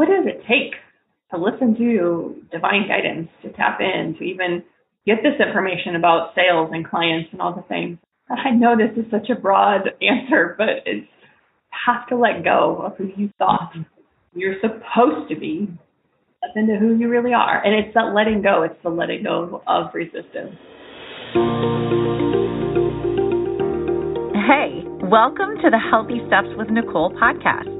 what 0.00 0.08
does 0.08 0.24
it 0.24 0.40
take 0.48 0.72
to 1.30 1.36
listen 1.36 1.76
to 1.76 2.34
divine 2.50 2.88
guidance, 2.88 3.28
to 3.42 3.52
tap 3.52 3.80
in, 3.82 4.16
to 4.18 4.24
even 4.24 4.64
get 5.04 5.16
this 5.22 5.34
information 5.46 5.94
about 5.94 6.32
sales 6.34 6.70
and 6.72 6.88
clients 6.88 7.28
and 7.32 7.42
all 7.42 7.54
the 7.54 7.60
things? 7.68 7.98
I 8.30 8.52
know 8.52 8.78
this 8.78 8.96
is 8.96 9.10
such 9.10 9.28
a 9.28 9.38
broad 9.38 9.82
answer, 10.00 10.54
but 10.56 10.86
it's 10.86 11.06
have 11.86 12.08
to 12.08 12.16
let 12.16 12.42
go 12.42 12.80
of 12.82 12.96
who 12.96 13.10
you 13.14 13.28
thought 13.36 13.74
you're 14.32 14.54
supposed 14.62 15.28
to 15.28 15.38
be 15.38 15.68
step 16.38 16.56
into 16.56 16.78
who 16.80 16.96
you 16.96 17.10
really 17.10 17.34
are. 17.34 17.62
And 17.62 17.74
it's 17.74 17.92
that 17.92 18.14
letting 18.14 18.40
go, 18.40 18.62
it's 18.62 18.82
the 18.82 18.88
letting 18.88 19.24
go 19.24 19.62
of 19.66 19.92
resistance. 19.92 20.56
Hey, 24.48 24.80
welcome 25.12 25.60
to 25.60 25.68
the 25.68 25.80
Healthy 25.90 26.22
Steps 26.26 26.48
with 26.56 26.70
Nicole 26.70 27.12
podcast 27.12 27.79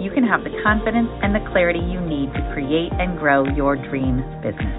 you 0.00 0.10
can 0.10 0.24
have 0.24 0.42
the 0.44 0.62
confidence 0.64 1.10
and 1.22 1.34
the 1.34 1.50
clarity 1.52 1.78
you 1.78 2.00
need 2.00 2.32
to 2.32 2.40
create 2.54 2.90
and 2.98 3.18
grow 3.18 3.44
your 3.54 3.76
dream 3.76 4.24
business. 4.40 4.72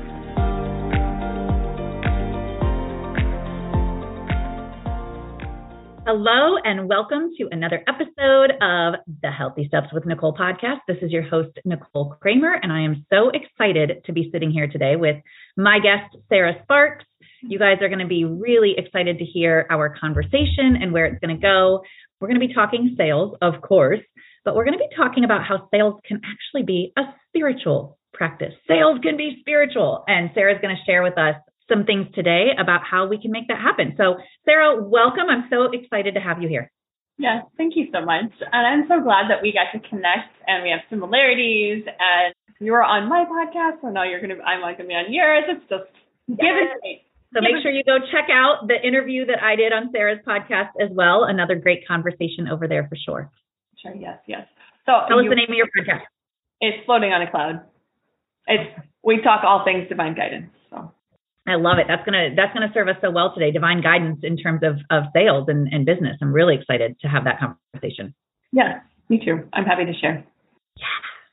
Hello, 6.08 6.58
and 6.64 6.90
welcome 6.90 7.30
to 7.38 7.48
another 7.52 7.84
episode 7.88 8.50
of 8.62 8.96
the 9.22 9.30
Healthy 9.30 9.68
Steps 9.68 9.90
with 9.94 10.08
Nicole 10.08 10.34
podcast. 10.34 10.80
This 10.88 10.98
is 11.04 11.12
your 11.12 11.22
host, 11.22 11.52
Nicole 11.66 12.16
Kramer, 12.20 12.60
and 12.60 12.74
I 12.74 12.82
am 12.82 13.06
so 13.14 13.30
excited 13.30 14.04
to 14.06 14.12
be 14.14 14.30
sitting 14.34 14.50
here 14.50 14.68
today 14.68 14.96
with 14.96 15.18
my 15.56 15.78
guest, 15.78 16.18
Sarah 16.30 16.56
Sparks. 16.64 17.06
You 17.44 17.60
guys 17.60 17.78
are 17.82 17.90
going 17.90 18.00
to 18.00 18.08
be 18.08 18.26
really 18.26 18.74
excited 18.76 19.20
to 19.20 19.26
hear 19.26 19.68
our 19.70 19.96
conversation 20.02 20.78
and 20.82 20.92
where 20.92 21.06
it's 21.06 21.20
going 21.20 21.36
to 21.36 21.42
go. 21.42 21.84
We're 22.20 22.28
going 22.28 22.40
to 22.40 22.48
be 22.48 22.54
talking 22.54 22.96
sales, 22.98 23.36
of 23.42 23.62
course, 23.62 24.00
but 24.44 24.56
we're 24.56 24.66
going 24.66 24.78
to 24.78 24.84
be 24.84 24.96
talking 24.96 25.24
about 25.24 25.46
how 25.46 25.68
sales 25.74 26.00
can 26.06 26.22
actually 26.24 26.64
be 26.64 26.94
a 26.98 27.02
spiritual 27.28 27.98
practice. 28.14 28.54
Sales 28.68 29.00
can 29.02 29.18
be 29.18 29.38
spiritual. 29.40 30.04
And 30.08 30.30
Sarah's 30.34 30.62
going 30.62 30.76
to 30.76 30.84
share 30.86 31.04
with 31.04 31.18
us 31.18 31.36
some 31.70 31.86
things 31.86 32.08
today 32.14 32.50
about 32.60 32.82
how 32.84 33.08
we 33.08 33.22
can 33.22 33.32
make 33.32 33.48
that 33.48 33.60
happen. 33.60 33.94
So, 33.98 34.18
Sarah, 34.46 34.82
welcome. 34.82 35.30
I'm 35.30 35.48
so 35.50 35.72
excited 35.72 36.16
to 36.16 36.20
have 36.20 36.42
you 36.42 36.50
here. 36.50 36.72
Yes, 37.18 37.46
thank 37.58 37.76
you 37.76 37.88
so 37.94 38.04
much. 38.04 38.34
And 38.52 38.64
I'm 38.68 38.86
so 38.90 39.04
glad 39.04 39.30
that 39.30 39.42
we 39.42 39.54
got 39.54 39.70
to 39.78 39.80
connect 39.88 40.34
and 40.48 40.64
we 40.64 40.70
have 40.70 40.82
similarities. 40.90 41.86
And 41.86 42.34
you 42.60 42.72
were 42.72 42.84
on 42.84 43.08
my 43.08 43.26
podcast, 43.26 43.82
so 43.82 43.90
now 43.90 44.04
you're 44.04 44.22
going 44.22 44.36
to, 44.36 44.42
I'm 44.44 44.62
like 44.62 44.78
going 44.78 44.90
to 44.90 44.94
be 44.94 44.96
on 44.96 45.14
yours. 45.14 45.46
It's 45.48 45.70
just 45.70 45.90
yes. 46.28 46.38
give 46.42 46.82
take. 46.84 47.06
So 47.34 47.40
make 47.40 47.64
sure 47.64 47.72
you 47.72 47.84
go 47.86 47.98
check 48.12 48.28
out 48.30 48.68
the 48.68 48.76
interview 48.76 49.26
that 49.28 49.42
I 49.42 49.56
did 49.56 49.72
on 49.72 49.90
Sarah's 49.94 50.20
podcast 50.28 50.76
as 50.82 50.90
well. 50.92 51.24
Another 51.24 51.56
great 51.56 51.88
conversation 51.88 52.50
over 52.52 52.68
there 52.68 52.88
for 52.90 52.98
sure. 52.98 53.32
Sure. 53.82 53.96
Yes. 53.96 54.20
Yes. 54.28 54.48
So 54.86 54.94
tell 55.08 55.22
you, 55.22 55.30
the 55.30 55.36
name 55.36 55.50
of 55.50 55.56
your 55.56 55.68
podcast. 55.68 56.04
It's 56.60 56.86
floating 56.86 57.12
on 57.12 57.22
a 57.22 57.30
cloud. 57.30 57.62
It's 58.48 58.70
we 59.04 59.22
talk 59.22 59.44
all 59.44 59.64
things 59.66 59.88
divine 59.90 60.16
guidance. 60.16 60.52
So 60.70 60.92
I 61.48 61.56
love 61.56 61.80
it. 61.80 61.86
That's 61.88 62.06
gonna 62.06 62.30
that's 62.36 62.54
gonna 62.54 62.72
serve 62.74 62.88
us 62.88 62.98
so 63.02 63.12
well 63.12 63.34
today. 63.34 63.52
Divine 63.52 63.82
guidance 63.82 64.20
in 64.24 64.38
terms 64.38 64.62
of 64.64 64.78
of 64.90 65.10
sales 65.14 65.46
and, 65.48 65.68
and 65.72 65.86
business. 65.86 66.18
I'm 66.22 66.34
really 66.34 66.56
excited 66.56 67.00
to 67.02 67.08
have 67.08 67.24
that 67.26 67.40
conversation. 67.40 68.14
Yes, 68.52 68.82
me 69.10 69.24
too. 69.24 69.48
I'm 69.54 69.66
happy 69.66 69.86
to 69.86 69.94
share. 69.94 70.24
Yeah. 70.78 70.86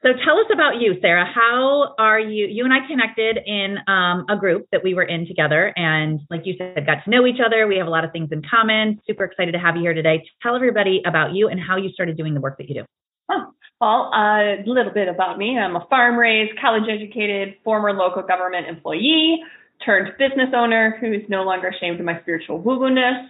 So 0.02 0.10
tell 0.24 0.38
us 0.38 0.46
about 0.52 0.80
you, 0.80 0.94
Sarah. 1.00 1.26
How 1.26 1.94
are 1.98 2.20
you? 2.20 2.46
You 2.46 2.64
and 2.64 2.72
I 2.72 2.86
connected 2.86 3.38
in 3.44 3.78
um, 3.88 4.26
a 4.28 4.36
group 4.36 4.66
that 4.70 4.84
we 4.84 4.94
were 4.94 5.02
in 5.02 5.26
together, 5.26 5.72
and 5.74 6.20
like 6.30 6.42
you 6.44 6.54
said, 6.56 6.86
got 6.86 7.02
to 7.04 7.10
know 7.10 7.26
each 7.26 7.40
other. 7.44 7.66
We 7.66 7.78
have 7.78 7.88
a 7.88 7.90
lot 7.90 8.04
of 8.04 8.12
things 8.12 8.28
in 8.30 8.42
common. 8.48 9.00
Super 9.08 9.24
excited 9.24 9.52
to 9.52 9.58
have 9.58 9.74
you 9.74 9.82
here 9.82 9.94
today. 9.94 10.24
Tell 10.40 10.54
everybody 10.54 11.02
about 11.04 11.32
you 11.32 11.48
and 11.48 11.58
how 11.58 11.76
you 11.76 11.90
started 11.90 12.16
doing 12.16 12.34
the 12.34 12.40
work 12.40 12.58
that 12.58 12.68
you 12.68 12.76
do. 12.76 12.84
Oh, 13.28 13.50
well, 13.80 14.12
a 14.14 14.62
little 14.66 14.92
bit 14.92 15.08
about 15.08 15.36
me. 15.36 15.58
I'm 15.58 15.74
a 15.74 15.84
farm 15.90 16.16
raised, 16.16 16.52
college 16.60 16.88
educated, 16.88 17.56
former 17.64 17.92
local 17.92 18.22
government 18.22 18.68
employee, 18.68 19.42
turned 19.84 20.12
business 20.16 20.50
owner 20.54 20.96
who's 21.00 21.22
no 21.28 21.42
longer 21.42 21.68
ashamed 21.68 21.98
of 21.98 22.06
my 22.06 22.20
spiritual 22.20 22.60
woo 22.60 22.78
woo 22.78 22.94
ness. 22.94 23.28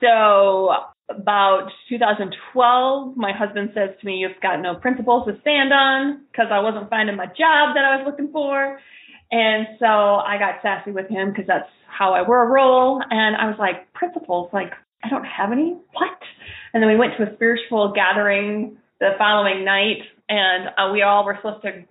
So 0.00 0.74
about 1.08 1.68
2012, 1.88 3.16
my 3.16 3.32
husband 3.32 3.70
says 3.74 3.90
to 4.00 4.06
me, 4.06 4.16
You've 4.16 4.40
got 4.40 4.60
no 4.60 4.74
principles 4.74 5.26
to 5.26 5.38
stand 5.40 5.72
on 5.72 6.22
because 6.30 6.46
I 6.50 6.60
wasn't 6.60 6.90
finding 6.90 7.16
my 7.16 7.26
job 7.26 7.74
that 7.74 7.84
I 7.84 7.96
was 7.96 8.06
looking 8.06 8.32
for. 8.32 8.78
And 9.30 9.66
so 9.78 9.86
I 9.86 10.36
got 10.38 10.62
sassy 10.62 10.92
with 10.92 11.08
him 11.08 11.30
because 11.30 11.46
that's 11.46 11.68
how 11.86 12.14
I 12.14 12.22
were 12.22 12.42
a 12.42 12.46
role. 12.46 13.02
And 13.10 13.36
I 13.36 13.46
was 13.46 13.56
like, 13.58 13.92
Principles? 13.92 14.50
Like, 14.52 14.72
I 15.02 15.08
don't 15.08 15.24
have 15.24 15.52
any? 15.52 15.76
What? 15.92 16.18
And 16.72 16.82
then 16.82 16.90
we 16.90 16.96
went 16.96 17.12
to 17.18 17.30
a 17.30 17.34
spiritual 17.34 17.92
gathering 17.94 18.78
the 19.00 19.10
following 19.18 19.64
night, 19.64 20.02
and 20.28 20.68
uh, 20.78 20.90
we 20.92 21.02
all 21.02 21.24
were 21.24 21.36
supposed 21.36 21.62
to 21.62 21.84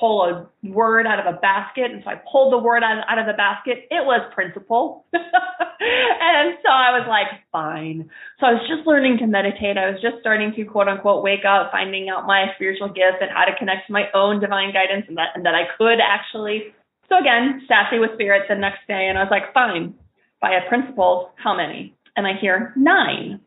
pull 0.00 0.24
a 0.24 0.48
word 0.66 1.06
out 1.06 1.20
of 1.20 1.32
a 1.32 1.38
basket. 1.38 1.92
And 1.92 2.02
so 2.02 2.10
I 2.10 2.16
pulled 2.30 2.52
the 2.52 2.58
word 2.58 2.82
out, 2.82 3.04
out 3.06 3.18
of 3.18 3.26
the 3.26 3.36
basket. 3.36 3.84
It 3.90 4.02
was 4.04 4.24
principle. 4.34 5.04
and 5.12 6.56
so 6.64 6.72
I 6.72 6.96
was 6.96 7.06
like, 7.06 7.28
fine. 7.52 8.08
So 8.40 8.46
I 8.46 8.52
was 8.54 8.64
just 8.66 8.88
learning 8.88 9.18
to 9.18 9.26
meditate. 9.26 9.76
I 9.76 9.90
was 9.90 10.00
just 10.00 10.16
starting 10.20 10.52
to 10.56 10.64
quote 10.64 10.88
unquote 10.88 11.22
wake 11.22 11.44
up, 11.44 11.70
finding 11.70 12.08
out 12.08 12.26
my 12.26 12.46
spiritual 12.56 12.88
gifts 12.88 13.20
and 13.20 13.30
how 13.30 13.44
to 13.44 13.52
connect 13.58 13.86
to 13.86 13.92
my 13.92 14.08
own 14.14 14.40
divine 14.40 14.72
guidance 14.72 15.04
and 15.06 15.16
that, 15.18 15.36
and 15.36 15.44
that 15.44 15.54
I 15.54 15.68
could 15.76 16.00
actually. 16.00 16.72
So 17.08 17.18
again, 17.18 17.62
sassy 17.68 17.98
with 17.98 18.14
spirit 18.14 18.48
the 18.48 18.56
next 18.56 18.86
day. 18.88 19.06
And 19.06 19.18
I 19.18 19.22
was 19.22 19.30
like, 19.30 19.52
fine. 19.52 19.94
If 19.94 20.42
I 20.42 20.52
have 20.54 20.68
principles, 20.68 21.28
how 21.36 21.54
many? 21.54 21.94
And 22.16 22.26
I 22.26 22.32
hear 22.40 22.72
nine. 22.76 23.40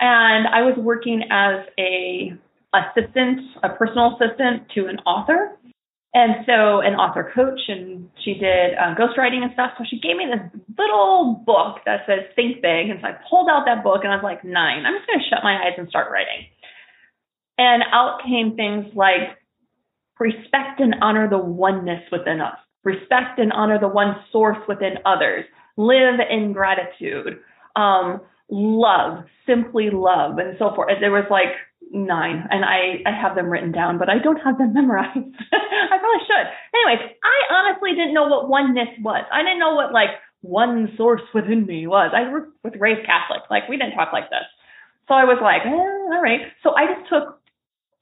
And 0.00 0.46
I 0.48 0.62
was 0.62 0.76
working 0.76 1.22
as 1.30 1.64
a 1.78 2.36
assistant, 2.74 3.40
a 3.62 3.70
personal 3.70 4.16
assistant 4.16 4.68
to 4.74 4.86
an 4.86 4.98
author. 5.06 5.56
And 6.14 6.46
so, 6.46 6.78
an 6.80 6.94
author 6.94 7.32
coach, 7.34 7.58
and 7.66 8.08
she 8.22 8.34
did 8.34 8.78
uh, 8.78 8.94
ghostwriting 8.94 9.42
and 9.42 9.50
stuff. 9.54 9.72
So, 9.76 9.84
she 9.88 9.98
gave 9.98 10.16
me 10.16 10.26
this 10.30 10.62
little 10.78 11.42
book 11.44 11.78
that 11.86 12.06
says 12.06 12.30
Think 12.36 12.62
Big. 12.62 12.88
And 12.88 13.00
so, 13.02 13.08
I 13.08 13.18
pulled 13.28 13.50
out 13.50 13.64
that 13.66 13.82
book 13.82 14.04
and 14.04 14.12
I 14.12 14.16
was 14.16 14.22
like, 14.22 14.44
nine. 14.44 14.86
I'm 14.86 14.94
just 14.94 15.08
going 15.08 15.18
to 15.18 15.26
shut 15.28 15.42
my 15.42 15.58
eyes 15.58 15.74
and 15.76 15.88
start 15.88 16.12
writing. 16.12 16.46
And 17.58 17.82
out 17.92 18.20
came 18.22 18.54
things 18.54 18.86
like 18.94 19.38
respect 20.18 20.78
and 20.78 20.94
honor 21.00 21.28
the 21.28 21.38
oneness 21.38 22.02
within 22.10 22.40
us, 22.40 22.58
respect 22.84 23.38
and 23.38 23.52
honor 23.52 23.78
the 23.80 23.88
one 23.88 24.16
source 24.30 24.58
within 24.68 24.94
others, 25.04 25.44
live 25.76 26.20
in 26.30 26.52
gratitude, 26.52 27.40
um, 27.76 28.20
love, 28.50 29.24
simply 29.46 29.90
love, 29.90 30.38
and 30.38 30.56
so 30.58 30.74
forth. 30.74 30.90
There 31.00 31.10
was 31.10 31.26
like 31.30 31.54
nine, 31.94 32.46
and 32.50 32.64
I 32.64 33.00
I 33.06 33.12
have 33.14 33.34
them 33.34 33.46
written 33.46 33.72
down, 33.72 33.98
but 33.98 34.08
I 34.10 34.18
don't 34.18 34.40
have 34.42 34.58
them 34.58 34.74
memorized. 34.78 35.14
I 35.16 35.96
probably 35.98 36.24
should. 36.26 36.46
Anyways, 36.74 37.14
I 37.22 37.36
honestly 37.54 37.90
didn't 37.92 38.14
know 38.14 38.28
what 38.28 38.48
oneness 38.48 38.90
was. 39.00 39.24
I 39.32 39.42
didn't 39.42 39.60
know 39.60 39.74
what 39.74 39.92
like 39.92 40.10
one 40.42 40.92
source 40.96 41.22
within 41.32 41.64
me 41.64 41.86
was. 41.86 42.12
I 42.14 42.28
was 42.28 42.74
raised 42.78 43.06
Catholic, 43.06 43.48
like 43.50 43.68
we 43.68 43.78
didn't 43.78 43.94
talk 43.94 44.12
like 44.12 44.28
this. 44.30 44.44
So 45.08 45.14
I 45.14 45.24
was 45.24 45.38
like, 45.40 45.62
eh, 45.64 45.70
all 45.70 46.22
right. 46.22 46.40
So 46.62 46.74
I 46.74 46.86
just 46.92 47.08
took 47.08 47.40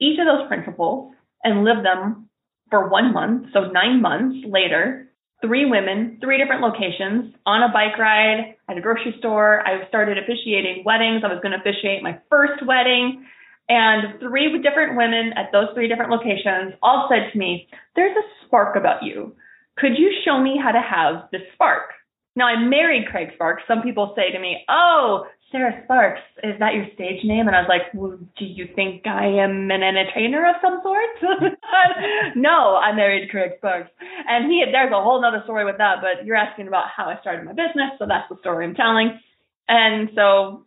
each 0.01 0.19
of 0.19 0.27
those 0.27 0.49
principles 0.49 1.15
and 1.45 1.65
lived 1.65 1.85
them 1.85 2.29
for 2.71 2.89
one 2.89 3.13
month. 3.13 3.49
So 3.53 3.71
nine 3.71 4.01
months 4.01 4.47
later, 4.49 5.13
three 5.43 5.67
women, 5.67 6.19
three 6.23 6.39
different 6.39 6.63
locations, 6.63 7.35
on 7.45 7.63
a 7.63 7.73
bike 7.73 7.99
ride, 7.99 8.55
at 8.69 8.79
a 8.79 8.81
grocery 8.81 9.15
store. 9.19 9.67
I 9.67 9.87
started 9.89 10.17
officiating 10.19 10.83
weddings. 10.85 11.23
I 11.25 11.29
was 11.29 11.41
going 11.43 11.53
to 11.53 11.59
officiate 11.59 12.03
my 12.03 12.19
first 12.31 12.65
wedding. 12.65 13.27
And 13.69 14.19
three 14.21 14.61
different 14.61 14.97
women 14.97 15.33
at 15.37 15.53
those 15.53 15.69
three 15.75 15.89
different 15.89 16.11
locations 16.11 16.75
all 16.83 17.09
said 17.11 17.33
to 17.33 17.39
me, 17.39 17.69
There's 17.97 18.17
a 18.17 18.47
spark 18.47 18.77
about 18.77 19.03
you. 19.03 19.35
Could 19.79 19.97
you 19.97 20.13
show 20.25 20.41
me 20.41 20.61
how 20.63 20.73
to 20.73 20.81
have 20.81 21.29
this 21.33 21.43
spark? 21.55 21.93
Now, 22.35 22.47
I 22.47 22.57
married 22.57 23.09
Craig 23.11 23.29
Sparks. 23.35 23.63
Some 23.69 23.83
people 23.83 24.15
say 24.17 24.33
to 24.33 24.39
me, 24.39 24.65
Oh, 24.69 25.27
Sarah 25.51 25.83
Sparks, 25.85 26.21
is 26.43 26.59
that 26.61 26.75
your 26.75 26.87
stage 26.95 27.23
name? 27.25 27.47
And 27.47 27.55
I 27.55 27.61
was 27.61 27.69
like, 27.69 27.93
well, 27.95 28.19
Do 28.39 28.45
you 28.45 28.69
think 28.75 29.07
I 29.07 29.27
am 29.27 29.71
an 29.71 29.83
entertainer 29.83 30.49
of 30.49 30.57
some 30.63 30.81
sort? 30.83 31.13
no, 32.37 32.77
I 32.77 32.93
married 32.93 33.31
Craig 33.31 33.53
Sparks. 33.59 33.91
And 34.01 34.51
he, 34.51 34.65
there's 34.73 34.93
a 34.93 35.03
whole 35.03 35.23
other 35.25 35.43
story 35.45 35.65
with 35.65 35.77
that, 35.79 35.97
but 36.01 36.25
you're 36.25 36.37
asking 36.37 36.69
about 36.69 36.87
how 36.95 37.05
I 37.05 37.21
started 37.21 37.45
my 37.45 37.53
business. 37.53 37.93
So 37.99 38.07
that's 38.09 38.29
the 38.31 38.37
story 38.41 38.65
I'm 38.65 38.75
telling. 38.75 39.21
And 39.69 40.11
so 40.15 40.65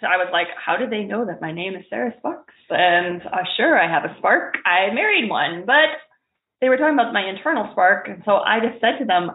so 0.00 0.06
I 0.06 0.16
was 0.16 0.28
like, 0.32 0.48
how 0.54 0.76
do 0.76 0.88
they 0.88 1.04
know 1.04 1.26
that 1.26 1.40
my 1.40 1.52
name 1.52 1.74
is 1.74 1.84
Sarah 1.90 2.14
Sparks? 2.18 2.54
And 2.70 3.22
uh, 3.22 3.44
sure, 3.56 3.78
I 3.78 3.90
have 3.90 4.04
a 4.04 4.14
spark. 4.18 4.56
I 4.64 4.92
married 4.94 5.28
one, 5.28 5.64
but 5.66 5.98
they 6.60 6.68
were 6.68 6.76
talking 6.76 6.94
about 6.94 7.12
my 7.12 7.28
internal 7.28 7.68
spark. 7.72 8.08
And 8.08 8.22
so 8.24 8.36
I 8.36 8.60
just 8.60 8.80
said 8.80 8.98
to 8.98 9.04
them, 9.04 9.30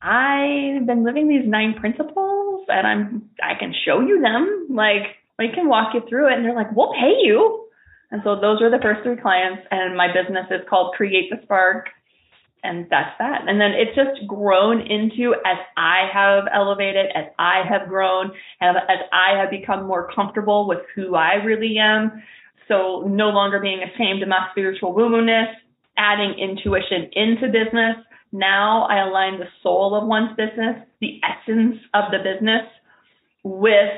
I've 0.00 0.86
been 0.86 1.04
living 1.04 1.28
these 1.28 1.46
nine 1.46 1.74
principles 1.80 2.66
and 2.68 2.86
I'm 2.86 3.30
I 3.42 3.58
can 3.58 3.74
show 3.84 4.00
you 4.00 4.20
them. 4.20 4.68
Like 4.70 5.16
we 5.38 5.48
can 5.54 5.68
walk 5.68 5.94
you 5.94 6.02
through 6.08 6.28
it. 6.28 6.34
And 6.34 6.44
they're 6.44 6.54
like, 6.54 6.74
we'll 6.74 6.92
pay 6.92 7.16
you. 7.22 7.66
And 8.10 8.20
so 8.22 8.38
those 8.38 8.60
were 8.60 8.70
the 8.70 8.78
first 8.82 9.02
three 9.02 9.16
clients. 9.16 9.62
And 9.70 9.96
my 9.96 10.08
business 10.08 10.46
is 10.50 10.60
called 10.68 10.94
Create 10.94 11.30
the 11.30 11.40
Spark. 11.42 11.88
And 12.66 12.86
that's 12.90 13.16
that. 13.18 13.42
And 13.46 13.60
then 13.60 13.72
it's 13.72 13.94
just 13.94 14.26
grown 14.26 14.80
into 14.80 15.34
as 15.46 15.58
I 15.76 16.08
have 16.12 16.44
elevated, 16.52 17.06
as 17.14 17.26
I 17.38 17.62
have 17.68 17.88
grown, 17.88 18.32
as 18.60 18.74
I 19.12 19.38
have 19.38 19.50
become 19.50 19.86
more 19.86 20.10
comfortable 20.12 20.66
with 20.66 20.80
who 20.94 21.14
I 21.14 21.34
really 21.34 21.78
am. 21.78 22.22
So 22.66 23.04
no 23.06 23.28
longer 23.28 23.60
being 23.60 23.82
ashamed 23.82 24.22
of 24.22 24.28
my 24.28 24.48
spiritual 24.50 24.92
woo-woo-ness, 24.92 25.54
adding 25.96 26.34
intuition 26.38 27.08
into 27.12 27.46
business. 27.46 27.96
Now 28.32 28.86
I 28.90 29.06
align 29.06 29.38
the 29.38 29.46
soul 29.62 29.94
of 29.94 30.08
one's 30.08 30.36
business, 30.36 30.76
the 31.00 31.20
essence 31.22 31.76
of 31.94 32.10
the 32.10 32.18
business 32.18 32.66
with 33.44 33.92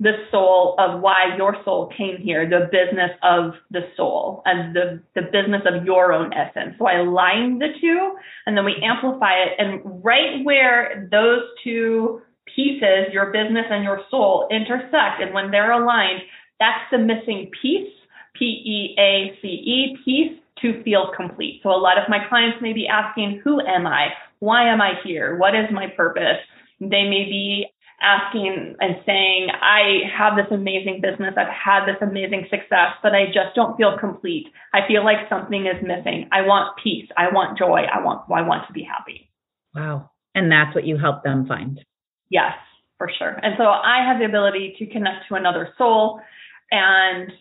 the 0.00 0.12
soul 0.30 0.76
of 0.78 1.00
why 1.00 1.34
your 1.36 1.56
soul 1.64 1.90
came 1.96 2.18
here, 2.18 2.48
the 2.48 2.68
business 2.70 3.10
of 3.22 3.52
the 3.70 3.80
soul 3.96 4.42
and 4.44 4.74
the, 4.74 5.02
the 5.16 5.22
business 5.22 5.62
of 5.66 5.84
your 5.84 6.12
own 6.12 6.32
essence. 6.32 6.76
So 6.78 6.86
I 6.86 7.00
align 7.00 7.58
the 7.58 7.68
two 7.80 8.14
and 8.46 8.56
then 8.56 8.64
we 8.64 8.76
amplify 8.82 9.34
it. 9.34 9.52
And 9.58 10.04
right 10.04 10.44
where 10.44 11.08
those 11.10 11.42
two 11.64 12.22
pieces, 12.54 13.12
your 13.12 13.32
business 13.32 13.66
and 13.70 13.82
your 13.82 14.02
soul, 14.10 14.46
intersect, 14.50 15.20
and 15.20 15.34
when 15.34 15.50
they're 15.50 15.72
aligned, 15.72 16.20
that's 16.60 16.84
the 16.92 16.98
missing 16.98 17.50
piece, 17.60 17.92
P 18.34 18.44
E 18.44 19.00
A 19.00 19.36
C 19.42 19.48
E, 19.48 19.96
piece 20.04 20.38
to 20.62 20.82
feel 20.84 21.10
complete. 21.16 21.60
So 21.62 21.70
a 21.70 21.78
lot 21.78 21.98
of 21.98 22.08
my 22.08 22.18
clients 22.28 22.58
may 22.60 22.72
be 22.72 22.86
asking, 22.86 23.40
Who 23.44 23.60
am 23.60 23.86
I? 23.86 24.08
Why 24.40 24.72
am 24.72 24.80
I 24.80 24.92
here? 25.04 25.36
What 25.36 25.54
is 25.54 25.66
my 25.72 25.88
purpose? 25.96 26.38
They 26.80 27.04
may 27.04 27.24
be 27.24 27.66
asking 28.00 28.76
and 28.80 28.96
saying, 29.04 29.48
I 29.60 30.06
have 30.16 30.36
this 30.36 30.46
amazing 30.50 31.00
business, 31.02 31.34
I've 31.36 31.48
had 31.48 31.86
this 31.86 31.96
amazing 32.00 32.46
success, 32.50 32.94
but 33.02 33.14
I 33.14 33.26
just 33.26 33.54
don't 33.54 33.76
feel 33.76 33.98
complete. 33.98 34.46
I 34.72 34.86
feel 34.86 35.04
like 35.04 35.28
something 35.28 35.66
is 35.66 35.82
missing. 35.82 36.28
I 36.32 36.42
want 36.42 36.76
peace. 36.82 37.08
I 37.16 37.32
want 37.32 37.58
joy. 37.58 37.82
I 37.92 38.02
want 38.02 38.22
I 38.32 38.42
want 38.42 38.66
to 38.68 38.72
be 38.72 38.82
happy. 38.82 39.30
Wow. 39.74 40.10
And 40.34 40.50
that's 40.50 40.74
what 40.74 40.86
you 40.86 40.96
help 40.96 41.24
them 41.24 41.46
find. 41.46 41.80
Yes, 42.30 42.52
for 42.98 43.10
sure. 43.18 43.32
And 43.42 43.54
so 43.58 43.64
I 43.64 44.04
have 44.06 44.18
the 44.18 44.26
ability 44.26 44.76
to 44.78 44.86
connect 44.86 45.28
to 45.28 45.34
another 45.34 45.70
soul 45.76 46.20
and 46.70 47.32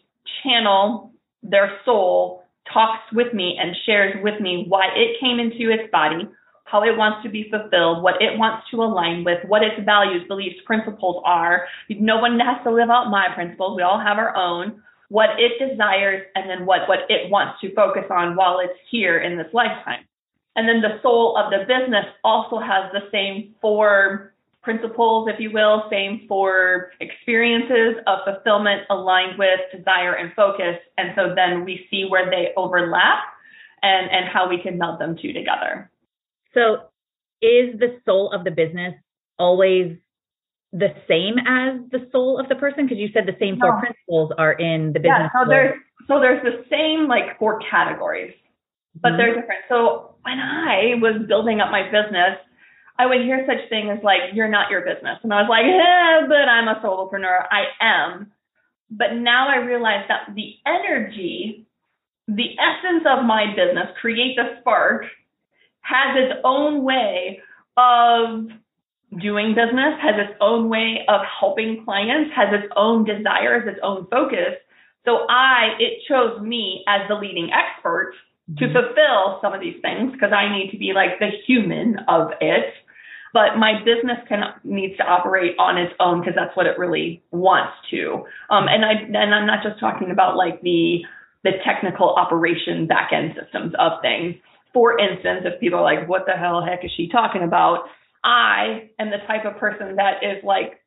channel 0.43 1.11
their 1.43 1.77
soul 1.85 2.43
talks 2.71 3.03
with 3.13 3.33
me 3.33 3.57
and 3.59 3.75
shares 3.85 4.15
with 4.23 4.41
me 4.41 4.65
why 4.67 4.87
it 4.95 5.19
came 5.21 5.39
into 5.39 5.71
its 5.71 5.89
body, 5.91 6.27
how 6.69 6.83
it 6.83 6.97
wants 6.97 7.23
to 7.23 7.29
be 7.29 7.49
fulfilled, 7.49 8.03
what 8.03 8.21
it 8.21 8.37
wants 8.37 8.69
to 8.71 8.83
align 8.83 9.23
with, 9.23 9.39
what 9.47 9.63
its 9.63 9.79
values, 9.85 10.23
beliefs, 10.27 10.57
principles 10.65 11.23
are. 11.25 11.65
No 11.89 12.19
one 12.19 12.37
has 12.39 12.61
to 12.65 12.71
live 12.71 12.89
out 12.89 13.09
my 13.09 13.27
principles. 13.33 13.77
We 13.77 13.83
all 13.83 13.99
have 13.99 14.17
our 14.17 14.35
own. 14.35 14.83
What 15.09 15.39
it 15.39 15.53
desires, 15.57 16.25
and 16.35 16.49
then 16.49 16.65
what, 16.65 16.89
what 16.89 17.09
it 17.09 17.31
wants 17.31 17.61
to 17.61 17.73
focus 17.73 18.03
on 18.11 18.35
while 18.35 18.59
it's 18.59 18.77
here 18.91 19.19
in 19.19 19.37
this 19.37 19.47
lifetime. 19.53 20.03
And 20.57 20.67
then 20.67 20.81
the 20.81 20.99
soul 21.01 21.37
of 21.37 21.51
the 21.51 21.59
business 21.59 22.05
also 22.25 22.59
has 22.59 22.91
the 22.91 23.07
same 23.13 23.55
four 23.61 24.33
principles, 24.61 25.29
if 25.33 25.39
you 25.39 25.51
will, 25.51 25.85
same 25.89 26.25
for 26.27 26.91
experiences 26.99 28.03
of 28.05 28.19
fulfillment 28.25 28.81
aligned 28.89 29.39
with 29.39 29.61
desire 29.73 30.15
and 30.15 30.33
focus. 30.33 30.75
And 30.97 31.13
so 31.15 31.33
then 31.33 31.63
we 31.63 31.87
see 31.89 32.03
where 32.09 32.29
they 32.29 32.51
overlap 32.57 33.19
and, 33.81 34.11
and 34.11 34.27
how 34.27 34.49
we 34.49 34.61
can 34.61 34.77
meld 34.77 34.99
them 34.99 35.15
two 35.21 35.31
together. 35.31 35.89
So 36.57 36.89
is 37.41 37.79
the 37.79 37.99
soul 38.05 38.31
of 38.31 38.43
the 38.43 38.51
business 38.51 38.95
always 39.37 39.97
the 40.73 40.89
same 41.07 41.37
as 41.37 41.79
the 41.91 42.09
soul 42.11 42.39
of 42.39 42.49
the 42.49 42.55
person? 42.55 42.85
Because 42.85 42.97
you 42.97 43.09
said 43.13 43.25
the 43.27 43.37
same 43.39 43.59
four 43.59 43.75
no. 43.75 43.79
principles 43.79 44.31
are 44.37 44.53
in 44.53 44.93
the 44.93 44.99
business. 44.99 45.29
Yeah, 45.33 45.43
so 45.43 45.47
there's 45.47 45.79
so 46.07 46.19
there's 46.19 46.43
the 46.43 46.65
same 46.69 47.07
like 47.07 47.37
four 47.37 47.59
categories, 47.69 48.33
but 48.95 49.09
mm-hmm. 49.09 49.17
they're 49.17 49.35
different. 49.35 49.61
So 49.69 50.15
when 50.23 50.39
I 50.39 50.95
was 50.99 51.27
building 51.27 51.61
up 51.61 51.69
my 51.69 51.83
business, 51.83 52.39
I 52.97 53.05
would 53.05 53.21
hear 53.21 53.45
such 53.45 53.69
things 53.69 53.89
as 53.95 54.03
like, 54.03 54.33
you're 54.33 54.49
not 54.49 54.71
your 54.71 54.81
business. 54.81 55.19
And 55.23 55.33
I 55.33 55.41
was 55.41 55.49
like, 55.49 55.65
eh, 55.65 56.27
but 56.27 56.49
I'm 56.49 56.67
a 56.67 56.81
solopreneur. 56.81 57.45
I 57.51 57.65
am. 57.79 58.31
But 58.89 59.13
now 59.13 59.49
I 59.49 59.57
realize 59.57 60.05
that 60.07 60.33
the 60.33 60.55
energy, 60.65 61.67
the 62.27 62.57
essence 62.57 63.05
of 63.05 63.25
my 63.25 63.53
business, 63.55 63.87
Create 64.01 64.35
the 64.35 64.57
Spark, 64.61 65.05
has 65.87 66.17
its 66.17 66.39
own 66.43 66.83
way 66.83 67.39
of 67.77 68.47
doing 69.21 69.55
business, 69.55 69.95
has 70.01 70.15
its 70.17 70.37
own 70.41 70.69
way 70.69 71.05
of 71.07 71.21
helping 71.39 71.83
clients, 71.85 72.31
has 72.35 72.49
its 72.51 72.71
own 72.75 73.05
desires, 73.05 73.63
its 73.67 73.79
own 73.81 74.05
focus. 74.11 74.59
So 75.05 75.25
I, 75.29 75.77
it 75.79 76.03
chose 76.07 76.41
me 76.41 76.83
as 76.87 77.07
the 77.07 77.15
leading 77.15 77.49
expert 77.53 78.13
to 78.57 78.65
mm-hmm. 78.65 78.73
fulfill 78.73 79.39
some 79.41 79.53
of 79.53 79.61
these 79.61 79.79
things 79.81 80.11
because 80.11 80.33
I 80.33 80.51
need 80.51 80.71
to 80.71 80.77
be 80.77 80.91
like 80.93 81.19
the 81.19 81.29
human 81.45 81.97
of 82.09 82.31
it. 82.41 82.73
But 83.33 83.57
my 83.57 83.79
business 83.79 84.17
can 84.27 84.43
needs 84.63 84.97
to 84.97 85.03
operate 85.03 85.55
on 85.59 85.77
its 85.77 85.93
own 85.99 86.21
because 86.21 86.33
that's 86.35 86.55
what 86.55 86.65
it 86.65 86.79
really 86.79 87.21
wants 87.31 87.73
to. 87.91 88.25
Um, 88.49 88.67
and 88.67 88.83
I 88.83 88.93
and 88.93 89.35
I'm 89.35 89.45
not 89.45 89.63
just 89.63 89.79
talking 89.79 90.11
about 90.11 90.35
like 90.35 90.61
the 90.61 91.03
the 91.43 91.51
technical 91.63 92.15
operation 92.15 92.87
back 92.87 93.11
end 93.13 93.35
systems 93.39 93.73
of 93.79 94.01
things 94.01 94.35
for 94.77 94.99
instance, 94.99 95.41
if 95.43 95.59
people 95.59 95.79
are 95.79 95.81
like, 95.81 96.07
what 96.07 96.27
the 96.27 96.33
hell 96.33 96.63
heck 96.63 96.85
is 96.85 96.91
she 96.95 97.09
talking 97.09 97.41
about? 97.41 97.85
I 98.23 98.91
am 98.99 99.09
the 99.09 99.17
type 99.25 99.43
of 99.43 99.57
person 99.57 99.95
that 99.95 100.21
is 100.21 100.37
like 100.43 100.81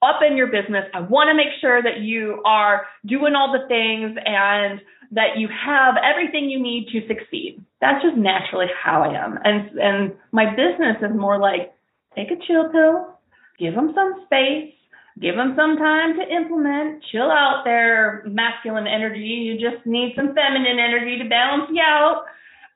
up 0.00 0.20
in 0.26 0.34
your 0.34 0.46
business. 0.46 0.84
I 0.94 1.00
want 1.00 1.28
to 1.28 1.36
make 1.36 1.52
sure 1.60 1.82
that 1.82 2.00
you 2.00 2.40
are 2.46 2.86
doing 3.04 3.34
all 3.34 3.52
the 3.52 3.68
things 3.68 4.16
and 4.24 4.80
that 5.12 5.36
you 5.36 5.48
have 5.52 5.96
everything 6.00 6.48
you 6.48 6.58
need 6.58 6.88
to 6.92 7.06
succeed. 7.06 7.62
That's 7.82 8.02
just 8.02 8.16
naturally 8.16 8.72
how 8.82 9.02
I 9.02 9.12
am. 9.12 9.38
And 9.44 9.78
and 9.78 10.12
my 10.32 10.48
business 10.56 10.96
is 11.02 11.14
more 11.14 11.38
like 11.38 11.74
take 12.16 12.30
a 12.30 12.40
chill 12.46 12.72
pill, 12.72 13.12
give 13.58 13.74
them 13.74 13.92
some 13.94 14.24
space, 14.24 14.72
give 15.20 15.36
them 15.36 15.52
some 15.54 15.76
time 15.76 16.16
to 16.16 16.24
implement, 16.34 17.04
chill 17.12 17.28
out 17.28 17.60
their 17.66 18.24
masculine 18.24 18.86
energy. 18.86 19.44
You 19.44 19.60
just 19.60 19.84
need 19.84 20.14
some 20.16 20.32
feminine 20.32 20.80
energy 20.80 21.18
to 21.22 21.28
balance 21.28 21.68
you 21.70 21.82
out. 21.84 22.24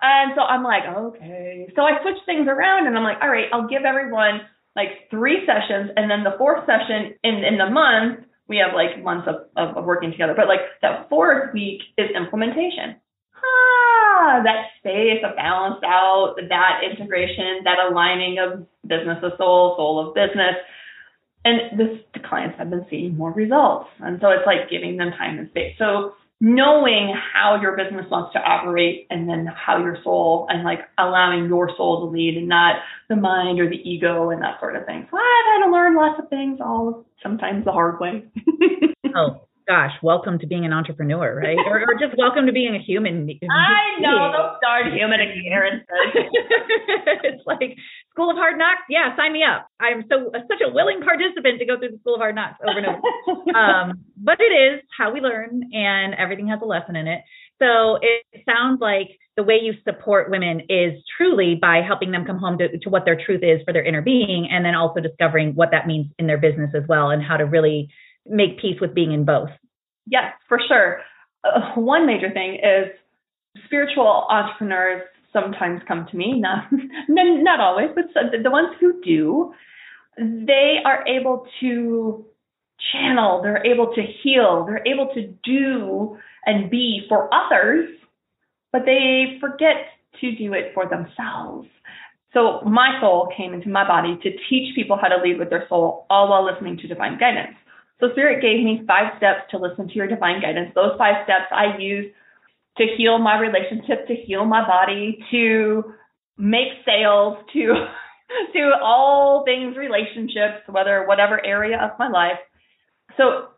And 0.00 0.32
so 0.36 0.42
I'm 0.42 0.62
like, 0.62 0.84
okay. 0.86 1.72
So 1.74 1.82
I 1.82 2.00
switch 2.02 2.18
things 2.24 2.46
around 2.48 2.86
and 2.86 2.96
I'm 2.96 3.04
like, 3.04 3.18
all 3.20 3.28
right, 3.28 3.46
I'll 3.52 3.68
give 3.68 3.82
everyone 3.82 4.42
like 4.76 5.10
three 5.10 5.42
sessions. 5.44 5.90
And 5.96 6.10
then 6.10 6.22
the 6.22 6.38
fourth 6.38 6.64
session 6.66 7.14
in, 7.24 7.42
in 7.42 7.58
the 7.58 7.68
month, 7.68 8.26
we 8.48 8.58
have 8.58 8.74
like 8.74 9.02
months 9.02 9.28
of, 9.28 9.50
of, 9.56 9.76
of 9.76 9.84
working 9.84 10.12
together. 10.12 10.34
But 10.36 10.46
like 10.46 10.60
that 10.82 11.08
fourth 11.08 11.52
week 11.52 11.82
is 11.98 12.10
implementation. 12.14 12.96
Ah, 13.34 14.40
that 14.44 14.70
space 14.78 15.22
of 15.24 15.36
balance 15.36 15.82
out, 15.84 16.36
that 16.48 16.80
integration, 16.88 17.64
that 17.64 17.78
aligning 17.90 18.38
of 18.38 18.66
business 18.86 19.18
of 19.22 19.32
soul, 19.36 19.74
soul 19.76 20.08
of 20.08 20.14
business. 20.14 20.54
And 21.44 21.78
this 21.78 21.98
the 22.14 22.20
clients 22.20 22.56
have 22.58 22.70
been 22.70 22.86
seeing 22.88 23.16
more 23.16 23.32
results. 23.32 23.90
And 24.00 24.18
so 24.20 24.30
it's 24.30 24.46
like 24.46 24.70
giving 24.70 24.96
them 24.96 25.10
time 25.10 25.38
and 25.38 25.50
space. 25.50 25.74
So 25.78 26.14
knowing 26.40 27.12
how 27.32 27.60
your 27.60 27.76
business 27.76 28.06
wants 28.10 28.32
to 28.32 28.38
operate 28.38 29.06
and 29.10 29.28
then 29.28 29.46
how 29.46 29.78
your 29.78 29.98
soul 30.04 30.46
and 30.48 30.62
like 30.62 30.80
allowing 30.98 31.46
your 31.46 31.70
soul 31.76 32.06
to 32.06 32.12
lead 32.12 32.36
and 32.36 32.48
not 32.48 32.76
the 33.08 33.16
mind 33.16 33.58
or 33.58 33.68
the 33.68 33.88
ego 33.88 34.30
and 34.30 34.40
that 34.40 34.60
sort 34.60 34.76
of 34.76 34.86
thing. 34.86 35.06
So 35.10 35.16
I've 35.16 35.62
had 35.62 35.66
to 35.66 35.72
learn 35.72 35.96
lots 35.96 36.20
of 36.22 36.28
things 36.28 36.60
all 36.60 37.04
sometimes 37.22 37.64
the 37.64 37.72
hard 37.72 37.98
way. 37.98 38.24
oh 39.16 39.47
gosh, 39.68 39.92
welcome 40.02 40.38
to 40.38 40.46
being 40.46 40.64
an 40.64 40.72
entrepreneur, 40.72 41.36
right? 41.36 41.58
or, 41.66 41.80
or 41.80 41.94
just 42.00 42.16
welcome 42.16 42.46
to 42.46 42.52
being 42.52 42.74
a 42.74 42.78
human. 42.78 43.28
I 43.52 44.00
know, 44.00 44.32
don't 44.32 44.56
start 44.56 44.92
human 44.92 45.20
experiences. 45.20 45.84
it's 47.22 47.46
like 47.46 47.76
School 48.10 48.30
of 48.30 48.36
Hard 48.36 48.58
Knocks. 48.58 48.88
Yeah, 48.88 49.14
sign 49.14 49.34
me 49.34 49.44
up. 49.44 49.68
I'm 49.78 50.04
so 50.10 50.32
such 50.32 50.62
a 50.66 50.72
willing 50.72 51.02
participant 51.02 51.60
to 51.60 51.66
go 51.66 51.78
through 51.78 51.90
the 51.90 51.98
School 51.98 52.14
of 52.14 52.20
Hard 52.20 52.34
Knocks 52.34 52.58
over 52.66 52.78
and 52.78 52.86
over. 52.86 53.56
um, 53.56 54.04
but 54.16 54.40
it 54.40 54.52
is 54.52 54.80
how 54.96 55.12
we 55.12 55.20
learn, 55.20 55.68
and 55.72 56.14
everything 56.14 56.48
has 56.48 56.60
a 56.62 56.66
lesson 56.66 56.96
in 56.96 57.06
it. 57.06 57.20
So 57.60 57.98
it 58.00 58.44
sounds 58.46 58.80
like 58.80 59.18
the 59.36 59.42
way 59.42 59.58
you 59.60 59.74
support 59.84 60.30
women 60.30 60.62
is 60.68 60.94
truly 61.16 61.56
by 61.60 61.82
helping 61.86 62.10
them 62.10 62.24
come 62.24 62.38
home 62.38 62.56
to, 62.58 62.78
to 62.78 62.88
what 62.88 63.04
their 63.04 63.20
truth 63.20 63.42
is 63.42 63.60
for 63.64 63.72
their 63.72 63.84
inner 63.84 64.00
being, 64.00 64.48
and 64.50 64.64
then 64.64 64.74
also 64.74 65.00
discovering 65.00 65.54
what 65.54 65.70
that 65.72 65.86
means 65.86 66.06
in 66.18 66.26
their 66.26 66.38
business 66.38 66.70
as 66.74 66.84
well, 66.88 67.10
and 67.10 67.22
how 67.22 67.36
to 67.36 67.44
really 67.44 67.90
make 68.28 68.60
peace 68.60 68.80
with 68.80 68.94
being 68.94 69.12
in 69.12 69.24
both. 69.24 69.50
Yes, 70.06 70.32
for 70.48 70.58
sure. 70.66 71.00
Uh, 71.44 71.72
one 71.74 72.06
major 72.06 72.30
thing 72.32 72.54
is 72.54 72.88
spiritual 73.64 74.26
entrepreneurs 74.30 75.02
sometimes 75.32 75.80
come 75.86 76.06
to 76.10 76.16
me, 76.16 76.38
not 76.40 76.64
not 77.08 77.60
always, 77.60 77.90
but 77.94 78.06
the 78.42 78.50
ones 78.50 78.74
who 78.80 79.00
do, 79.02 79.52
they 80.18 80.78
are 80.84 81.06
able 81.06 81.46
to 81.60 82.24
channel, 82.92 83.42
they're 83.42 83.64
able 83.66 83.92
to 83.94 84.02
heal, 84.22 84.64
they're 84.66 84.86
able 84.86 85.12
to 85.14 85.26
do 85.44 86.16
and 86.46 86.70
be 86.70 87.02
for 87.08 87.28
others, 87.34 87.88
but 88.72 88.82
they 88.84 89.36
forget 89.40 89.76
to 90.20 90.34
do 90.36 90.52
it 90.52 90.72
for 90.74 90.88
themselves. 90.88 91.68
So 92.34 92.60
my 92.62 92.98
soul 93.00 93.32
came 93.36 93.54
into 93.54 93.68
my 93.68 93.86
body 93.86 94.18
to 94.22 94.30
teach 94.48 94.74
people 94.74 94.98
how 95.00 95.08
to 95.08 95.16
lead 95.22 95.38
with 95.38 95.50
their 95.50 95.66
soul, 95.68 96.06
all 96.10 96.28
while 96.28 96.44
listening 96.44 96.76
to 96.78 96.88
divine 96.88 97.18
guidance. 97.18 97.56
So 98.00 98.10
Spirit 98.12 98.40
gave 98.40 98.64
me 98.64 98.84
five 98.86 99.14
steps 99.16 99.50
to 99.50 99.58
listen 99.58 99.88
to 99.88 99.94
your 99.94 100.06
divine 100.06 100.40
guidance. 100.40 100.70
Those 100.74 100.96
five 100.98 101.24
steps 101.24 101.50
I 101.50 101.76
use 101.78 102.12
to 102.78 102.84
heal 102.96 103.18
my 103.18 103.38
relationship, 103.40 104.06
to 104.06 104.14
heal 104.14 104.44
my 104.44 104.66
body, 104.66 105.18
to 105.32 105.82
make 106.36 106.68
sales, 106.86 107.38
to 107.52 107.74
to 108.52 108.70
all 108.82 109.44
things 109.44 109.76
relationships, 109.76 110.62
whether 110.68 111.04
whatever 111.06 111.44
area 111.44 111.78
of 111.80 111.98
my 111.98 112.08
life. 112.08 112.38
So 113.16 113.48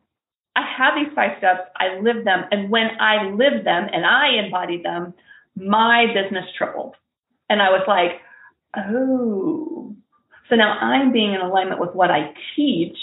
I 0.57 0.63
have 0.79 0.95
these 0.97 1.15
five 1.15 1.33
steps, 1.39 1.69
I 1.77 2.01
live 2.01 2.25
them, 2.25 2.45
and 2.51 2.71
when 2.71 2.89
I 2.99 3.31
live 3.31 3.65
them 3.65 3.87
and 3.93 4.07
I 4.07 4.43
embody 4.45 4.83
them, 4.83 5.15
my 5.57 6.07
business 6.07 6.45
tripled. 6.57 6.95
And 7.49 7.61
I 7.61 7.71
was 7.71 7.83
like, 7.87 8.21
oh. 8.77 9.95
So 10.49 10.57
now 10.57 10.79
I'm 10.79 11.13
being 11.13 11.35
in 11.35 11.41
alignment 11.41 11.81
with 11.81 11.95
what 11.95 12.11
I 12.11 12.33
teach 12.57 12.97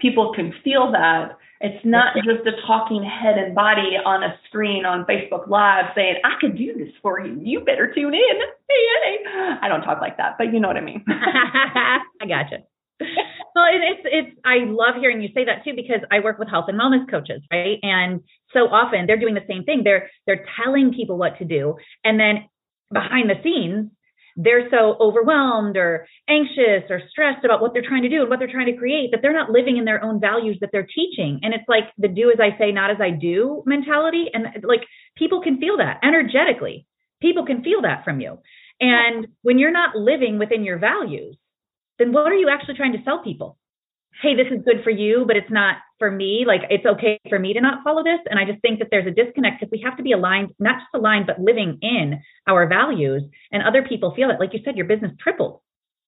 people 0.00 0.32
can 0.34 0.52
feel 0.64 0.90
that. 0.92 1.36
It's 1.60 1.84
not 1.84 2.16
just 2.16 2.46
a 2.46 2.52
talking 2.66 3.04
head 3.04 3.36
and 3.36 3.54
body 3.54 3.96
on 4.04 4.22
a 4.22 4.34
screen 4.48 4.86
on 4.86 5.04
Facebook 5.04 5.46
Live 5.46 5.86
saying, 5.94 6.14
I 6.24 6.40
could 6.40 6.56
do 6.56 6.72
this 6.72 6.88
for 7.02 7.20
you. 7.20 7.38
You 7.42 7.60
better 7.60 7.92
tune 7.94 8.14
in. 8.14 8.36
Hey, 8.68 8.86
hey. 9.04 9.56
I 9.60 9.68
don't 9.68 9.82
talk 9.82 10.00
like 10.00 10.16
that, 10.16 10.36
but 10.38 10.52
you 10.54 10.60
know 10.60 10.68
what 10.68 10.78
I 10.78 10.80
mean. 10.80 11.04
I 11.08 12.26
gotcha. 12.26 12.58
Well, 13.54 13.64
it's 13.66 14.02
it's 14.04 14.40
I 14.44 14.58
love 14.64 14.94
hearing 15.00 15.20
you 15.20 15.28
say 15.34 15.44
that 15.44 15.64
too 15.64 15.72
because 15.74 16.00
I 16.10 16.20
work 16.20 16.38
with 16.38 16.48
health 16.48 16.66
and 16.68 16.78
wellness 16.78 17.10
coaches, 17.10 17.42
right? 17.50 17.78
And 17.82 18.20
so 18.52 18.60
often 18.60 19.06
they're 19.06 19.18
doing 19.18 19.34
the 19.34 19.44
same 19.48 19.64
thing. 19.64 19.82
They're 19.84 20.10
they're 20.26 20.44
telling 20.62 20.92
people 20.94 21.16
what 21.16 21.38
to 21.38 21.44
do, 21.44 21.76
and 22.04 22.20
then 22.20 22.48
behind 22.92 23.30
the 23.30 23.40
scenes 23.42 23.90
they're 24.42 24.70
so 24.70 24.96
overwhelmed 25.00 25.76
or 25.76 26.06
anxious 26.28 26.88
or 26.88 27.02
stressed 27.10 27.44
about 27.44 27.60
what 27.60 27.72
they're 27.74 27.86
trying 27.86 28.02
to 28.02 28.08
do 28.08 28.22
and 28.22 28.30
what 28.30 28.38
they're 28.38 28.50
trying 28.50 28.72
to 28.72 28.76
create 28.76 29.10
that 29.12 29.20
they're 29.20 29.34
not 29.34 29.50
living 29.50 29.76
in 29.76 29.84
their 29.84 30.02
own 30.02 30.18
values 30.18 30.56
that 30.60 30.70
they're 30.72 30.86
teaching. 30.86 31.40
And 31.42 31.52
it's 31.52 31.68
like 31.68 31.84
the 31.98 32.08
do 32.08 32.30
as 32.30 32.38
I 32.40 32.56
say, 32.58 32.72
not 32.72 32.90
as 32.90 32.96
I 33.00 33.10
do 33.10 33.62
mentality. 33.66 34.26
And 34.32 34.46
like 34.64 34.80
people 35.16 35.42
can 35.42 35.60
feel 35.60 35.76
that 35.76 36.00
energetically. 36.02 36.86
People 37.20 37.44
can 37.44 37.62
feel 37.62 37.82
that 37.82 38.02
from 38.04 38.20
you. 38.20 38.38
And 38.80 39.28
when 39.42 39.58
you're 39.58 39.70
not 39.70 39.94
living 39.94 40.38
within 40.38 40.64
your 40.64 40.78
values, 40.78 41.36
then 41.98 42.12
what 42.12 42.32
are 42.32 42.36
you 42.36 42.48
actually 42.48 42.76
trying 42.76 42.92
to 42.92 43.04
sell 43.04 43.22
people? 43.22 43.58
Hey, 44.22 44.34
this 44.36 44.46
is 44.50 44.64
good 44.64 44.82
for 44.84 44.90
you, 44.90 45.24
but 45.26 45.36
it's 45.36 45.50
not 45.50 45.76
for 45.98 46.10
me. 46.10 46.44
Like 46.46 46.62
it's 46.68 46.84
okay 46.84 47.20
for 47.28 47.38
me 47.38 47.52
to 47.52 47.60
not 47.60 47.82
follow 47.84 48.02
this. 48.02 48.18
And 48.28 48.38
I 48.38 48.44
just 48.44 48.60
think 48.60 48.78
that 48.80 48.88
there's 48.90 49.06
a 49.06 49.10
disconnect 49.10 49.60
because 49.60 49.70
we 49.70 49.80
have 49.84 49.96
to 49.96 50.02
be 50.02 50.12
aligned, 50.12 50.50
not 50.58 50.78
just 50.78 50.90
aligned, 50.94 51.26
but 51.26 51.40
living 51.40 51.78
in 51.82 52.20
our 52.46 52.66
values. 52.66 53.22
And 53.52 53.62
other 53.62 53.82
people 53.82 54.14
feel 54.14 54.30
it. 54.30 54.40
Like 54.40 54.52
you 54.52 54.60
said, 54.64 54.76
your 54.76 54.86
business 54.86 55.12
tripled. 55.20 55.60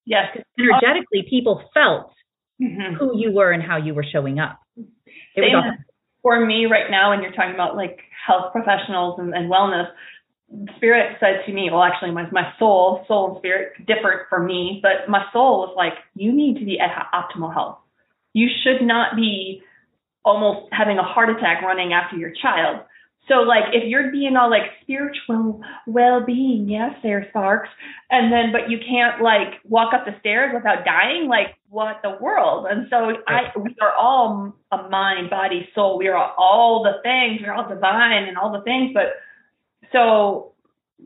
Yes. 0.04 0.36
Energetically, 0.58 1.24
people 1.28 1.62
felt 1.72 2.12
mm-hmm. 2.60 2.94
who 2.96 3.18
you 3.18 3.32
were 3.32 3.52
and 3.52 3.62
how 3.62 3.76
you 3.76 3.94
were 3.94 4.04
showing 4.04 4.38
up. 4.38 4.58
It 4.76 5.40
was 5.40 5.54
awesome. 5.54 5.84
For 6.22 6.44
me 6.44 6.66
right 6.66 6.90
now, 6.90 7.10
when 7.10 7.22
you're 7.22 7.32
talking 7.32 7.54
about 7.54 7.74
like 7.74 7.98
health 8.26 8.52
professionals 8.52 9.18
and, 9.18 9.34
and 9.34 9.50
wellness, 9.50 9.88
spirit 10.76 11.16
said 11.18 11.42
to 11.46 11.52
me, 11.52 11.68
well, 11.72 11.82
actually, 11.82 12.12
my, 12.12 12.30
my 12.30 12.52
soul, 12.58 13.04
soul 13.08 13.30
and 13.32 13.38
spirit 13.38 13.72
different 13.86 14.28
for 14.28 14.40
me, 14.40 14.80
but 14.82 15.08
my 15.08 15.24
soul 15.32 15.60
was 15.60 15.74
like, 15.76 15.94
you 16.14 16.32
need 16.32 16.58
to 16.58 16.64
be 16.64 16.78
at 16.78 17.10
optimal 17.12 17.52
health 17.52 17.78
you 18.32 18.48
should 18.62 18.86
not 18.86 19.16
be 19.16 19.62
almost 20.24 20.68
having 20.72 20.98
a 20.98 21.02
heart 21.02 21.30
attack 21.30 21.62
running 21.62 21.92
after 21.92 22.16
your 22.16 22.32
child. 22.40 22.80
So 23.28 23.34
like 23.34 23.64
if 23.72 23.88
you're 23.88 24.10
being 24.10 24.36
all 24.36 24.50
like 24.50 24.62
spiritual 24.82 25.60
well-being, 25.86 26.68
yes, 26.68 26.92
there 27.02 27.26
Sparks, 27.30 27.68
and 28.10 28.32
then 28.32 28.50
but 28.50 28.68
you 28.68 28.78
can't 28.78 29.22
like 29.22 29.60
walk 29.64 29.94
up 29.94 30.04
the 30.04 30.18
stairs 30.20 30.50
without 30.52 30.84
dying, 30.84 31.28
like 31.28 31.56
what 31.68 32.00
the 32.02 32.16
world? 32.20 32.66
And 32.68 32.88
so 32.90 33.12
I 33.28 33.52
we 33.56 33.76
are 33.80 33.94
all 33.94 34.54
a 34.72 34.88
mind, 34.88 35.30
body, 35.30 35.68
soul. 35.74 35.98
We 35.98 36.08
are 36.08 36.32
all 36.36 36.82
the 36.82 37.00
things. 37.02 37.40
We're 37.42 37.52
all 37.52 37.68
divine 37.68 38.24
and 38.24 38.36
all 38.36 38.52
the 38.52 38.62
things. 38.62 38.90
But 38.92 39.14
so 39.92 40.52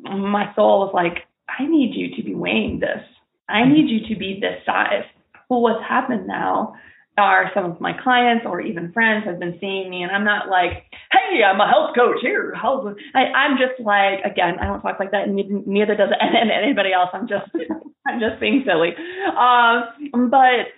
my 0.02 0.54
soul 0.54 0.80
was 0.80 0.92
like, 0.95 1.26
I 1.49 1.66
need 1.66 1.95
you 1.95 2.16
to 2.16 2.23
be 2.23 2.35
weighing 2.35 2.80
this. 2.80 3.04
I 3.49 3.61
mm-hmm. 3.61 3.73
need 3.73 3.88
you 3.90 4.09
to 4.14 4.18
be 4.18 4.40
this 4.40 4.64
size. 4.64 5.04
Well, 5.49 5.61
what's 5.61 5.85
happened 5.87 6.26
now 6.26 6.75
are 7.18 7.50
some 7.54 7.64
of 7.64 7.80
my 7.80 7.92
clients 8.02 8.44
or 8.46 8.61
even 8.61 8.92
friends 8.92 9.25
have 9.25 9.38
been 9.38 9.56
seeing 9.61 9.88
me 9.88 10.02
and 10.02 10.12
I'm 10.12 10.25
not 10.25 10.49
like, 10.49 10.85
hey, 11.11 11.42
I'm 11.42 11.61
a 11.61 11.68
health 11.68 11.96
coach 11.96 12.18
here. 12.20 12.54
I, 12.54 13.18
I'm 13.18 13.56
just 13.56 13.80
like, 13.80 14.20
again, 14.25 14.58
I 14.61 14.66
don't 14.66 14.82
talk 14.82 14.99
like 15.00 15.12
that. 15.12 15.28
And 15.28 15.66
neither 15.66 15.96
does 15.96 16.11
anybody 16.20 16.92
else. 16.92 17.11
I'm 17.12 17.26
just, 17.26 17.46
I'm 18.06 18.20
just 18.20 18.40
being 18.40 18.64
silly. 18.66 18.90
Um, 19.37 20.30
but 20.30 20.68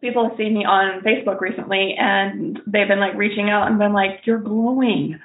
people 0.00 0.28
have 0.28 0.38
seen 0.38 0.54
me 0.54 0.64
on 0.64 1.02
Facebook 1.02 1.40
recently 1.40 1.96
and 1.98 2.58
they've 2.66 2.88
been 2.88 3.00
like 3.00 3.14
reaching 3.14 3.50
out 3.50 3.68
and 3.68 3.78
been 3.78 3.92
like, 3.92 4.20
you're 4.24 4.40
glowing. 4.40 5.18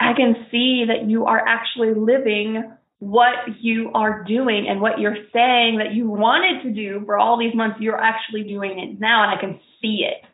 I 0.00 0.12
can 0.14 0.46
see 0.50 0.84
that 0.88 1.08
you 1.08 1.24
are 1.26 1.40
actually 1.46 1.94
living 1.94 2.70
what 3.02 3.34
you 3.60 3.90
are 3.94 4.22
doing 4.22 4.66
and 4.68 4.80
what 4.80 5.00
you're 5.00 5.16
saying 5.32 5.78
that 5.78 5.92
you 5.92 6.08
wanted 6.08 6.62
to 6.62 6.72
do 6.72 7.02
for 7.04 7.18
all 7.18 7.36
these 7.36 7.52
months, 7.52 7.78
you're 7.80 8.00
actually 8.00 8.44
doing 8.44 8.78
it 8.78 9.00
now, 9.00 9.24
and 9.24 9.36
I 9.36 9.40
can 9.40 9.58
see 9.82 10.06
it. 10.08 10.24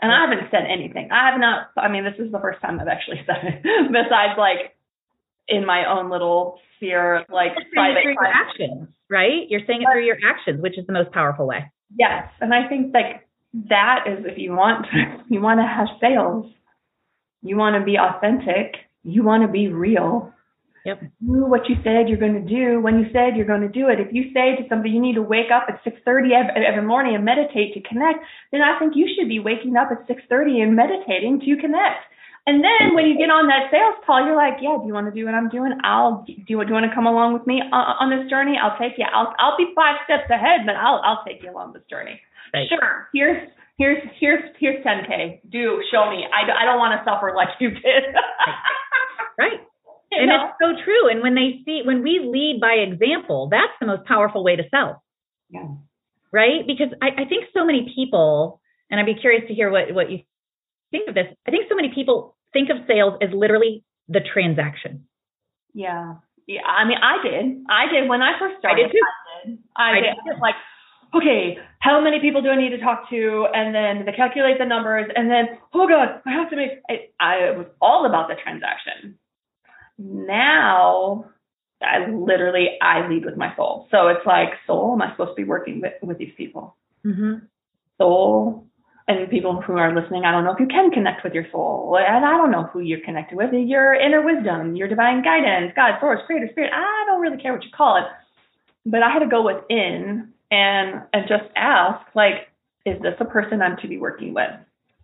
And 0.00 0.12
I 0.12 0.20
haven't 0.20 0.50
said 0.50 0.64
anything. 0.68 1.08
I 1.10 1.30
have 1.30 1.40
not. 1.40 1.70
I 1.76 1.88
mean, 1.88 2.04
this 2.04 2.14
is 2.18 2.30
the 2.30 2.38
first 2.38 2.60
time 2.60 2.78
I've 2.78 2.88
actually 2.88 3.22
said 3.26 3.38
it, 3.42 3.62
besides 3.92 4.38
like 4.38 4.76
in 5.48 5.64
my 5.64 5.88
own 5.88 6.10
little 6.10 6.58
sphere, 6.76 7.24
like 7.30 7.52
private 7.72 8.02
through 8.02 8.12
your 8.12 8.26
actions, 8.26 8.88
right? 9.08 9.48
You're 9.48 9.62
saying 9.66 9.82
it 9.82 9.88
through 9.90 10.04
your 10.04 10.18
actions, 10.28 10.62
which 10.62 10.78
is 10.78 10.86
the 10.86 10.92
most 10.92 11.10
powerful 11.12 11.46
way. 11.46 11.70
Yes, 11.98 12.28
and 12.40 12.52
I 12.52 12.68
think 12.68 12.92
like 12.92 13.26
that 13.70 14.04
is 14.06 14.24
if 14.26 14.38
you 14.38 14.52
want 14.52 14.86
you 15.28 15.40
want 15.40 15.58
to 15.60 15.66
have 15.66 15.88
sales, 16.00 16.46
you 17.42 17.56
want 17.56 17.76
to 17.76 17.84
be 17.84 17.96
authentic, 17.98 18.76
you 19.02 19.22
want 19.24 19.42
to 19.42 19.48
be 19.48 19.68
real 19.68 20.32
Yep. 20.88 21.04
Do 21.20 21.44
what 21.44 21.68
you 21.68 21.76
said 21.84 22.08
you're 22.08 22.16
going 22.16 22.40
to 22.40 22.48
do 22.48 22.80
when 22.80 22.96
you 22.96 23.12
said 23.12 23.36
you're 23.36 23.44
going 23.44 23.60
to 23.60 23.68
do 23.68 23.92
it. 23.92 24.00
If 24.00 24.08
you 24.16 24.32
say 24.32 24.56
to 24.56 24.64
somebody 24.72 24.96
you 24.96 25.04
need 25.04 25.20
to 25.20 25.22
wake 25.22 25.52
up 25.52 25.68
at 25.68 25.84
6:30 25.84 26.32
every, 26.32 26.64
every 26.64 26.80
morning 26.80 27.12
and 27.12 27.28
meditate 27.28 27.76
to 27.76 27.84
connect, 27.84 28.24
then 28.52 28.64
I 28.64 28.80
think 28.80 28.96
you 28.96 29.04
should 29.04 29.28
be 29.28 29.36
waking 29.36 29.76
up 29.76 29.92
at 29.92 30.08
6:30 30.08 30.64
and 30.64 30.72
meditating 30.72 31.44
to 31.44 31.60
connect. 31.60 32.08
And 32.48 32.64
then 32.64 32.96
when 32.96 33.04
you 33.04 33.20
get 33.20 33.28
on 33.28 33.52
that 33.52 33.68
sales 33.68 34.00
call, 34.08 34.24
you're 34.24 34.32
like, 34.32 34.64
yeah, 34.64 34.80
do 34.80 34.88
you 34.88 34.96
want 34.96 35.04
to 35.04 35.12
do 35.12 35.28
what 35.28 35.36
I'm 35.36 35.52
doing? 35.52 35.76
I'll 35.84 36.24
do. 36.24 36.32
You, 36.32 36.64
do 36.64 36.72
you 36.72 36.72
want 36.80 36.88
to 36.88 36.94
come 36.96 37.04
along 37.04 37.36
with 37.36 37.44
me 37.44 37.60
on, 37.60 37.84
on 38.00 38.08
this 38.08 38.24
journey? 38.32 38.56
I'll 38.56 38.80
take 38.80 38.96
you. 38.96 39.04
I'll 39.04 39.36
I'll 39.36 39.60
be 39.60 39.68
five 39.76 40.00
steps 40.08 40.32
ahead, 40.32 40.64
but 40.64 40.72
I'll 40.72 41.04
I'll 41.04 41.20
take 41.28 41.44
you 41.44 41.52
along 41.52 41.76
this 41.76 41.84
journey. 41.92 42.16
Right. 42.56 42.64
Sure. 42.64 43.12
Here's 43.12 43.44
here's 43.76 44.00
here's 44.16 44.56
here's 44.56 44.80
10k. 44.80 45.44
Do 45.52 45.84
show 45.92 46.08
me. 46.08 46.24
I 46.24 46.48
I 46.48 46.64
don't 46.64 46.80
want 46.80 46.96
to 46.96 47.04
suffer 47.04 47.36
like 47.36 47.60
you 47.60 47.76
did. 47.76 48.08
right 49.36 49.67
and 50.12 50.28
know? 50.28 50.46
it's 50.46 50.54
so 50.60 50.84
true. 50.84 51.10
And 51.10 51.22
when 51.22 51.34
they 51.34 51.60
see, 51.64 51.82
when 51.84 52.02
we 52.02 52.20
lead 52.24 52.60
by 52.60 52.74
example, 52.74 53.48
that's 53.50 53.72
the 53.80 53.86
most 53.86 54.06
powerful 54.06 54.44
way 54.44 54.56
to 54.56 54.64
sell. 54.70 55.02
Yeah. 55.50 55.68
Right? 56.32 56.66
Because 56.66 56.88
I, 57.02 57.22
I 57.22 57.24
think 57.24 57.46
so 57.54 57.64
many 57.64 57.92
people, 57.94 58.60
and 58.90 59.00
I'd 59.00 59.06
be 59.06 59.14
curious 59.14 59.44
to 59.48 59.54
hear 59.54 59.70
what, 59.70 59.92
what 59.94 60.10
you 60.10 60.20
think 60.90 61.08
of 61.08 61.14
this. 61.14 61.26
I 61.46 61.50
think 61.50 61.66
so 61.68 61.74
many 61.74 61.92
people 61.94 62.36
think 62.52 62.70
of 62.70 62.76
sales 62.86 63.14
as 63.22 63.30
literally 63.32 63.84
the 64.08 64.20
transaction. 64.20 65.04
Yeah. 65.74 66.14
Yeah. 66.46 66.62
I 66.66 66.84
mean, 66.86 66.98
I 67.02 67.22
did. 67.22 67.64
I 67.68 67.92
did 67.92 68.08
when 68.08 68.22
I 68.22 68.38
first 68.38 68.58
started. 68.58 68.84
I 68.84 68.88
did 68.88 68.92
too. 68.92 69.00
I 69.04 69.48
did. 69.48 69.58
I, 69.76 69.90
I 69.90 69.94
did. 70.00 70.14
did. 70.24 70.40
Like, 70.40 70.54
okay, 71.14 71.58
how 71.80 72.00
many 72.00 72.20
people 72.20 72.42
do 72.42 72.48
I 72.48 72.56
need 72.56 72.70
to 72.70 72.80
talk 72.80 73.08
to? 73.10 73.46
And 73.54 73.74
then 73.74 74.06
they 74.06 74.12
calculate 74.12 74.58
the 74.58 74.64
numbers, 74.64 75.10
and 75.14 75.30
then 75.30 75.58
oh 75.74 75.86
god, 75.86 76.20
I 76.26 76.32
have 76.32 76.50
to 76.50 76.56
make. 76.56 76.70
I, 76.88 77.08
I 77.20 77.50
was 77.52 77.66
all 77.80 78.06
about 78.06 78.28
the 78.28 78.34
transaction 78.42 79.18
now 79.98 81.30
I 81.82 82.08
literally 82.10 82.78
I 82.82 83.06
lead 83.08 83.24
with 83.24 83.36
my 83.36 83.54
soul. 83.56 83.86
So 83.90 84.08
it's 84.08 84.26
like 84.26 84.50
soul, 84.66 84.92
am 84.92 85.02
I 85.02 85.12
supposed 85.12 85.30
to 85.30 85.42
be 85.42 85.44
working 85.44 85.80
with, 85.80 85.94
with 86.02 86.18
these 86.18 86.32
people? 86.36 86.76
Mm-hmm. 87.04 87.46
Soul 87.98 88.64
and 89.06 89.30
people 89.30 89.60
who 89.60 89.76
are 89.78 89.94
listening, 89.94 90.24
I 90.24 90.32
don't 90.32 90.44
know 90.44 90.52
if 90.52 90.60
you 90.60 90.66
can 90.66 90.90
connect 90.90 91.24
with 91.24 91.32
your 91.32 91.46
soul. 91.50 91.96
And 91.98 92.24
I 92.24 92.36
don't 92.36 92.50
know 92.50 92.64
who 92.64 92.80
you're 92.80 93.00
connected 93.00 93.36
with. 93.36 93.52
Your 93.52 93.94
inner 93.94 94.22
wisdom, 94.22 94.76
your 94.76 94.88
divine 94.88 95.22
guidance, 95.22 95.72
God, 95.74 95.94
source, 96.00 96.20
creator, 96.26 96.48
spirit. 96.50 96.72
I 96.74 97.04
don't 97.06 97.20
really 97.20 97.40
care 97.40 97.52
what 97.52 97.64
you 97.64 97.70
call 97.74 97.96
it. 97.96 98.04
But 98.84 99.02
I 99.02 99.10
had 99.10 99.20
to 99.20 99.26
go 99.26 99.42
within 99.42 100.32
and 100.50 101.02
and 101.12 101.28
just 101.28 101.44
ask, 101.56 102.04
like, 102.14 102.48
is 102.84 103.00
this 103.02 103.14
a 103.20 103.24
person 103.24 103.62
I'm 103.62 103.76
to 103.78 103.88
be 103.88 103.98
working 103.98 104.34
with? 104.34 104.50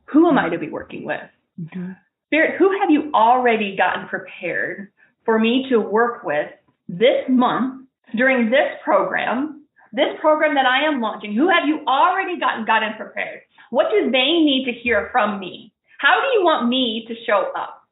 Who 0.06 0.28
am 0.28 0.38
I 0.38 0.48
to 0.48 0.58
be 0.58 0.68
working 0.68 1.04
with? 1.04 1.20
Mm-hmm. 1.60 1.92
Spirit, 2.26 2.56
who 2.58 2.70
have 2.80 2.90
you 2.90 3.10
already 3.14 3.76
gotten 3.76 4.08
prepared 4.08 4.92
for 5.24 5.38
me 5.38 5.66
to 5.70 5.78
work 5.78 6.24
with 6.24 6.50
this 6.88 7.24
month 7.28 7.86
during 8.16 8.50
this 8.50 8.78
program, 8.82 9.64
this 9.92 10.18
program 10.20 10.54
that 10.54 10.66
I 10.66 10.86
am 10.86 11.00
launching? 11.00 11.34
Who 11.34 11.48
have 11.48 11.66
you 11.66 11.80
already 11.86 12.38
gotten 12.38 12.64
gotten 12.64 12.94
prepared? 12.96 13.40
What 13.70 13.86
do 13.90 14.10
they 14.10 14.42
need 14.42 14.64
to 14.66 14.72
hear 14.72 15.08
from 15.12 15.38
me? 15.38 15.72
How 15.98 16.20
do 16.20 16.38
you 16.38 16.44
want 16.44 16.68
me 16.68 17.04
to 17.08 17.14
show 17.26 17.52
up? 17.56 17.82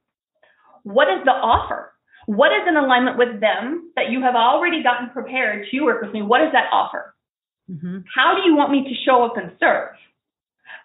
What 0.83 1.09
is 1.09 1.25
the 1.25 1.31
offer? 1.31 1.93
What 2.27 2.53
is 2.53 2.69
in 2.69 2.77
alignment 2.77 3.19
with 3.19 3.41
them 3.41 3.91
that 3.97 4.11
you 4.11 4.23
have 4.23 4.35
already 4.35 4.83
gotten 4.83 5.11
prepared 5.11 5.67
to 5.71 5.81
work 5.81 6.03
with 6.03 6.13
me? 6.13 6.23
What 6.23 6.39
does 6.39 6.53
that 6.53 6.71
offer? 6.73 7.15
Mm-hmm. 7.71 7.99
How 8.15 8.35
do 8.37 8.49
you 8.49 8.57
want 8.57 8.71
me 8.71 8.85
to 8.85 8.95
show 9.05 9.25
up 9.25 9.37
and 9.37 9.53
serve? 9.59 9.95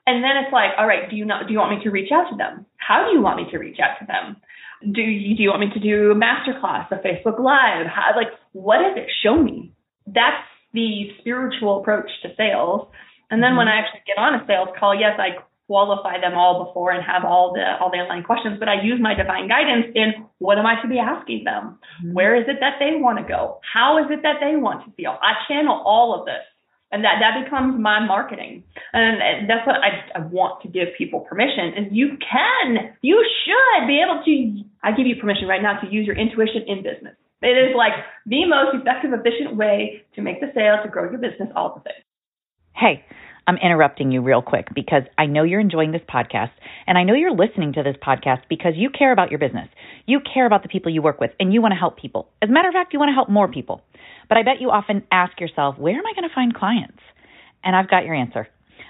And 0.07 0.23
then 0.23 0.39
it's 0.39 0.53
like, 0.53 0.71
all 0.79 0.87
right, 0.87 1.09
do 1.09 1.17
you 1.17 1.25
not 1.25 1.47
do 1.47 1.53
you 1.53 1.59
want 1.59 1.77
me 1.77 1.83
to 1.83 1.91
reach 1.91 2.11
out 2.15 2.31
to 2.31 2.37
them? 2.37 2.65
How 2.77 3.05
do 3.05 3.11
you 3.11 3.21
want 3.21 3.37
me 3.37 3.51
to 3.51 3.57
reach 3.59 3.77
out 3.83 3.99
to 3.99 4.07
them? 4.07 4.37
Do 4.81 5.01
you 5.01 5.35
do 5.35 5.43
you 5.43 5.49
want 5.49 5.59
me 5.59 5.69
to 5.75 5.79
do 5.83 6.11
a 6.11 6.15
masterclass, 6.15 6.87
a 6.91 7.03
Facebook 7.03 7.37
Live? 7.37 7.85
How, 7.85 8.15
like, 8.15 8.31
what 8.53 8.79
is 8.79 8.95
it 8.95 9.11
show 9.21 9.35
me? 9.35 9.73
That's 10.07 10.47
the 10.73 11.11
spiritual 11.19 11.81
approach 11.81 12.09
to 12.23 12.29
sales. 12.37 12.87
And 13.29 13.43
then 13.43 13.57
when 13.57 13.67
mm-hmm. 13.67 13.75
I 13.75 13.83
actually 13.83 14.07
get 14.07 14.17
on 14.17 14.39
a 14.39 14.47
sales 14.47 14.69
call, 14.79 14.95
yes, 14.95 15.19
I 15.19 15.43
qualify 15.67 16.21
them 16.21 16.39
all 16.39 16.63
before 16.63 16.91
and 16.91 17.03
have 17.03 17.25
all 17.25 17.51
the 17.51 17.75
all 17.83 17.91
the 17.91 17.97
online 17.97 18.23
questions, 18.23 18.55
but 18.57 18.69
I 18.69 18.81
use 18.81 18.99
my 19.01 19.13
divine 19.13 19.49
guidance 19.49 19.91
in 19.93 20.23
what 20.39 20.57
am 20.57 20.65
I 20.65 20.81
to 20.81 20.87
be 20.87 20.99
asking 20.99 21.43
them? 21.43 21.79
Mm-hmm. 21.99 22.13
Where 22.13 22.33
is 22.39 22.47
it 22.47 22.57
that 22.61 22.79
they 22.79 22.95
want 22.95 23.19
to 23.19 23.27
go? 23.27 23.59
How 23.61 23.99
is 23.99 24.07
it 24.09 24.23
that 24.23 24.39
they 24.39 24.55
want 24.55 24.85
to 24.85 24.91
feel? 24.95 25.19
I 25.21 25.35
channel 25.51 25.83
all 25.83 26.17
of 26.17 26.25
this. 26.25 26.47
And 26.91 27.03
that, 27.03 27.19
that 27.19 27.43
becomes 27.43 27.79
my 27.79 27.99
marketing. 27.99 28.63
And 28.93 29.49
that's 29.49 29.67
what 29.67 29.75
I, 29.83 30.07
I 30.15 30.19
want 30.27 30.61
to 30.61 30.69
give 30.69 30.87
people 30.97 31.21
permission 31.21 31.73
is 31.75 31.91
you 31.91 32.17
can, 32.23 32.95
you 33.01 33.23
should 33.43 33.87
be 33.87 33.99
able 33.99 34.23
to, 34.23 34.63
I 34.83 34.95
give 34.95 35.05
you 35.05 35.17
permission 35.19 35.47
right 35.47 35.61
now 35.61 35.79
to 35.81 35.87
use 35.91 36.07
your 36.07 36.15
intuition 36.15 36.63
in 36.65 36.83
business. 36.83 37.15
It 37.41 37.57
is 37.57 37.75
like 37.75 37.91
the 38.25 38.45
most 38.45 38.73
effective, 38.73 39.11
efficient 39.13 39.57
way 39.57 40.03
to 40.15 40.21
make 40.21 40.39
the 40.39 40.47
sale, 40.55 40.77
to 40.81 40.89
grow 40.89 41.11
your 41.11 41.19
business, 41.19 41.49
all 41.55 41.75
the 41.75 41.81
things. 41.81 42.03
Hey, 42.73 43.03
I'm 43.47 43.57
interrupting 43.57 44.11
you 44.11 44.21
real 44.21 44.41
quick 44.41 44.67
because 44.75 45.03
I 45.17 45.25
know 45.25 45.43
you're 45.43 45.61
enjoying 45.61 45.93
this 45.93 46.01
podcast 46.13 46.51
and 46.85 46.97
I 46.97 47.03
know 47.03 47.13
you're 47.13 47.31
listening 47.31 47.73
to 47.73 47.83
this 47.83 47.95
podcast 48.05 48.41
because 48.49 48.73
you 48.75 48.89
care 48.89 49.13
about 49.13 49.31
your 49.31 49.39
business. 49.39 49.69
You 50.05 50.19
care 50.33 50.45
about 50.45 50.63
the 50.63 50.69
people 50.69 50.91
you 50.91 51.01
work 51.01 51.21
with 51.21 51.31
and 51.39 51.53
you 51.53 51.61
want 51.61 51.71
to 51.71 51.79
help 51.79 51.97
people. 51.97 52.27
As 52.41 52.49
a 52.49 52.51
matter 52.51 52.67
of 52.67 52.73
fact, 52.73 52.91
you 52.91 52.99
want 52.99 53.09
to 53.09 53.13
help 53.15 53.29
more 53.29 53.47
people. 53.47 53.81
But 54.27 54.37
I 54.37 54.43
bet 54.43 54.59
you 54.59 54.69
often 54.69 55.03
ask 55.11 55.39
yourself, 55.39 55.77
where 55.77 55.95
am 55.95 56.05
I 56.05 56.11
going 56.13 56.27
to 56.27 56.35
find 56.35 56.53
clients? 56.53 56.99
And 57.63 57.73
I've 57.73 57.89
got 57.89 58.03
your 58.03 58.15
answer. 58.15 58.49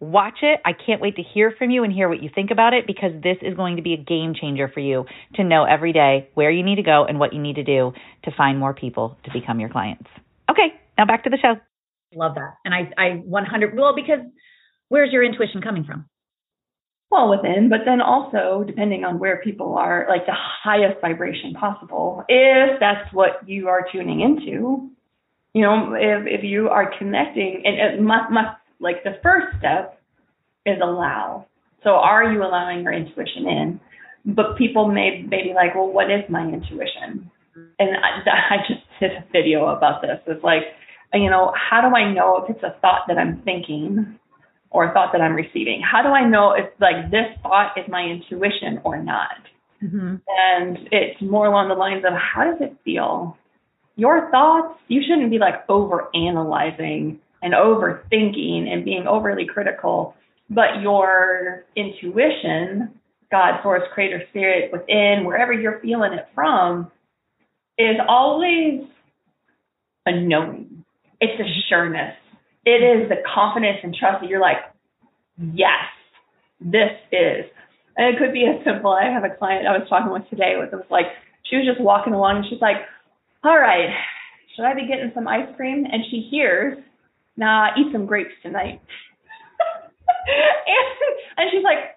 Watch 0.00 0.38
it. 0.42 0.60
I 0.64 0.72
can't 0.72 1.00
wait 1.00 1.16
to 1.16 1.22
hear 1.22 1.54
from 1.56 1.70
you 1.70 1.84
and 1.84 1.92
hear 1.92 2.08
what 2.08 2.22
you 2.22 2.28
think 2.34 2.50
about 2.50 2.74
it 2.74 2.86
because 2.86 3.12
this 3.22 3.36
is 3.42 3.54
going 3.54 3.76
to 3.76 3.82
be 3.82 3.94
a 3.94 3.96
game 3.96 4.34
changer 4.38 4.68
for 4.68 4.80
you 4.80 5.06
to 5.36 5.44
know 5.44 5.64
every 5.64 5.92
day 5.92 6.28
where 6.34 6.50
you 6.50 6.62
need 6.62 6.76
to 6.76 6.82
go 6.82 7.04
and 7.08 7.18
what 7.18 7.32
you 7.32 7.40
need 7.40 7.56
to 7.56 7.64
do 7.64 7.92
to 8.24 8.30
find 8.36 8.58
more 8.58 8.74
people 8.74 9.16
to 9.24 9.30
become 9.32 9.60
your 9.60 9.70
clients. 9.70 10.08
Okay, 10.50 10.74
now 10.98 11.06
back 11.06 11.24
to 11.24 11.30
the 11.30 11.38
show. 11.40 11.54
Love 12.14 12.34
that. 12.34 12.54
And 12.64 12.74
I, 12.74 12.90
I 13.00 13.10
100, 13.24 13.76
well, 13.76 13.94
because 13.94 14.20
where's 14.88 15.12
your 15.12 15.24
intuition 15.24 15.62
coming 15.62 15.84
from? 15.84 16.06
Well, 17.10 17.30
within, 17.30 17.68
but 17.68 17.80
then 17.86 18.00
also 18.00 18.64
depending 18.66 19.04
on 19.04 19.20
where 19.20 19.40
people 19.42 19.76
are, 19.78 20.06
like 20.08 20.26
the 20.26 20.34
highest 20.34 21.00
vibration 21.00 21.54
possible, 21.54 22.24
if 22.28 22.80
that's 22.80 23.12
what 23.12 23.48
you 23.48 23.68
are 23.68 23.86
tuning 23.92 24.20
into, 24.20 24.90
you 25.52 25.62
know, 25.62 25.94
if, 25.94 26.26
if 26.26 26.44
you 26.44 26.68
are 26.68 26.92
connecting, 26.98 27.62
and 27.64 27.76
it 27.76 28.02
must, 28.02 28.32
must 28.32 28.56
like 28.80 29.02
the 29.04 29.18
first 29.22 29.46
step 29.58 30.00
is 30.66 30.78
allow. 30.82 31.46
So 31.82 31.90
are 31.90 32.32
you 32.32 32.42
allowing 32.42 32.82
your 32.82 32.92
intuition 32.92 33.46
in? 33.46 33.80
But 34.26 34.56
people 34.56 34.88
may, 34.88 35.22
may 35.22 35.42
be 35.42 35.52
like, 35.54 35.74
well, 35.74 35.88
what 35.88 36.10
is 36.10 36.22
my 36.30 36.42
intuition? 36.42 37.30
And 37.78 37.90
I, 37.96 38.30
I 38.50 38.56
just 38.66 38.80
did 39.00 39.12
a 39.12 39.24
video 39.32 39.66
about 39.66 40.00
this. 40.02 40.18
It's 40.26 40.42
like, 40.42 40.62
you 41.12 41.30
know, 41.30 41.52
how 41.54 41.80
do 41.80 41.94
I 41.94 42.12
know 42.12 42.42
if 42.42 42.54
it's 42.54 42.64
a 42.64 42.78
thought 42.80 43.02
that 43.08 43.18
I'm 43.18 43.42
thinking 43.42 44.18
or 44.70 44.90
a 44.90 44.92
thought 44.92 45.12
that 45.12 45.20
I'm 45.20 45.34
receiving? 45.34 45.80
How 45.80 46.02
do 46.02 46.08
I 46.08 46.26
know 46.26 46.52
if 46.52 46.66
like 46.80 47.10
this 47.10 47.26
thought 47.42 47.72
is 47.76 47.84
my 47.88 48.02
intuition 48.02 48.80
or 48.84 49.00
not? 49.02 49.36
Mm-hmm. 49.82 50.16
And 50.26 50.78
it's 50.90 51.20
more 51.20 51.46
along 51.46 51.68
the 51.68 51.74
lines 51.74 52.04
of 52.06 52.14
how 52.14 52.44
does 52.44 52.60
it 52.60 52.76
feel? 52.84 53.36
Your 53.96 54.30
thoughts, 54.30 54.78
you 54.88 55.02
shouldn't 55.06 55.30
be 55.30 55.38
like 55.38 55.64
over 55.68 56.08
analyzing 56.14 57.20
and 57.44 57.52
overthinking 57.52 58.72
and 58.72 58.84
being 58.84 59.06
overly 59.06 59.44
critical, 59.46 60.14
but 60.48 60.80
your 60.80 61.64
intuition, 61.76 62.98
God, 63.30 63.60
source, 63.62 63.82
creator, 63.92 64.22
spirit 64.30 64.72
within, 64.72 65.24
wherever 65.24 65.52
you're 65.52 65.78
feeling 65.80 66.14
it 66.14 66.26
from, 66.34 66.90
is 67.78 67.96
always 68.08 68.84
a 70.06 70.20
knowing. 70.20 70.84
It's 71.20 71.38
a 71.38 71.68
sureness. 71.68 72.14
It 72.64 72.82
is 72.82 73.10
the 73.10 73.16
confidence 73.34 73.78
and 73.82 73.94
trust 73.94 74.22
that 74.22 74.30
you're 74.30 74.40
like, 74.40 74.58
yes, 75.38 75.84
this 76.60 76.92
is. 77.12 77.44
And 77.96 78.14
it 78.14 78.18
could 78.18 78.32
be 78.32 78.46
as 78.46 78.64
simple. 78.64 78.90
I 78.90 79.04
have 79.10 79.24
a 79.24 79.36
client 79.36 79.66
I 79.66 79.76
was 79.76 79.86
talking 79.88 80.10
with 80.10 80.28
today 80.30 80.54
with. 80.58 80.72
It 80.72 80.76
was 80.76 80.90
like 80.90 81.06
she 81.44 81.56
was 81.56 81.66
just 81.66 81.80
walking 81.80 82.12
along 82.12 82.38
and 82.38 82.46
she's 82.48 82.60
like, 82.60 82.78
"All 83.44 83.56
right, 83.56 83.88
should 84.56 84.64
I 84.64 84.74
be 84.74 84.88
getting 84.88 85.12
some 85.14 85.28
ice 85.28 85.46
cream?" 85.56 85.84
And 85.84 86.02
she 86.10 86.26
hears 86.28 86.78
nah, 87.36 87.68
eat 87.76 87.92
some 87.92 88.06
grapes 88.06 88.34
tonight. 88.42 88.80
and, 90.66 90.86
and 91.38 91.50
she's 91.50 91.64
like, 91.64 91.96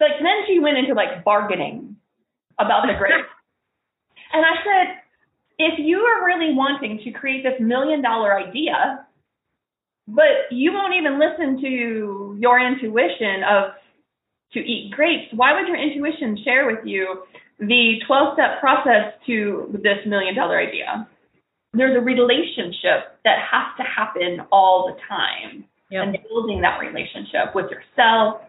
like 0.00 0.18
then 0.22 0.46
she 0.46 0.58
went 0.58 0.78
into 0.78 0.94
like 0.94 1.24
bargaining 1.24 1.96
about 2.58 2.86
the 2.86 2.94
grapes. 2.98 3.28
and 4.32 4.44
I 4.44 4.54
said, 4.62 4.94
if 5.58 5.78
you 5.78 5.98
are 5.98 6.24
really 6.24 6.54
wanting 6.54 7.00
to 7.04 7.10
create 7.10 7.42
this 7.42 7.60
million 7.60 8.00
dollar 8.02 8.36
idea, 8.36 9.04
but 10.06 10.50
you 10.50 10.72
won't 10.72 10.94
even 10.94 11.18
listen 11.18 11.60
to 11.60 12.36
your 12.38 12.60
intuition 12.60 13.42
of 13.42 13.72
to 14.52 14.60
eat 14.60 14.92
grapes, 14.92 15.26
why 15.34 15.52
would 15.52 15.68
your 15.68 15.76
intuition 15.76 16.38
share 16.42 16.66
with 16.66 16.86
you 16.86 17.24
the 17.58 18.00
12 18.06 18.34
step 18.34 18.60
process 18.60 19.12
to 19.26 19.68
this 19.82 19.98
million 20.06 20.34
dollar 20.34 20.58
idea? 20.58 21.06
There's 21.72 21.96
a 21.96 22.00
relationship 22.00 23.18
that 23.24 23.38
has 23.50 23.66
to 23.76 23.82
happen 23.82 24.46
all 24.50 24.92
the 24.92 25.00
time 25.08 25.64
yep. 25.90 26.04
and 26.04 26.18
building 26.28 26.60
that 26.62 26.78
relationship 26.78 27.54
with 27.54 27.66
yourself. 27.70 28.40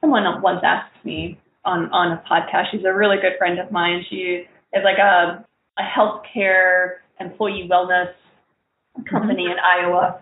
Someone 0.00 0.24
once 0.42 0.60
asked 0.62 1.04
me 1.04 1.38
on, 1.64 1.90
on 1.90 2.12
a 2.12 2.22
podcast, 2.30 2.70
she's 2.70 2.84
a 2.84 2.92
really 2.92 3.16
good 3.16 3.32
friend 3.38 3.58
of 3.58 3.72
mine. 3.72 4.04
She 4.10 4.46
is 4.72 4.84
like 4.84 4.98
a, 4.98 5.44
a 5.78 5.82
healthcare 5.82 6.96
employee 7.18 7.68
wellness 7.70 8.12
company 9.10 9.44
mm-hmm. 9.44 9.52
in 9.52 9.58
Iowa. 9.58 10.20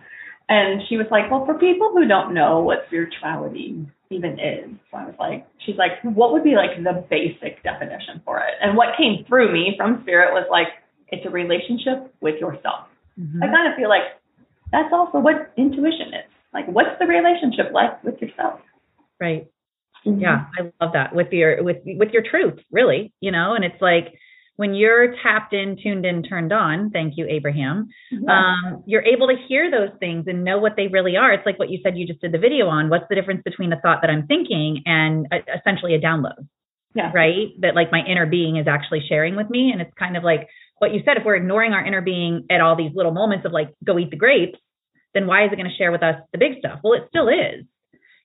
And 0.49 0.83
she 0.89 0.97
was 0.97 1.07
like, 1.11 1.31
well, 1.31 1.45
for 1.47 1.55
people 1.55 1.91
who 1.93 2.07
don't 2.07 2.35
know 2.35 2.61
what 2.61 2.85
spirituality 2.87 3.87
even 4.11 4.39
is, 4.39 4.71
so 4.91 4.99
I 4.99 5.07
was 5.07 5.15
like, 5.19 5.47
she's 5.65 5.77
like, 5.77 5.93
what 6.03 6.33
would 6.33 6.45
be 6.45 6.55
like 6.55 6.77
the 6.77 7.05
basic 7.09 7.63
definition 7.63 8.21
for 8.25 8.39
it? 8.39 8.55
And 8.61 8.77
what 8.77 8.97
came 8.97 9.25
through 9.27 9.53
me 9.53 9.75
from 9.77 10.03
spirit 10.03 10.33
was 10.33 10.47
like, 10.51 10.69
it's 11.15 11.27
a 11.27 11.31
relationship 11.31 12.13
with 12.21 12.41
yourself. 12.41 12.91
Mm-hmm. 13.19 13.43
I 13.43 13.47
kind 13.47 13.71
of 13.71 13.77
feel 13.77 13.89
like 13.89 14.03
that's 14.73 14.93
also 14.93 15.19
what 15.19 15.53
intuition 15.57 16.09
is. 16.09 16.31
Like, 16.53 16.67
what's 16.67 16.99
the 16.99 17.07
relationship 17.07 17.73
like 17.73 18.03
with 18.03 18.21
yourself? 18.21 18.61
Right. 19.21 19.47
Mm-hmm. 20.07 20.21
Yeah, 20.21 20.47
I 20.59 20.73
love 20.85 20.93
that 20.93 21.15
with 21.15 21.29
your 21.33 21.63
with 21.63 21.79
with 21.85 22.11
your 22.11 22.23
truth, 22.29 22.59
really. 22.71 23.13
You 23.21 23.33
know, 23.33 23.55
and 23.55 23.65
it's 23.65 23.81
like 23.81 24.13
when 24.57 24.75
you're 24.75 25.15
tapped 25.23 25.53
in, 25.53 25.77
tuned 25.83 26.05
in, 26.05 26.23
turned 26.23 26.53
on. 26.53 26.91
Thank 26.91 27.15
you, 27.17 27.27
Abraham. 27.29 27.89
Um, 28.29 28.85
you're 28.87 29.03
able 29.03 29.29
to 29.29 29.35
hear 29.49 29.71
those 29.71 29.91
things 29.99 30.25
and 30.27 30.45
know 30.45 30.59
what 30.59 30.75
they 30.77 30.89
really 30.89 31.17
are. 31.17 31.33
It's 31.33 31.47
like 31.47 31.59
what 31.59 31.71
you 31.71 31.81
said 31.83 31.97
you 31.97 32.07
just 32.07 32.21
did 32.21 32.33
the 32.33 32.39
video 32.39 32.69
on. 32.69 32.91
What's 32.91 33.07
the 33.09 33.15
difference 33.15 33.43
between 33.45 33.73
a 33.73 33.81
thought 33.81 34.01
that 34.03 34.11
I'm 34.11 34.27
thinking 34.27 34.83
and 34.87 35.27
a, 35.33 35.39
essentially 35.59 35.95
a 35.95 36.01
download? 36.01 36.47
Yeah. 36.95 37.11
Right. 37.13 37.49
That 37.61 37.75
like 37.75 37.91
my 37.91 38.03
inner 38.07 38.27
being 38.27 38.57
is 38.57 38.69
actually 38.69 39.03
sharing 39.09 39.35
with 39.35 39.51
me, 39.51 39.71
and 39.73 39.81
it's 39.81 39.95
kind 39.99 40.17
of 40.17 40.23
like 40.23 40.49
what 40.79 40.93
you 40.93 41.01
said, 41.05 41.17
if 41.17 41.25
we're 41.25 41.37
ignoring 41.37 41.73
our 41.73 41.85
inner 41.85 42.01
being 42.01 42.47
at 42.51 42.61
all 42.61 42.77
these 42.77 42.93
little 42.95 43.13
moments 43.13 43.47
of 43.47 43.53
like, 43.53 43.73
go 43.85 43.99
eat 43.99 44.11
the 44.11 44.17
grapes, 44.17 44.59
then 45.15 45.27
why 45.27 45.47
is 45.47 45.53
it 45.53 45.57
going 45.57 45.71
to 45.71 45.77
share 45.77 45.93
with 45.93 46.03
us 46.03 46.17
the 46.33 46.39
big 46.39 46.59
stuff? 46.59 46.81
Well, 46.83 46.95
it 46.95 47.07
still 47.09 47.29
is. 47.29 47.65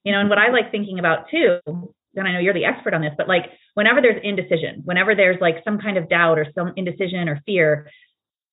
You 0.03 0.13
know, 0.13 0.19
and 0.19 0.29
what 0.29 0.39
I 0.39 0.49
like 0.49 0.71
thinking 0.71 0.97
about 0.97 1.29
too, 1.29 1.59
and 2.15 2.27
I 2.27 2.33
know 2.33 2.39
you're 2.39 2.53
the 2.53 2.65
expert 2.65 2.93
on 2.93 3.01
this, 3.01 3.13
but 3.17 3.27
like 3.27 3.45
whenever 3.75 4.01
there's 4.01 4.21
indecision, 4.23 4.81
whenever 4.85 5.13
there's 5.15 5.39
like 5.39 5.57
some 5.63 5.79
kind 5.79 5.97
of 5.97 6.09
doubt 6.09 6.39
or 6.39 6.47
some 6.55 6.73
indecision 6.75 7.29
or 7.29 7.41
fear, 7.45 7.89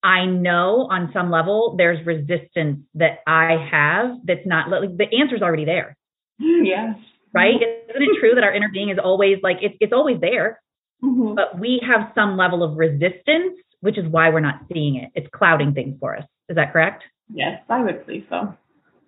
I 0.03 0.27
know 0.27 0.89
on 0.91 1.11
some 1.13 1.31
level 1.31 1.75
there's 1.79 2.05
resistance 2.07 2.81
that 2.95 3.19
I 3.27 3.57
have 3.71 4.19
that's 4.25 4.47
not 4.47 4.69
like 4.69 4.97
the 4.97 5.07
answer's 5.19 5.43
already 5.43 5.65
there. 5.65 5.97
Yes. 6.39 6.97
Right? 7.33 7.57
Isn't 7.57 8.03
it 8.03 8.21
true 8.21 8.35
that 8.35 8.45
our 8.45 8.55
inner 8.55 8.69
being 8.73 8.91
is 8.91 8.99
always 9.03 9.39
like 9.43 9.59
it's 9.63 9.77
it's 9.81 9.93
always 9.93 10.21
there? 10.21 10.61
Mm-hmm. 11.03 11.35
But 11.35 11.59
we 11.59 11.81
have 11.87 12.13
some 12.15 12.37
level 12.37 12.63
of 12.63 12.77
resistance 12.77 13.59
which 13.81 13.99
is 13.99 14.05
why 14.11 14.31
we're 14.31 14.41
not 14.41 14.63
seeing 14.73 14.97
it. 14.97 15.11
It's 15.15 15.29
clouding 15.35 15.75
things 15.75 15.97
for 16.01 16.17
us. 16.17 16.25
Is 16.49 16.57
that 16.57 16.73
correct? 16.73 17.05
Yes, 17.33 17.61
I 17.69 17.83
would 17.83 18.07
believe 18.07 18.27
so. 18.29 18.55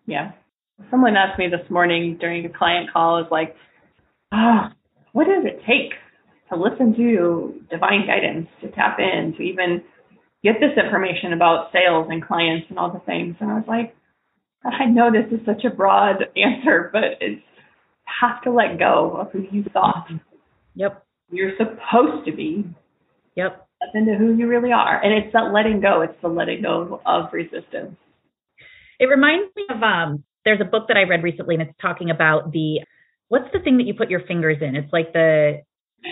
Yeah. 0.07 0.33
Someone 0.91 1.17
asked 1.17 1.39
me 1.39 1.49
this 1.49 1.69
morning 1.71 2.19
during 2.21 2.45
a 2.45 2.49
client 2.49 2.91
call, 2.93 3.19
is 3.21 3.31
like, 3.31 3.57
oh, 4.33 4.69
what 5.13 5.25
does 5.25 5.45
it 5.45 5.61
take 5.67 5.93
to 6.51 6.57
listen 6.57 6.95
to 6.97 7.61
divine 7.71 8.07
guidance, 8.07 8.49
to 8.63 8.71
tap 8.71 8.99
in, 8.99 9.35
to 9.37 9.43
even 9.43 9.83
get 10.43 10.55
this 10.61 10.83
information 10.83 11.33
about 11.33 11.73
sales 11.73 12.07
and 12.11 12.25
clients 12.25 12.67
and 12.71 12.79
all 12.79 12.93
the 12.93 13.01
things? 13.01 13.37
And 13.41 13.51
I 13.51 13.55
was 13.55 13.65
like, 13.67 13.95
I 14.65 14.87
know 14.87 15.11
this 15.11 15.33
is 15.33 15.45
such 15.47 15.65
a 15.65 15.75
broad 15.75 16.17
answer, 16.37 16.91
but 16.93 17.19
it's 17.21 17.43
have 18.21 18.43
to 18.43 18.51
let 18.51 18.79
go 18.79 19.17
of 19.19 19.31
who 19.33 19.45
you 19.51 19.65
thought. 19.73 20.09
Yep. 20.75 21.05
You're 21.31 21.53
supposed 21.59 22.27
to 22.27 22.33
be. 22.33 22.65
Yep. 23.37 23.68
Step 23.79 23.95
into 23.95 24.15
who 24.15 24.35
you 24.37 24.49
really 24.49 24.73
are. 24.73 25.01
And 25.01 25.15
it's 25.15 25.33
that 25.33 25.53
letting 25.53 25.81
go, 25.81 26.03
it's 26.03 26.21
the 26.21 26.29
letting 26.29 26.63
go 26.63 27.01
of 27.07 27.33
resistance. 27.33 27.97
It 28.99 29.07
reminds 29.07 29.55
me 29.57 29.65
of 29.71 29.83
um 29.83 30.25
there's 30.45 30.61
a 30.61 30.65
book 30.65 30.89
that 30.89 30.97
I 30.97 31.03
read 31.03 31.23
recently 31.23 31.55
and 31.55 31.63
it's 31.63 31.79
talking 31.81 32.11
about 32.11 32.53
the 32.53 32.81
what's 33.29 33.53
the 33.53 33.61
thing 33.61 33.77
that 33.79 33.85
you 33.85 33.95
put 33.95 34.11
your 34.11 34.21
fingers 34.27 34.59
in? 34.61 34.75
It's 34.75 34.93
like 34.93 35.13
the 35.13 35.63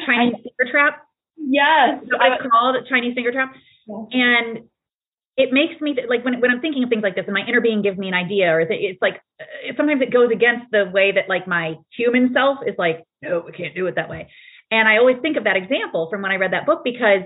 Chinese 0.06 0.34
I, 0.38 0.42
finger 0.42 0.70
trap. 0.70 1.02
Yes. 1.36 2.04
So 2.08 2.16
I 2.18 2.38
call 2.48 2.74
it 2.76 2.88
Chinese 2.88 3.14
finger 3.14 3.32
trap. 3.32 3.52
Yes. 3.86 4.06
And 4.12 4.68
it 5.36 5.52
makes 5.52 5.80
me 5.80 5.94
like 6.08 6.24
when 6.24 6.40
when 6.40 6.50
I'm 6.50 6.60
thinking 6.60 6.82
of 6.82 6.88
things 6.88 7.02
like 7.02 7.14
this, 7.14 7.24
and 7.26 7.34
my 7.34 7.44
inner 7.46 7.60
being 7.60 7.82
gives 7.82 7.98
me 7.98 8.08
an 8.08 8.14
idea, 8.14 8.48
or 8.52 8.60
it's 8.60 9.02
like 9.02 9.20
sometimes 9.76 10.00
it 10.00 10.12
goes 10.12 10.30
against 10.32 10.70
the 10.72 10.90
way 10.92 11.12
that 11.12 11.28
like 11.28 11.46
my 11.46 11.74
human 11.94 12.32
self 12.32 12.58
is 12.66 12.74
like, 12.78 13.04
no, 13.22 13.42
we 13.44 13.52
can't 13.52 13.74
do 13.74 13.86
it 13.86 13.96
that 13.96 14.08
way. 14.08 14.28
And 14.70 14.88
I 14.88 14.96
always 14.96 15.16
think 15.20 15.36
of 15.36 15.44
that 15.44 15.56
example 15.56 16.08
from 16.10 16.22
when 16.22 16.32
I 16.32 16.36
read 16.36 16.52
that 16.52 16.66
book 16.66 16.82
because 16.84 17.22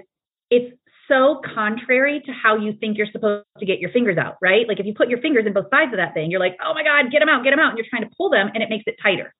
it's 0.50 0.76
so 1.08 1.40
contrary 1.54 2.22
to 2.24 2.32
how 2.32 2.56
you 2.56 2.72
think 2.78 2.96
you're 2.96 3.10
supposed 3.10 3.44
to 3.58 3.66
get 3.66 3.80
your 3.80 3.90
fingers 3.90 4.16
out, 4.16 4.36
right? 4.40 4.66
Like 4.68 4.78
if 4.78 4.86
you 4.86 4.94
put 4.94 5.08
your 5.08 5.20
fingers 5.20 5.44
in 5.46 5.52
both 5.52 5.66
sides 5.70 5.92
of 5.92 5.98
that 5.98 6.14
thing, 6.14 6.30
you're 6.30 6.40
like, 6.40 6.56
oh 6.64 6.72
my 6.74 6.84
God, 6.84 7.10
get 7.10 7.18
them 7.18 7.28
out, 7.28 7.42
get 7.42 7.50
them 7.50 7.58
out. 7.58 7.70
And 7.70 7.78
you're 7.78 7.86
trying 7.90 8.08
to 8.08 8.14
pull 8.16 8.30
them 8.30 8.50
and 8.54 8.62
it 8.62 8.68
makes 8.68 8.84
it 8.86 8.96
tighter. 9.02 9.34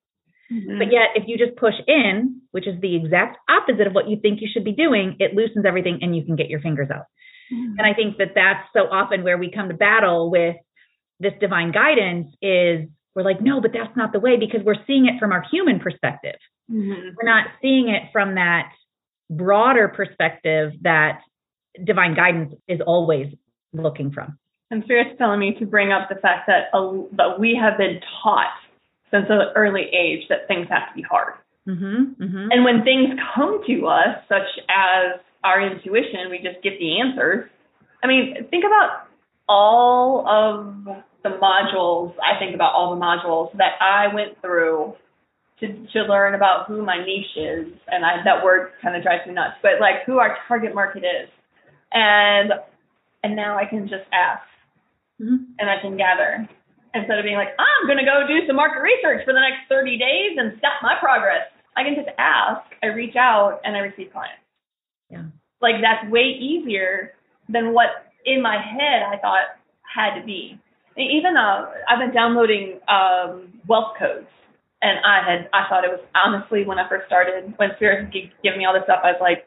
Mm-hmm. 0.51 0.79
But 0.79 0.91
yet, 0.91 1.15
if 1.15 1.23
you 1.27 1.37
just 1.37 1.55
push 1.57 1.75
in, 1.87 2.41
which 2.51 2.67
is 2.67 2.75
the 2.81 2.95
exact 2.95 3.37
opposite 3.47 3.87
of 3.87 3.93
what 3.93 4.09
you 4.09 4.19
think 4.21 4.41
you 4.41 4.49
should 4.51 4.65
be 4.65 4.73
doing, 4.73 5.15
it 5.19 5.33
loosens 5.33 5.65
everything 5.65 5.99
and 6.01 6.13
you 6.15 6.25
can 6.25 6.35
get 6.35 6.49
your 6.49 6.59
fingers 6.59 6.89
out. 6.93 7.05
Mm-hmm. 7.53 7.79
And 7.79 7.87
I 7.87 7.93
think 7.93 8.17
that 8.17 8.35
that's 8.35 8.67
so 8.73 8.91
often 8.91 9.23
where 9.23 9.37
we 9.37 9.49
come 9.49 9.69
to 9.69 9.73
battle 9.73 10.29
with 10.29 10.57
this 11.21 11.33
divine 11.39 11.71
guidance 11.71 12.35
is 12.41 12.89
we're 13.15 13.23
like, 13.23 13.41
no, 13.41 13.61
but 13.61 13.71
that's 13.73 13.95
not 13.95 14.11
the 14.11 14.19
way 14.19 14.37
because 14.37 14.61
we're 14.65 14.83
seeing 14.87 15.05
it 15.05 15.19
from 15.19 15.31
our 15.31 15.45
human 15.49 15.79
perspective. 15.79 16.39
Mm-hmm. 16.69 17.15
We're 17.15 17.29
not 17.29 17.47
seeing 17.61 17.89
it 17.89 18.11
from 18.11 18.35
that 18.35 18.71
broader 19.31 19.87
perspective 19.87 20.73
that 20.81 21.21
divine 21.83 22.13
guidance 22.15 22.53
is 22.67 22.79
always 22.85 23.27
looking 23.73 24.11
from. 24.11 24.37
And 24.69 24.83
Spirit's 24.83 25.17
telling 25.17 25.39
me 25.39 25.55
to 25.59 25.65
bring 25.65 25.91
up 25.91 26.09
the 26.09 26.15
fact 26.15 26.47
that 26.47 26.69
uh, 26.73 26.93
that 27.13 27.39
we 27.39 27.59
have 27.61 27.77
been 27.77 27.99
taught 28.23 28.53
since 29.09 29.25
an 29.29 29.41
early 29.55 29.83
age 29.91 30.27
that 30.29 30.47
things 30.47 30.67
have 30.69 30.89
to 30.89 30.95
be 30.95 31.01
hard. 31.01 31.33
Mm-hmm, 31.67 32.23
mm-hmm. 32.23 32.47
And 32.51 32.63
when 32.63 32.83
things 32.83 33.19
come 33.35 33.61
to 33.67 33.87
us, 33.87 34.17
such 34.29 34.47
as 34.69 35.19
our 35.43 35.61
intuition, 35.61 36.29
we 36.29 36.37
just 36.37 36.63
get 36.63 36.79
the 36.79 36.99
answers. 37.01 37.49
I 38.03 38.07
mean, 38.07 38.47
think 38.49 38.63
about 38.65 39.07
all 39.47 40.27
of 40.27 40.85
the 41.23 41.29
modules. 41.29 42.13
I 42.23 42.39
think 42.39 42.55
about 42.55 42.73
all 42.73 42.95
the 42.95 43.01
modules 43.01 43.55
that 43.57 43.73
I 43.81 44.13
went 44.13 44.41
through 44.41 44.95
to 45.61 45.67
to 45.93 46.03
learn 46.03 46.35
about 46.35 46.67
who 46.67 46.83
my 46.83 46.97
niche 46.97 47.37
is, 47.37 47.67
and 47.87 48.03
I, 48.03 48.23
that 48.25 48.43
word 48.43 48.71
kind 48.81 48.95
of 48.95 49.03
drives 49.03 49.25
me 49.27 49.33
nuts. 49.33 49.55
But 49.61 49.79
like 49.79 50.03
who 50.05 50.17
our 50.17 50.37
target 50.47 50.75
market 50.75 51.03
is, 51.05 51.29
and 51.93 52.51
and 53.23 53.35
now 53.35 53.57
I 53.57 53.65
can 53.65 53.87
just 53.87 54.09
ask, 54.11 54.43
mm-hmm. 55.21 55.53
and 55.59 55.69
I 55.69 55.79
can 55.81 55.95
gather 55.97 56.49
instead 56.93 57.17
of 57.17 57.23
being 57.23 57.37
like 57.37 57.53
I'm 57.57 57.87
going 57.87 57.99
to 57.99 58.05
go 58.05 58.25
do 58.27 58.45
some 58.47 58.55
market 58.55 58.81
research 58.81 59.23
for 59.23 59.33
the 59.33 59.39
next 59.39 59.69
30 59.69 59.97
days 59.97 60.35
and 60.37 60.57
stop 60.57 60.81
my 60.81 60.95
progress. 60.99 61.47
I 61.77 61.83
can 61.83 61.95
just 61.95 62.09
ask, 62.17 62.67
I 62.83 62.87
reach 62.87 63.15
out, 63.15 63.61
and 63.63 63.77
I 63.77 63.79
receive 63.79 64.11
clients. 64.11 64.43
Yeah, 65.09 65.29
like 65.61 65.75
that's 65.81 66.09
way 66.11 66.35
easier 66.35 67.13
than 67.47 67.73
what 67.73 68.09
in 68.25 68.41
my 68.41 68.57
head 68.57 69.03
I 69.05 69.17
thought 69.21 69.61
had 69.85 70.19
to 70.19 70.25
be. 70.25 70.59
Even 70.97 71.37
uh, 71.37 71.71
I've 71.87 71.99
been 71.99 72.13
downloading 72.13 72.79
um, 72.89 73.53
wealth 73.67 73.93
codes 73.97 74.27
and 74.81 74.97
I 75.05 75.21
had 75.21 75.49
I 75.53 75.69
thought 75.69 75.85
it 75.85 75.91
was 75.93 76.01
honestly 76.15 76.65
when 76.65 76.79
I 76.79 76.89
first 76.89 77.07
started 77.07 77.53
when 77.57 77.69
Spirit 77.77 78.11
gave 78.11 78.57
me 78.57 78.65
all 78.65 78.73
this 78.73 78.83
stuff 78.83 79.01
I 79.03 79.13
was 79.13 79.21
like 79.21 79.45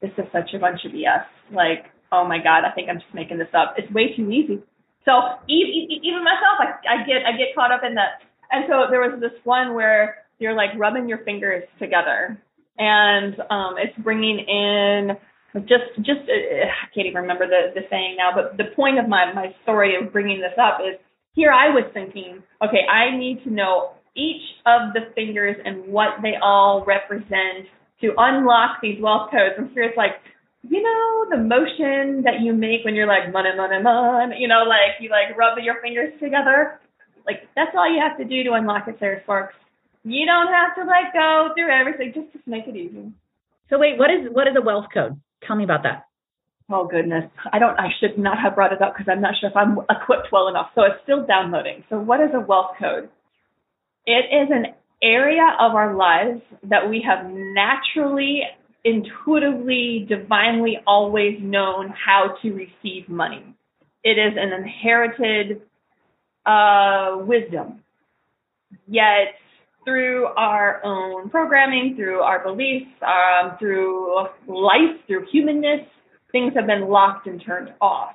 this 0.00 0.10
is 0.18 0.30
such 0.32 0.54
a 0.54 0.58
bunch 0.58 0.84
of 0.84 0.92
BS 0.92 1.26
like 1.52 1.90
oh 2.12 2.26
my 2.26 2.38
god 2.38 2.64
I 2.64 2.70
think 2.74 2.88
I'm 2.88 3.00
just 3.00 3.14
making 3.14 3.38
this 3.38 3.52
up. 3.52 3.74
It's 3.76 3.90
way 3.92 4.14
too 4.16 4.30
easy. 4.30 4.62
So 5.04 5.12
even 5.48 6.22
myself 6.24 6.56
I, 6.58 6.70
I 6.86 6.96
get 7.06 7.26
I 7.26 7.36
get 7.36 7.54
caught 7.54 7.72
up 7.72 7.82
in 7.86 7.94
that. 7.94 8.22
And 8.50 8.64
so 8.68 8.86
there 8.90 9.00
was 9.00 9.18
this 9.20 9.34
one 9.44 9.74
where 9.74 10.22
you're 10.38 10.54
like 10.54 10.70
rubbing 10.78 11.08
your 11.08 11.18
fingers 11.24 11.64
together. 11.78 12.38
And 12.78 13.34
um 13.50 13.74
it's 13.78 13.96
bringing 13.98 14.38
in 14.38 15.16
just 15.64 15.96
just 15.98 16.28
uh, 16.28 16.68
I 16.68 16.86
can't 16.94 17.06
even 17.06 17.22
remember 17.22 17.46
the 17.46 17.74
the 17.74 17.82
saying 17.90 18.16
now 18.18 18.30
but 18.34 18.56
the 18.56 18.70
point 18.76 18.98
of 18.98 19.08
my 19.08 19.32
my 19.32 19.54
story 19.62 19.96
of 19.96 20.12
bringing 20.12 20.40
this 20.40 20.54
up 20.60 20.78
is 20.80 21.00
here 21.32 21.50
I 21.50 21.70
was 21.70 21.84
thinking 21.94 22.42
okay 22.62 22.84
I 22.86 23.16
need 23.16 23.42
to 23.44 23.50
know 23.50 23.95
each 24.16 24.42
of 24.64 24.92
the 24.94 25.12
fingers 25.14 25.56
and 25.64 25.86
what 25.86 26.22
they 26.22 26.34
all 26.42 26.84
represent 26.84 27.68
to 28.00 28.12
unlock 28.16 28.78
these 28.82 29.00
wealth 29.00 29.30
codes. 29.30 29.54
I'm 29.58 29.70
sure 29.72 29.84
it's 29.84 29.96
like, 29.96 30.18
you 30.62 30.82
know, 30.82 31.36
the 31.36 31.42
motion 31.42 32.22
that 32.24 32.40
you 32.42 32.52
make 32.52 32.84
when 32.84 32.94
you're 32.94 33.06
like 33.06 33.32
money, 33.32 33.50
money, 33.56 33.82
money, 33.82 34.36
you 34.38 34.48
know, 34.48 34.64
like 34.66 34.98
you 35.00 35.10
like 35.10 35.36
rub 35.36 35.58
your 35.62 35.80
fingers 35.80 36.12
together. 36.20 36.80
Like 37.24 37.46
that's 37.54 37.70
all 37.76 37.88
you 37.90 38.00
have 38.00 38.18
to 38.18 38.24
do 38.24 38.42
to 38.44 38.52
unlock 38.54 38.88
it, 38.88 38.96
Sarah 38.98 39.20
Sparks. 39.22 39.54
You 40.04 40.26
don't 40.26 40.48
have 40.48 40.74
to 40.76 40.84
like 40.84 41.12
go 41.12 41.50
through 41.54 41.70
everything. 41.70 42.12
Just 42.14 42.32
just 42.32 42.46
make 42.46 42.66
it 42.66 42.76
easy. 42.76 43.12
So 43.70 43.78
wait, 43.78 43.98
what 43.98 44.10
is 44.10 44.30
what 44.30 44.46
is 44.46 44.54
a 44.56 44.62
wealth 44.62 44.86
code? 44.92 45.20
Tell 45.46 45.56
me 45.56 45.64
about 45.64 45.82
that. 45.82 46.06
Oh 46.70 46.86
goodness, 46.86 47.24
I 47.52 47.58
don't. 47.58 47.78
I 47.78 47.88
should 47.98 48.18
not 48.18 48.38
have 48.38 48.54
brought 48.54 48.72
it 48.72 48.82
up 48.82 48.94
because 48.94 49.10
I'm 49.10 49.20
not 49.20 49.34
sure 49.40 49.50
if 49.50 49.56
I'm 49.56 49.78
equipped 49.90 50.30
well 50.32 50.48
enough. 50.48 50.70
So 50.74 50.82
it's 50.82 51.02
still 51.02 51.26
downloading. 51.26 51.84
So 51.90 51.98
what 51.98 52.20
is 52.20 52.30
a 52.34 52.40
wealth 52.40 52.74
code? 52.78 53.08
It 54.06 54.26
is 54.32 54.48
an 54.50 54.74
area 55.02 55.56
of 55.60 55.74
our 55.74 55.96
lives 55.96 56.40
that 56.62 56.88
we 56.88 57.04
have 57.06 57.30
naturally, 57.30 58.42
intuitively, 58.84 60.06
divinely 60.08 60.78
always 60.86 61.38
known 61.40 61.88
how 61.88 62.36
to 62.42 62.52
receive 62.52 63.08
money. 63.08 63.44
It 64.04 64.18
is 64.18 64.34
an 64.36 64.52
inherited 64.52 65.62
uh, 66.46 67.18
wisdom. 67.18 67.82
Yet, 68.86 69.34
through 69.84 70.26
our 70.36 70.80
own 70.84 71.28
programming, 71.30 71.94
through 71.96 72.20
our 72.20 72.42
beliefs, 72.44 72.90
um, 73.02 73.56
through 73.58 74.26
life, 74.46 74.96
through 75.06 75.26
humanness, 75.32 75.80
things 76.32 76.52
have 76.54 76.66
been 76.66 76.88
locked 76.88 77.26
and 77.26 77.42
turned 77.44 77.72
off. 77.80 78.14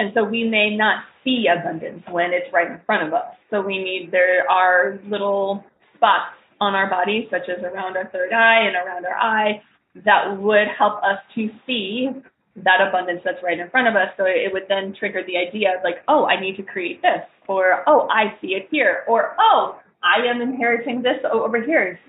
And 0.00 0.12
so 0.14 0.24
we 0.24 0.48
may 0.48 0.74
not 0.74 1.04
see 1.22 1.44
abundance 1.46 2.02
when 2.10 2.32
it's 2.32 2.50
right 2.54 2.70
in 2.70 2.80
front 2.86 3.06
of 3.06 3.12
us. 3.12 3.36
So 3.50 3.60
we 3.60 3.76
need, 3.76 4.08
there 4.10 4.50
are 4.50 4.98
little 5.06 5.62
spots 5.94 6.32
on 6.58 6.74
our 6.74 6.88
body, 6.88 7.28
such 7.30 7.50
as 7.50 7.62
around 7.62 7.98
our 7.98 8.08
third 8.08 8.32
eye 8.32 8.62
and 8.66 8.76
around 8.76 9.04
our 9.04 9.14
eye, 9.14 9.62
that 10.06 10.40
would 10.40 10.68
help 10.68 11.02
us 11.02 11.18
to 11.34 11.50
see 11.66 12.08
that 12.56 12.80
abundance 12.80 13.20
that's 13.26 13.42
right 13.42 13.60
in 13.60 13.68
front 13.68 13.88
of 13.88 13.94
us. 13.94 14.08
So 14.16 14.24
it 14.24 14.50
would 14.50 14.64
then 14.70 14.94
trigger 14.98 15.22
the 15.22 15.36
idea 15.36 15.76
of 15.76 15.84
like, 15.84 15.96
oh, 16.08 16.24
I 16.24 16.40
need 16.40 16.56
to 16.56 16.62
create 16.62 17.02
this, 17.02 17.20
or 17.46 17.84
oh, 17.86 18.08
I 18.08 18.38
see 18.40 18.54
it 18.54 18.68
here, 18.70 19.04
or 19.06 19.36
oh, 19.38 19.80
I 20.02 20.26
am 20.26 20.40
inheriting 20.40 21.02
this 21.02 21.20
over 21.30 21.60
here. 21.60 22.00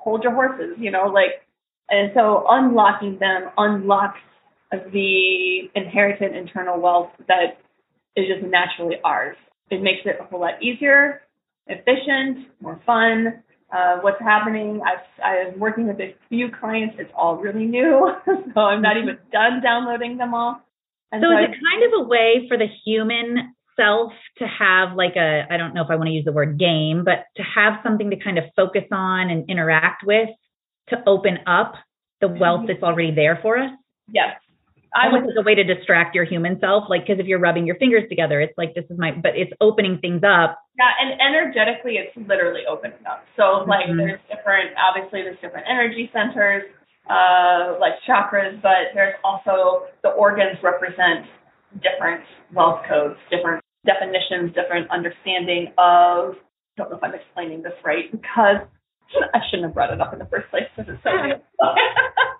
Hold 0.00 0.24
your 0.24 0.34
horses, 0.34 0.74
you 0.78 0.90
know, 0.90 1.06
like, 1.06 1.46
and 1.90 2.10
so 2.12 2.44
unlocking 2.48 3.18
them 3.20 3.50
unlocks 3.56 4.18
the 4.70 5.70
inherited 5.74 6.34
internal 6.34 6.80
wealth 6.80 7.10
that 7.28 7.58
is 8.16 8.26
just 8.26 8.50
naturally 8.50 8.96
ours. 9.04 9.36
It 9.70 9.82
makes 9.82 10.00
it 10.04 10.16
a 10.20 10.24
whole 10.24 10.40
lot 10.40 10.62
easier, 10.62 11.22
efficient, 11.66 12.48
more 12.60 12.80
fun. 12.86 13.42
Uh, 13.72 13.98
what's 14.00 14.20
happening? 14.20 14.80
I've, 14.86 15.22
I'm 15.22 15.58
working 15.58 15.88
with 15.88 16.00
a 16.00 16.14
few 16.28 16.48
clients. 16.60 16.96
It's 16.98 17.10
all 17.16 17.36
really 17.36 17.66
new, 17.66 18.10
so 18.54 18.60
I'm 18.60 18.80
not 18.82 18.96
even 18.96 19.18
done 19.32 19.60
downloading 19.62 20.16
them 20.16 20.34
all. 20.34 20.60
And 21.12 21.22
so, 21.22 21.28
so 21.28 21.32
is 21.32 21.48
I, 21.48 21.52
it 21.52 21.56
kind 21.62 21.82
of 21.84 22.04
a 22.04 22.08
way 22.08 22.46
for 22.48 22.56
the 22.56 22.66
human 22.84 23.54
self 23.76 24.12
to 24.38 24.46
have 24.46 24.96
like 24.96 25.16
a 25.16 25.42
I 25.50 25.56
don't 25.56 25.74
know 25.74 25.82
if 25.82 25.90
I 25.90 25.96
want 25.96 26.08
to 26.08 26.12
use 26.12 26.24
the 26.24 26.32
word 26.32 26.58
game, 26.58 27.04
but 27.04 27.26
to 27.36 27.42
have 27.42 27.74
something 27.82 28.10
to 28.10 28.16
kind 28.16 28.38
of 28.38 28.44
focus 28.54 28.84
on 28.92 29.30
and 29.30 29.48
interact 29.50 30.04
with 30.04 30.28
to 30.88 30.96
open 31.06 31.38
up 31.46 31.74
the 32.20 32.28
wealth 32.28 32.64
that's 32.66 32.82
already 32.82 33.14
there 33.14 33.38
for 33.42 33.58
us? 33.58 33.70
Yes, 34.08 34.36
I 34.96 35.12
would 35.12 35.24
as 35.24 35.36
a 35.36 35.42
way 35.44 35.54
to 35.54 35.62
distract 35.62 36.14
your 36.14 36.24
human 36.24 36.58
self, 36.58 36.84
like 36.88 37.04
because 37.06 37.20
if 37.20 37.26
you're 37.26 37.38
rubbing 37.38 37.66
your 37.66 37.76
fingers 37.76 38.08
together, 38.08 38.40
it's 38.40 38.56
like 38.56 38.74
this 38.74 38.84
is 38.88 38.96
my, 38.98 39.12
but 39.12 39.36
it's 39.36 39.52
opening 39.60 39.98
things 40.00 40.22
up. 40.24 40.56
Yeah, 40.78 40.88
and 40.96 41.20
energetically, 41.20 42.00
it's 42.00 42.16
literally 42.16 42.62
opening 42.64 43.04
up. 43.04 43.24
So 43.36 43.68
like, 43.68 43.86
mm-hmm. 43.86 43.98
there's 43.98 44.20
different, 44.32 44.72
obviously, 44.80 45.20
there's 45.20 45.38
different 45.44 45.66
energy 45.68 46.08
centers. 46.12 46.64
uh, 47.08 47.78
like 47.78 47.94
chakras, 48.08 48.60
but 48.62 48.90
there's 48.94 49.14
also 49.22 49.86
the 50.02 50.10
organs 50.10 50.58
represent 50.62 51.26
different 51.82 52.22
wealth 52.52 52.82
codes, 52.88 53.16
different 53.30 53.62
definitions, 53.84 54.54
different 54.54 54.90
understanding 54.90 55.68
of. 55.78 56.34
I 56.78 56.82
don't 56.82 56.90
know 56.90 56.96
if 56.98 57.04
I'm 57.04 57.14
explaining 57.14 57.62
this 57.62 57.72
right 57.84 58.10
because 58.10 58.66
I 59.34 59.38
shouldn't 59.48 59.68
have 59.68 59.74
brought 59.74 59.92
it 59.92 60.00
up 60.00 60.12
in 60.12 60.18
the 60.18 60.26
first 60.26 60.50
place 60.50 60.64
because 60.76 60.92
it's 60.92 61.02
so. 61.02 61.10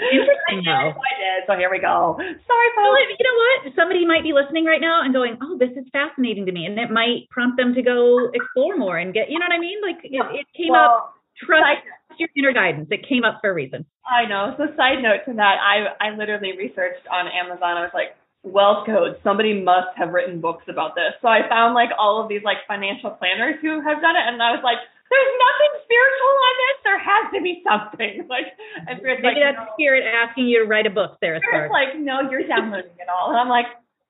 Interesting 0.00 0.64
though. 0.64 0.96
I 0.96 1.12
did. 1.20 1.40
So 1.46 1.54
here 1.56 1.70
we 1.70 1.78
go. 1.78 2.16
Sorry, 2.16 2.68
folks. 2.76 3.12
you 3.18 3.24
know 3.24 3.36
what? 3.36 3.74
Somebody 3.76 4.06
might 4.06 4.22
be 4.24 4.32
listening 4.32 4.64
right 4.64 4.80
now 4.80 5.02
and 5.04 5.12
going, 5.12 5.36
"Oh, 5.42 5.58
this 5.58 5.70
is 5.76 5.84
fascinating 5.92 6.46
to 6.46 6.52
me," 6.52 6.64
and 6.64 6.78
it 6.78 6.90
might 6.90 7.28
prompt 7.30 7.56
them 7.56 7.74
to 7.74 7.82
go 7.82 8.30
explore 8.32 8.76
more 8.76 8.98
and 8.98 9.12
get. 9.12 9.30
You 9.30 9.38
know 9.38 9.46
what 9.48 9.56
I 9.56 9.60
mean? 9.60 9.78
Like 9.82 10.00
it, 10.04 10.16
it 10.16 10.46
came 10.56 10.72
up. 10.72 10.90
Well, 10.90 11.14
Trust 11.44 11.62
side- 11.62 11.84
your 12.18 12.28
inner 12.36 12.52
guidance. 12.52 12.88
It 12.90 13.06
came 13.08 13.24
up 13.24 13.38
for 13.40 13.50
a 13.50 13.54
reason. 13.54 13.86
I 14.04 14.26
know. 14.28 14.52
So 14.58 14.66
side 14.76 15.00
note 15.02 15.24
to 15.26 15.32
that, 15.40 15.56
I 15.60 15.88
I 16.00 16.16
literally 16.16 16.52
researched 16.56 17.06
on 17.10 17.28
Amazon. 17.28 17.80
I 17.80 17.82
was 17.88 17.94
like, 17.94 18.12
wealth 18.42 18.84
codes. 18.86 19.16
Somebody 19.24 19.62
must 19.62 19.96
have 19.96 20.10
written 20.12 20.40
books 20.40 20.64
about 20.68 20.94
this. 20.94 21.12
So 21.22 21.28
I 21.28 21.48
found 21.48 21.72
like 21.74 21.90
all 21.98 22.20
of 22.22 22.28
these 22.28 22.42
like 22.44 22.58
financial 22.68 23.10
planners 23.10 23.56
who 23.62 23.80
have 23.80 24.00
done 24.00 24.16
it, 24.16 24.24
and 24.28 24.42
I 24.42 24.52
was 24.52 24.60
like, 24.62 24.78
there's 25.10 25.32
nothing 25.42 25.72
spiritual 25.84 26.34
on 26.38 26.54
this. 26.62 26.76
There 26.86 27.00
has 27.02 27.24
to 27.34 27.40
be 27.42 27.54
something. 27.66 28.14
Like, 28.30 28.46
and 28.86 28.98
Spirit's 29.02 29.22
like, 29.26 29.34
Maybe 29.34 29.42
that's 29.42 29.58
no. 29.58 29.74
spirit 29.74 30.04
asking 30.06 30.46
you 30.46 30.62
to 30.62 30.66
write 30.70 30.86
a 30.86 30.90
book, 30.94 31.18
Sarah 31.18 31.40
Spirit's 31.42 31.72
like, 31.74 31.98
no, 31.98 32.30
you're 32.30 32.46
downloading 32.46 32.94
it 32.98 33.08
all, 33.10 33.30
and 33.30 33.38
I'm 33.38 33.48
like, 33.50 33.66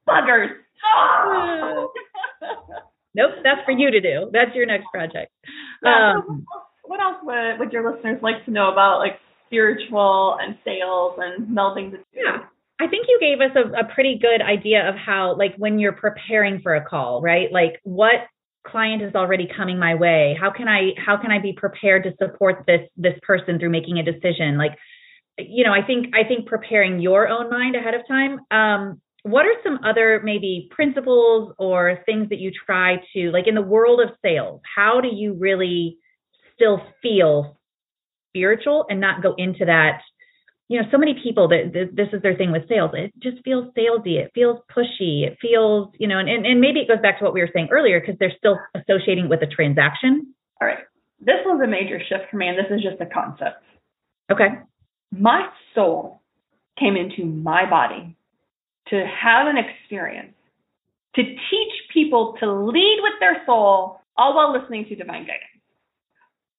buggers. 0.08 0.52
Ah! 0.84 1.86
Nope, 3.12 3.32
that's 3.42 3.60
for 3.64 3.72
you 3.72 3.90
to 3.90 4.00
do. 4.00 4.30
That's 4.32 4.54
your 4.54 4.66
next 4.66 4.86
project. 4.94 5.32
Yeah, 5.82 6.14
Um, 6.14 6.46
so 6.46 6.60
what 6.84 7.00
else 7.00 7.16
would, 7.24 7.58
would 7.58 7.72
your 7.72 7.90
listeners 7.90 8.20
like 8.22 8.44
to 8.44 8.52
know 8.52 8.70
about 8.70 8.98
like 8.98 9.18
spiritual 9.46 10.38
and 10.40 10.56
sales 10.64 11.18
and 11.18 11.48
melding 11.48 11.90
the 11.90 11.96
two? 11.96 12.04
Yeah. 12.14 12.44
I 12.80 12.86
think 12.86 13.06
you 13.08 13.18
gave 13.20 13.40
us 13.40 13.50
a, 13.56 13.80
a 13.80 13.92
pretty 13.92 14.16
good 14.16 14.40
idea 14.40 14.88
of 14.88 14.94
how, 14.94 15.36
like, 15.36 15.54
when 15.56 15.78
you're 15.80 15.92
preparing 15.92 16.60
for 16.62 16.76
a 16.76 16.84
call, 16.84 17.20
right? 17.20 17.50
Like, 17.52 17.80
what 17.82 18.28
client 18.66 19.02
is 19.02 19.14
already 19.14 19.48
coming 19.56 19.78
my 19.78 19.94
way? 19.94 20.36
How 20.38 20.50
can 20.50 20.68
I 20.68 20.92
how 20.96 21.16
can 21.16 21.30
I 21.30 21.38
be 21.38 21.52
prepared 21.52 22.04
to 22.04 22.14
support 22.18 22.64
this 22.66 22.88
this 22.96 23.14
person 23.22 23.58
through 23.58 23.70
making 23.70 23.98
a 23.98 24.02
decision? 24.02 24.58
Like, 24.58 24.76
you 25.38 25.64
know, 25.64 25.72
I 25.72 25.82
think 25.82 26.14
I 26.14 26.24
think 26.26 26.46
preparing 26.46 27.00
your 27.00 27.28
own 27.28 27.50
mind 27.50 27.76
ahead 27.76 27.94
of 27.94 28.06
time. 28.06 28.40
Um, 28.50 29.00
what 29.22 29.44
are 29.44 29.54
some 29.62 29.80
other 29.84 30.20
maybe 30.24 30.68
principles 30.70 31.54
or 31.58 32.00
things 32.06 32.28
that 32.30 32.38
you 32.38 32.50
try 32.66 32.96
to 33.14 33.30
like 33.30 33.46
in 33.46 33.54
the 33.54 33.62
world 33.62 34.00
of 34.00 34.10
sales? 34.22 34.60
How 34.76 35.00
do 35.00 35.08
you 35.08 35.34
really 35.34 35.98
still 36.54 36.82
feel 37.02 37.58
spiritual 38.30 38.86
and 38.88 39.00
not 39.00 39.22
go 39.22 39.34
into 39.36 39.64
that? 39.66 40.00
You 40.70 40.80
know, 40.80 40.86
so 40.92 40.98
many 40.98 41.14
people 41.20 41.48
that 41.48 41.72
th- 41.72 41.90
this 41.94 42.06
is 42.12 42.22
their 42.22 42.36
thing 42.36 42.52
with 42.52 42.68
sales. 42.68 42.92
It 42.94 43.12
just 43.18 43.42
feels 43.42 43.74
salesy. 43.74 44.22
It 44.22 44.30
feels 44.36 44.60
pushy. 44.70 45.26
It 45.26 45.36
feels, 45.42 45.88
you 45.98 46.06
know, 46.06 46.16
and, 46.16 46.28
and, 46.28 46.46
and 46.46 46.60
maybe 46.60 46.78
it 46.78 46.86
goes 46.86 47.02
back 47.02 47.18
to 47.18 47.24
what 47.24 47.34
we 47.34 47.40
were 47.40 47.50
saying 47.52 47.68
earlier 47.72 47.98
because 47.98 48.14
they're 48.20 48.32
still 48.38 48.56
associating 48.76 49.28
with 49.28 49.42
a 49.42 49.48
transaction. 49.48 50.32
All 50.62 50.68
right. 50.68 50.78
This 51.18 51.42
was 51.44 51.60
a 51.62 51.66
major 51.66 51.98
shift 51.98 52.30
for 52.30 52.36
me, 52.36 52.46
and 52.46 52.56
this 52.56 52.70
is 52.70 52.84
just 52.84 53.00
a 53.00 53.06
concept. 53.06 53.64
Okay. 54.30 54.46
My 55.10 55.48
soul 55.74 56.22
came 56.78 56.94
into 56.94 57.24
my 57.24 57.68
body 57.68 58.16
to 58.90 58.96
have 58.96 59.48
an 59.48 59.56
experience, 59.58 60.34
to 61.16 61.22
teach 61.22 61.74
people 61.92 62.36
to 62.38 62.46
lead 62.46 62.98
with 63.02 63.14
their 63.18 63.42
soul, 63.44 64.00
all 64.16 64.36
while 64.36 64.56
listening 64.56 64.86
to 64.88 64.94
divine 64.94 65.22
guidance. 65.22 65.50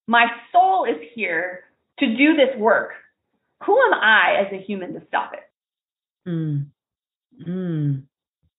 My 0.06 0.26
soul 0.52 0.84
is 0.84 1.00
here 1.14 1.60
to 2.00 2.06
do 2.14 2.36
this 2.36 2.54
work. 2.58 2.90
Who 3.66 3.78
am 3.80 3.94
I 3.94 4.44
as 4.46 4.52
a 4.52 4.62
human 4.62 4.94
to 4.94 5.02
stop 5.08 5.32
it? 5.34 6.28
Mm. 6.28 6.66
Mm. 7.46 8.02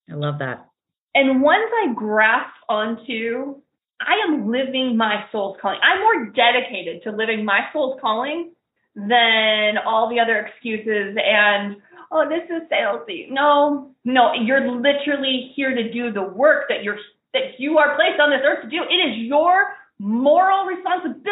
I 0.09 0.13
love 0.13 0.39
that. 0.39 0.69
And 1.15 1.41
once 1.41 1.69
I 1.83 1.93
grasp 1.93 2.53
onto, 2.67 3.55
I 4.01 4.27
am 4.27 4.49
living 4.49 4.97
my 4.97 5.25
soul's 5.31 5.57
calling. 5.61 5.79
I'm 5.83 5.99
more 5.99 6.31
dedicated 6.31 7.03
to 7.03 7.11
living 7.11 7.45
my 7.45 7.61
soul's 7.71 7.99
calling 8.01 8.51
than 8.95 9.77
all 9.85 10.09
the 10.09 10.19
other 10.19 10.37
excuses 10.37 11.17
and, 11.23 11.77
oh, 12.11 12.27
this 12.27 12.43
is 12.49 12.67
salesy. 12.71 13.29
No, 13.29 13.91
no, 14.05 14.33
you're 14.33 14.69
literally 14.69 15.51
here 15.55 15.73
to 15.73 15.91
do 15.91 16.11
the 16.11 16.23
work 16.23 16.65
that 16.69 16.83
you're 16.83 16.97
that 17.33 17.57
you 17.57 17.79
are 17.79 17.95
placed 17.95 18.19
on 18.19 18.29
this 18.29 18.41
earth 18.45 18.61
to 18.63 18.69
do. 18.69 18.83
It 18.83 18.93
is 18.93 19.17
your 19.25 19.73
moral 19.97 20.65
responsibility 20.65 21.22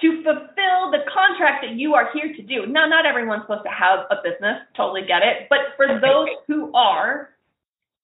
to 0.00 0.22
fulfill 0.22 0.90
the 0.90 1.04
contract 1.12 1.64
that 1.64 1.76
you 1.76 1.94
are 1.94 2.08
here 2.12 2.32
to 2.34 2.42
do. 2.42 2.66
Now, 2.66 2.86
not 2.86 3.06
everyone's 3.06 3.42
supposed 3.42 3.64
to 3.64 3.70
have 3.70 4.06
a 4.10 4.16
business, 4.22 4.56
totally 4.76 5.02
get 5.02 5.22
it. 5.22 5.46
But 5.48 5.76
for 5.76 5.86
those 6.00 6.28
who 6.46 6.72
are 6.74 7.30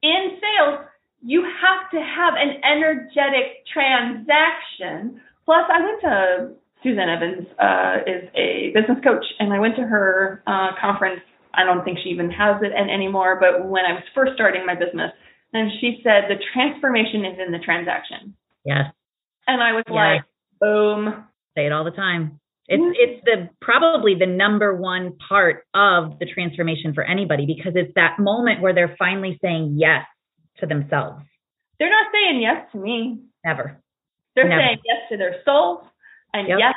in 0.02 0.38
sales, 0.40 0.86
you 1.22 1.42
have 1.42 1.90
to 1.90 1.98
have 2.00 2.34
an 2.36 2.60
energetic 2.62 3.64
transaction. 3.72 5.20
Plus, 5.44 5.64
I 5.72 5.80
went 5.82 6.00
to 6.02 6.50
Susan 6.82 7.08
Evans 7.08 7.46
uh, 7.58 7.96
is 8.06 8.28
a 8.36 8.70
business 8.74 8.98
coach, 9.02 9.24
and 9.38 9.52
I 9.52 9.58
went 9.58 9.76
to 9.76 9.82
her 9.82 10.42
uh, 10.46 10.70
conference. 10.80 11.20
I 11.54 11.64
don't 11.64 11.84
think 11.84 11.98
she 12.02 12.10
even 12.10 12.30
has 12.30 12.62
it 12.62 12.72
an- 12.76 12.90
anymore, 12.90 13.38
but 13.40 13.66
when 13.66 13.84
I 13.86 13.92
was 13.94 14.02
first 14.14 14.32
starting 14.34 14.66
my 14.66 14.74
business, 14.74 15.10
and 15.52 15.70
she 15.80 16.00
said 16.04 16.24
the 16.28 16.36
transformation 16.52 17.24
is 17.24 17.38
in 17.44 17.50
the 17.52 17.58
transaction, 17.58 18.36
Yes. 18.64 18.92
and 19.48 19.62
I 19.62 19.72
was 19.72 19.84
Yes. 19.88 19.94
like, 19.94 20.22
boom, 20.60 21.24
Say 21.56 21.66
it 21.66 21.72
all 21.72 21.84
the 21.84 21.90
time. 21.90 22.38
It's 22.68 22.82
Mhm. 22.82 22.94
it's 22.96 23.24
the 23.24 23.48
probably 23.60 24.14
the 24.14 24.26
number 24.26 24.74
one 24.74 25.16
part 25.18 25.64
of 25.74 26.18
the 26.18 26.26
transformation 26.26 26.92
for 26.92 27.04
anybody 27.04 27.46
because 27.46 27.76
it's 27.76 27.94
that 27.94 28.18
moment 28.18 28.60
where 28.60 28.72
they're 28.72 28.96
finally 28.98 29.38
saying 29.40 29.74
yes 29.76 30.04
to 30.58 30.66
themselves. 30.66 31.22
they're 31.78 31.90
not 31.90 32.10
saying 32.10 32.40
yes 32.40 32.72
to 32.72 32.78
me. 32.78 33.20
Never. 33.44 33.76
They're 34.34 34.48
Never. 34.48 34.62
saying 34.62 34.78
yes 34.82 35.08
to 35.10 35.18
their 35.18 35.42
souls 35.44 35.84
and 36.32 36.48
Yep. 36.48 36.58
yes 36.58 36.74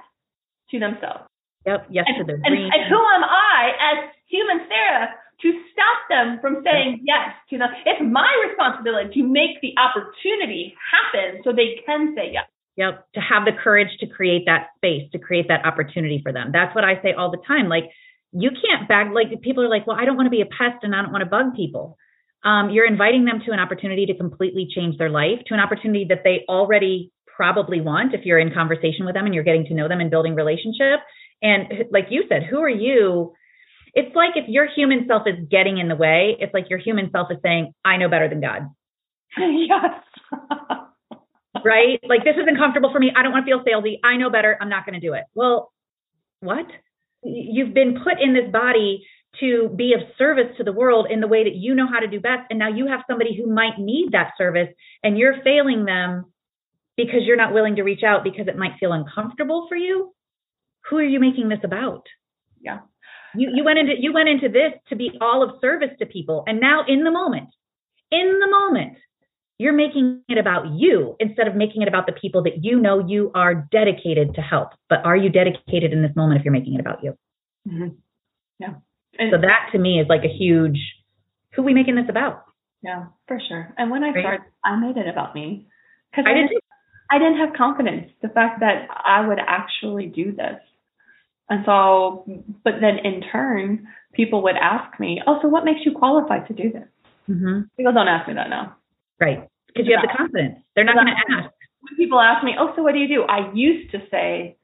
to 0.72 0.80
themselves. 0.80 1.24
Yep. 1.66 1.86
Yes 1.90 2.06
And, 2.10 2.18
to 2.18 2.24
their 2.26 2.36
and, 2.36 2.46
dreams. 2.48 2.72
and 2.76 2.84
who 2.84 2.98
am 2.98 3.24
I 3.24 3.76
as 3.80 4.10
human 4.28 4.68
Sarah 4.68 5.16
to 5.42 5.64
stop 5.72 5.98
them 6.10 6.40
from 6.40 6.62
saying 6.64 7.00
yes 7.04 7.34
to 7.50 7.58
them? 7.58 7.74
It's 7.86 8.02
my 8.02 8.30
responsibility 8.50 9.22
to 9.22 9.26
make 9.26 9.62
the 9.62 9.74
opportunity 9.78 10.76
happen 10.92 11.42
so 11.44 11.54
they 11.54 11.76
can 11.86 12.14
say 12.14 12.32
yes. 12.34 12.49
Yep. 12.80 13.08
To 13.16 13.20
have 13.20 13.44
the 13.44 13.52
courage 13.62 13.90
to 14.00 14.08
create 14.08 14.44
that 14.46 14.68
space, 14.78 15.12
to 15.12 15.20
create 15.20 15.50
that 15.50 15.66
opportunity 15.66 16.22
for 16.24 16.32
them. 16.32 16.52
That's 16.54 16.74
what 16.74 16.86
I 16.86 17.02
say 17.02 17.12
all 17.12 17.30
the 17.30 17.42
time. 17.46 17.68
Like, 17.68 17.92
you 18.32 18.52
can't 18.52 18.88
bag, 18.88 19.12
like, 19.12 19.42
people 19.42 19.66
are 19.66 19.70
like, 19.70 19.86
well, 19.86 19.98
I 20.00 20.06
don't 20.06 20.16
want 20.16 20.28
to 20.28 20.32
be 20.32 20.40
a 20.40 20.46
pest 20.46 20.84
and 20.84 20.96
I 20.96 21.02
don't 21.02 21.12
want 21.12 21.22
to 21.22 21.30
bug 21.30 21.58
people. 21.58 21.98
Um, 22.46 22.70
you're 22.70 22.88
inviting 22.88 23.26
them 23.26 23.42
to 23.46 23.52
an 23.52 23.60
opportunity 23.60 24.06
to 24.06 24.16
completely 24.16 24.66
change 24.74 24.98
their 24.98 25.10
life, 25.10 25.40
to 25.48 25.54
an 25.54 25.60
opportunity 25.60 26.06
that 26.08 26.22
they 26.24 26.46
already 26.48 27.12
probably 27.26 27.82
want 27.82 28.14
if 28.14 28.26
you're 28.26 28.40
in 28.40 28.54
conversation 28.54 29.06
with 29.06 29.14
them 29.14 29.26
and 29.26 29.36
you're 29.36 29.44
getting 29.44 29.66
to 29.66 29.74
know 29.74 29.90
them 29.90 30.00
and 30.00 30.10
building 30.10 30.34
relationship. 30.34 31.02
And 31.42 31.68
like 31.92 32.06
you 32.10 32.24
said, 32.30 32.44
who 32.50 32.60
are 32.60 32.70
you? 32.70 33.34
It's 33.94 34.16
like 34.16 34.38
if 34.38 34.48
your 34.48 34.68
human 34.74 35.06
self 35.06 35.24
is 35.26 35.36
getting 35.52 35.80
in 35.80 35.90
the 35.90 35.98
way, 35.98 36.38
it's 36.40 36.54
like 36.54 36.70
your 36.70 36.80
human 36.80 37.12
self 37.12 37.28
is 37.30 37.40
saying, 37.44 37.74
I 37.84 37.98
know 37.98 38.08
better 38.08 38.30
than 38.30 38.40
God. 38.40 38.70
yes. 39.38 40.00
right? 41.66 42.00
Like 42.08 42.24
this 42.24 42.36
isn't 42.42 42.58
comfortable 42.58 42.92
for 42.92 43.00
me. 43.00 43.12
I 43.16 43.24
don't 43.24 43.32
want 43.32 43.46
to 43.46 43.50
feel 43.52 43.64
salesy. 43.64 44.00
I 44.04 44.18
know 44.18 44.30
better. 44.30 44.58
I'm 44.60 44.70
not 44.70 44.86
going 44.86 45.00
to 45.00 45.06
do 45.06 45.14
it. 45.14 45.24
Well, 45.34 45.72
what? 46.42 46.66
You've 47.24 47.74
been 47.74 48.00
put 48.04 48.22
in 48.22 48.34
this 48.34 48.52
body 48.52 49.06
to 49.40 49.70
be 49.76 49.94
of 49.94 50.02
service 50.18 50.56
to 50.58 50.64
the 50.64 50.74
world 50.74 51.08
in 51.10 51.20
the 51.20 51.28
way 51.28 51.44
that 51.44 51.56
you 51.56 51.76
know 51.76 51.88
how 51.88 52.00
to 52.00 52.08
do 52.08 52.20
best. 52.20 52.44
And 52.50 52.58
now 52.58 52.70
you 52.70 52.88
have 52.88 53.02
somebody 53.08 53.36
who 53.36 53.54
might 53.54 53.78
need 53.78 54.12
that 54.12 54.32
service 54.38 54.70
and 55.04 55.18
you're 55.18 55.42
failing 55.44 55.86
them 55.86 56.26
because 56.98 57.22
you're 57.24 57.38
not 57.38 57.54
willing 57.54 57.76
to 57.76 57.84
reach 57.84 58.04
out 58.04 58.24
because 58.24 58.48
it 58.48 58.58
might 58.58 58.74
feel 58.80 58.92
uncomfortable 58.92 59.68
for 59.70 59.76
you. 59.76 60.14
Who 60.90 60.98
are 60.98 61.04
you 61.04 61.20
making 61.20 61.50
this 61.50 61.60
about? 61.64 62.08
Yeah. 62.60 62.80
You 63.36 63.52
you 63.54 63.64
went 63.64 63.78
into 63.80 63.94
you 64.00 64.12
went 64.12 64.28
into 64.28 64.50
this 64.50 64.74
to 64.90 64.96
be 64.96 65.12
all 65.22 65.44
of 65.44 65.62
service 65.62 65.92
to 66.00 66.06
people. 66.06 66.44
And 66.48 66.60
now 66.60 66.84
in 66.88 67.04
the 67.04 67.12
moment, 67.12 67.50
in 68.12 68.40
the 68.40 68.50
moment, 68.50 68.98
you're 69.60 69.74
making 69.74 70.22
it 70.30 70.38
about 70.38 70.68
you 70.72 71.16
instead 71.20 71.48
of 71.48 71.56
making 71.56 71.82
it 71.84 71.88
about 71.88 72.08
the 72.08 72.14
people 72.14 72.42
that 72.44 72.64
you 72.64 72.80
know 72.80 73.06
you 73.06 73.30
are 73.36 73.54
dedicated 73.72 74.34
to 74.36 74.42
help. 74.42 74.70
But 74.88 75.06
are 75.06 75.18
you 75.18 75.30
dedicated 75.30 75.92
in 75.94 76.02
this 76.02 76.16
moment 76.16 76.40
if 76.40 76.46
you're 76.46 76.54
making 76.54 76.74
it 76.76 76.80
about 76.80 77.04
you? 77.04 77.16
Mhm. 77.68 77.98
Yeah. 78.58 78.76
And, 79.20 79.32
So 79.32 79.38
that 79.38 79.70
to 79.74 79.78
me 79.78 80.00
is 80.00 80.08
like 80.08 80.24
a 80.24 80.30
huge 80.30 80.80
who 81.54 81.62
are 81.62 81.66
we 81.66 81.74
making 81.74 81.96
this 81.96 82.10
about? 82.10 82.46
yeah, 82.82 83.08
for 83.28 83.38
sure. 83.50 83.74
And 83.78 83.92
when 83.92 84.04
I 84.06 84.12
Right. 84.12 84.22
started, 84.22 84.46
I 84.64 84.76
made 84.78 84.96
it 84.96 85.08
about 85.10 85.36
me 85.36 85.68
because 86.10 86.26
I 86.26 86.32
I, 86.32 86.34
did 86.36 86.48
didn't, 86.48 86.64
I 87.12 87.18
didn't 87.20 87.38
have 87.38 87.54
confidence. 87.54 88.10
The 88.22 88.30
fact 88.30 88.62
that 88.62 88.88
I 89.06 89.28
would 89.28 89.40
actually 89.40 90.06
do 90.08 90.32
this. 90.32 90.62
And 91.50 91.66
so, 91.66 92.24
but 92.64 92.80
then 92.80 93.00
in 93.00 93.22
turn, 93.22 93.86
people 94.14 94.42
would 94.44 94.56
ask 94.56 94.98
me, 95.00 95.22
"Oh, 95.28 95.40
so 95.42 95.50
what 95.50 95.66
makes 95.66 95.84
you 95.86 95.92
qualified 95.92 96.48
to 96.48 96.54
do 96.54 96.72
this?" 96.72 96.88
Mm-hmm. 97.30 97.62
People 97.76 97.92
don't 97.94 98.08
ask 98.08 98.28
me 98.28 98.36
that 98.36 98.50
now. 98.50 98.76
Right. 99.20 99.48
Because 99.68 99.88
you 99.88 99.96
have 99.96 100.08
the 100.08 100.16
confidence. 100.16 100.60
They're 100.76 100.86
not 100.86 100.96
going 100.96 101.08
to 101.08 101.36
ask. 101.36 101.54
When 101.82 101.96
people 101.96 102.20
ask 102.20 102.44
me, 102.44 102.56
"Oh, 102.60 102.74
so 102.76 102.84
what 102.84 102.94
do 102.94 103.00
you 103.00 103.08
do?" 103.08 103.24
I 103.24 103.52
used 103.54 103.92
to 103.92 104.00
say, 104.12 104.58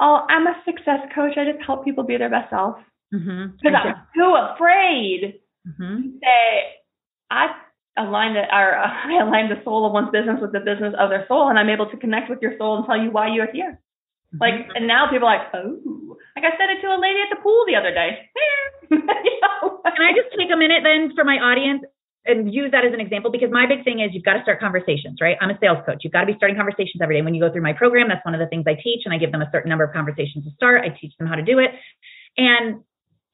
oh, 0.00 0.26
I'm 0.28 0.46
a 0.46 0.54
success 0.64 1.00
coach. 1.14 1.36
I 1.36 1.44
just 1.44 1.64
help 1.64 1.84
people 1.84 2.04
be 2.04 2.16
their 2.16 2.30
best 2.30 2.50
self. 2.50 2.76
Mm-hmm. 3.14 3.56
Because 3.56 3.76
I'm 3.76 3.94
too 4.14 4.34
afraid 4.54 5.38
Mm-hmm. 5.62 6.02
to 6.02 6.08
say, 6.18 6.74
I 7.30 7.54
align 7.96 8.34
the, 8.34 8.42
or 8.50 8.74
uh, 8.74 8.90
I 9.06 9.22
align 9.22 9.48
the 9.48 9.62
soul 9.62 9.86
of 9.86 9.92
one's 9.92 10.10
business 10.10 10.42
with 10.42 10.50
the 10.50 10.58
business 10.58 10.94
of 10.98 11.10
their 11.10 11.24
soul, 11.28 11.48
and 11.48 11.58
I'm 11.58 11.70
able 11.70 11.86
to 11.86 11.96
connect 11.96 12.28
with 12.28 12.42
your 12.42 12.58
soul 12.58 12.78
and 12.78 12.86
tell 12.86 12.98
you 12.98 13.10
why 13.10 13.32
you're 13.32 13.50
here. 13.52 13.78
Like, 14.40 14.64
and 14.74 14.88
now 14.88 15.12
people 15.12 15.28
are 15.28 15.36
like, 15.36 15.52
oh, 15.52 16.16
like 16.34 16.42
I 16.42 16.56
said 16.56 16.72
it 16.72 16.80
to 16.80 16.88
a 16.88 16.96
lady 16.96 17.20
at 17.20 17.28
the 17.28 17.42
pool 17.42 17.68
the 17.68 17.76
other 17.76 17.92
day. 17.92 18.26
you 18.90 18.96
know? 19.44 19.78
Can 19.84 20.02
I 20.02 20.16
just 20.16 20.32
take 20.34 20.48
a 20.50 20.56
minute 20.56 20.80
then 20.82 21.12
for 21.14 21.22
my 21.22 21.36
audience 21.36 21.84
and 22.24 22.52
use 22.52 22.70
that 22.72 22.84
as 22.84 22.92
an 22.94 23.00
example? 23.00 23.30
Because 23.30 23.50
my 23.50 23.66
big 23.66 23.84
thing 23.84 24.00
is 24.00 24.10
you've 24.12 24.24
got 24.24 24.34
to 24.34 24.42
start 24.42 24.60
conversations, 24.60 25.18
right? 25.20 25.36
I'm 25.40 25.50
a 25.50 25.58
sales 25.60 25.78
coach. 25.84 25.98
You've 26.04 26.12
got 26.12 26.20
to 26.20 26.26
be 26.26 26.34
starting 26.36 26.56
conversations 26.56 27.00
every 27.02 27.16
day. 27.16 27.22
When 27.22 27.34
you 27.34 27.40
go 27.42 27.50
through 27.52 27.62
my 27.62 27.72
program, 27.72 28.08
that's 28.08 28.24
one 28.24 28.34
of 28.34 28.40
the 28.40 28.46
things 28.46 28.64
I 28.66 28.74
teach, 28.74 29.02
and 29.04 29.12
I 29.14 29.18
give 29.18 29.32
them 29.32 29.42
a 29.42 29.50
certain 29.50 29.68
number 29.68 29.84
of 29.84 29.92
conversations 29.92 30.44
to 30.44 30.50
start. 30.54 30.82
I 30.84 30.90
teach 30.94 31.12
them 31.18 31.26
how 31.28 31.34
to 31.34 31.42
do 31.42 31.58
it. 31.58 31.70
And 32.36 32.82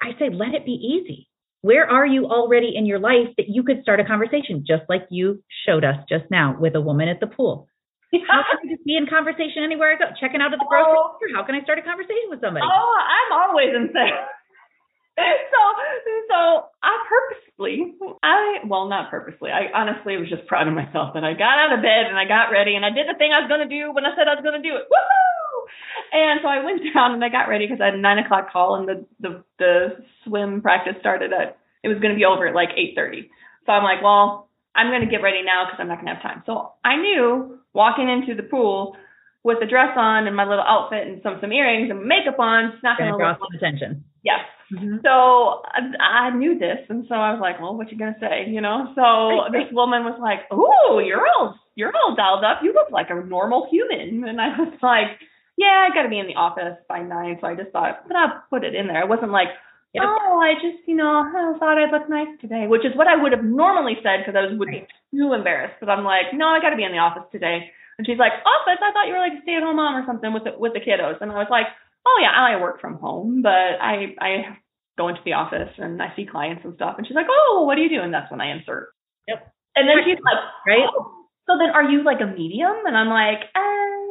I 0.01 0.13
say, 0.19 0.31
let 0.33 0.55
it 0.55 0.65
be 0.65 0.73
easy. 0.73 1.29
Where 1.61 1.91
are 1.91 2.07
you 2.07 2.27
already 2.27 2.73
in 2.77 2.87
your 2.87 3.01
life 3.01 3.35
that 3.37 3.49
you 3.49 3.63
could 3.65 3.83
start 3.83 3.99
a 4.01 4.05
conversation, 4.05 4.65
just 4.67 4.85
like 4.89 5.07
you 5.11 5.43
showed 5.67 5.85
us 5.85 5.97
just 6.09 6.25
now 6.31 6.57
with 6.59 6.75
a 6.77 6.81
woman 6.81 7.09
at 7.09 7.19
the 7.21 7.27
pool? 7.27 7.69
How 8.31 8.41
can 8.47 8.63
I 8.65 8.73
just 8.73 8.85
be 8.87 8.97
in 8.97 9.07
conversation 9.07 9.65
anywhere 9.65 9.93
I 9.93 9.99
go? 9.99 10.07
Checking 10.19 10.41
out 10.41 10.55
at 10.55 10.59
the 10.59 10.65
oh. 10.65 10.71
grocery 10.71 10.97
Oh. 10.97 11.17
store. 11.19 11.29
How 11.35 11.45
can 11.45 11.55
I 11.57 11.61
start 11.63 11.79
a 11.79 11.83
conversation 11.83 12.31
with 12.31 12.41
somebody? 12.41 12.65
Oh, 12.65 12.95
I'm 12.97 13.31
always 13.37 13.69
in 13.75 13.91
sales. 13.93 14.33
so, 15.53 15.61
so 16.31 16.39
I 16.83 16.93
purposely, 17.11 17.95
I 18.23 18.63
well, 18.67 18.89
not 18.89 19.11
purposely. 19.11 19.51
I 19.51 19.67
honestly 19.75 20.17
was 20.17 20.29
just 20.29 20.47
proud 20.47 20.69
of 20.69 20.75
myself 20.75 21.15
that 21.15 21.25
I 21.25 21.35
got 21.35 21.59
out 21.59 21.75
of 21.75 21.83
bed 21.83 22.07
and 22.07 22.19
I 22.19 22.25
got 22.25 22.55
ready 22.55 22.77
and 22.77 22.85
I 22.85 22.91
did 22.91 23.11
the 23.11 23.19
thing 23.19 23.35
I 23.35 23.43
was 23.43 23.51
going 23.51 23.67
to 23.67 23.71
do 23.71 23.91
when 23.91 24.07
I 24.07 24.15
said 24.15 24.31
I 24.31 24.39
was 24.39 24.47
going 24.47 24.61
to 24.61 24.67
do 24.67 24.77
it. 24.77 24.87
Woohoo! 24.87 25.59
And 26.13 26.41
so 26.43 26.49
I 26.49 26.65
went 26.65 26.83
down 26.95 27.19
and 27.19 27.25
I 27.25 27.29
got 27.29 27.51
ready 27.51 27.67
because 27.67 27.83
I 27.83 27.91
had 27.91 27.99
a 27.99 28.03
nine 28.03 28.23
o'clock 28.23 28.53
call 28.53 28.77
and 28.79 28.87
the 28.87 29.07
the 29.19 29.43
the 29.59 29.75
swim 30.25 30.63
practice 30.63 30.95
started 31.01 31.33
at 31.33 31.59
it 31.83 31.89
was 31.89 31.99
going 31.99 32.15
to 32.15 32.19
be 32.19 32.25
over 32.25 32.47
at 32.47 32.55
like 32.55 32.71
eight 32.77 32.95
thirty. 32.95 33.31
So 33.67 33.73
I'm 33.73 33.85
like, 33.85 34.03
well, 34.03 34.49
I'm 34.75 34.91
going 34.91 35.03
to 35.03 35.11
get 35.11 35.23
ready 35.23 35.43
now 35.43 35.67
because 35.67 35.83
I'm 35.83 35.89
not 35.89 35.99
going 35.99 36.09
to 36.09 36.15
have 36.15 36.23
time. 36.23 36.43
So 36.47 36.73
I 36.85 36.97
knew 36.97 37.59
walking 37.75 38.09
into 38.09 38.41
the 38.41 38.47
pool 38.47 38.97
with 39.43 39.59
a 39.63 39.67
dress 39.67 39.93
on 39.97 40.27
and 40.27 40.35
my 40.35 40.47
little 40.47 40.65
outfit 40.65 41.07
and 41.07 41.21
some 41.23 41.39
some 41.41 41.53
earrings 41.53 41.91
and 41.91 42.05
makeup 42.05 42.39
on, 42.39 42.75
it's 42.75 42.83
not 42.83 42.99
going 42.99 43.11
Gonna 43.11 43.35
to 43.35 43.39
draw 43.39 43.47
some 43.47 43.55
attention. 43.57 44.05
Yes. 44.29 44.45
Mhm. 44.69 45.01
So 45.01 45.65
I, 45.65 46.29
I 46.29 46.37
knew 46.37 46.59
this, 46.61 46.81
and 46.93 47.07
so 47.09 47.15
I 47.17 47.33
was 47.33 47.41
like, 47.41 47.57
"Well, 47.61 47.73
what 47.77 47.91
you 47.91 47.97
gonna 47.97 48.21
say?" 48.21 48.45
You 48.53 48.61
know. 48.61 48.93
So 48.95 49.49
this 49.57 49.69
woman 49.73 50.05
was 50.05 50.19
like, 50.21 50.45
"Ooh, 50.53 51.01
you're 51.01 51.25
all 51.25 51.57
you're 51.75 51.95
all 51.97 52.13
dialed 52.15 52.45
up. 52.45 52.61
You 52.63 52.75
look 52.77 52.91
like 52.93 53.09
a 53.09 53.17
normal 53.25 53.67
human." 53.73 54.29
And 54.29 54.37
I 54.41 54.49
was 54.61 54.77
like, 54.85 55.17
"Yeah, 55.57 55.89
I 55.89 55.95
got 55.95 56.05
to 56.05 56.13
be 56.13 56.19
in 56.21 56.29
the 56.29 56.37
office 56.37 56.77
by 56.93 57.01
nine, 57.01 57.39
so 57.41 57.47
I 57.49 57.55
just 57.57 57.73
thought, 57.73 58.05
but 58.07 58.17
I'll 58.17 58.45
put 58.53 58.63
it 58.69 58.75
in 58.77 58.87
there. 58.89 59.01
I 59.01 59.09
wasn't 59.09 59.33
like." 59.33 59.49
Yep. 59.97 60.05
Oh, 60.05 60.37
I 60.45 60.53
just, 60.61 60.85
you 60.85 60.95
know, 61.01 61.09
I 61.25 61.57
thought 61.59 61.81
I'd 61.81 61.91
look 61.91 62.11
nice 62.13 62.29
today, 62.45 62.67
which 62.69 62.85
is 62.85 62.93
what 62.95 63.09
I 63.09 63.17
would 63.17 63.33
have 63.33 63.43
normally 63.43 63.97
said 64.05 64.21
because 64.21 64.37
I 64.37 64.45
was, 64.45 64.53
would 64.61 64.69
be 64.69 64.85
too 65.17 65.33
embarrassed. 65.33 65.81
But 65.81 65.89
I'm 65.89 66.05
like, 66.05 66.29
no, 66.37 66.45
I 66.53 66.61
got 66.61 66.77
to 66.77 66.77
be 66.77 66.85
in 66.85 66.93
the 66.93 67.01
office 67.01 67.25
today. 67.33 67.73
And 67.97 68.05
she's 68.07 68.21
like, 68.21 68.37
office? 68.45 68.77
I 68.85 68.93
thought 68.93 69.09
you 69.09 69.17
were 69.17 69.25
like 69.25 69.41
a 69.41 69.43
stay-at-home 69.49 69.77
mom 69.81 69.97
or 69.97 70.05
something 70.05 70.29
with 70.37 70.45
the, 70.45 70.53
with 70.61 70.75
the 70.77 70.85
kiddos. 70.85 71.17
And 71.25 71.33
I 71.33 71.41
was 71.41 71.49
like, 71.51 71.73
oh 72.09 72.19
yeah, 72.23 72.33
I 72.33 72.61
work 72.61 72.81
from 72.81 72.99
home, 72.99 73.43
but 73.43 73.77
I 73.81 74.17
I 74.21 74.57
go 74.97 75.09
into 75.09 75.21
the 75.25 75.35
office 75.35 75.71
and 75.79 76.03
I 76.03 76.13
see 76.17 76.27
clients 76.27 76.63
and 76.65 76.75
stuff. 76.75 76.97
And 76.99 77.07
she's 77.07 77.15
like, 77.15 77.31
oh, 77.31 77.65
what 77.67 77.79
are 77.79 77.81
you 77.81 77.89
doing? 77.89 78.11
And 78.11 78.15
that's 78.15 78.31
when 78.31 78.41
I 78.41 78.51
insert. 78.51 78.91
Yep. 79.29 79.47
And 79.77 79.89
then 79.89 79.97
she's 80.05 80.19
like, 80.25 80.43
Right? 80.67 80.83
oh, 80.91 81.29
so 81.47 81.57
then 81.57 81.71
are 81.71 81.85
you 81.85 82.03
like 82.03 82.21
a 82.21 82.27
medium? 82.27 82.85
And 82.85 82.97
I'm 82.97 83.09
like, 83.09 83.47
uh, 83.55 84.05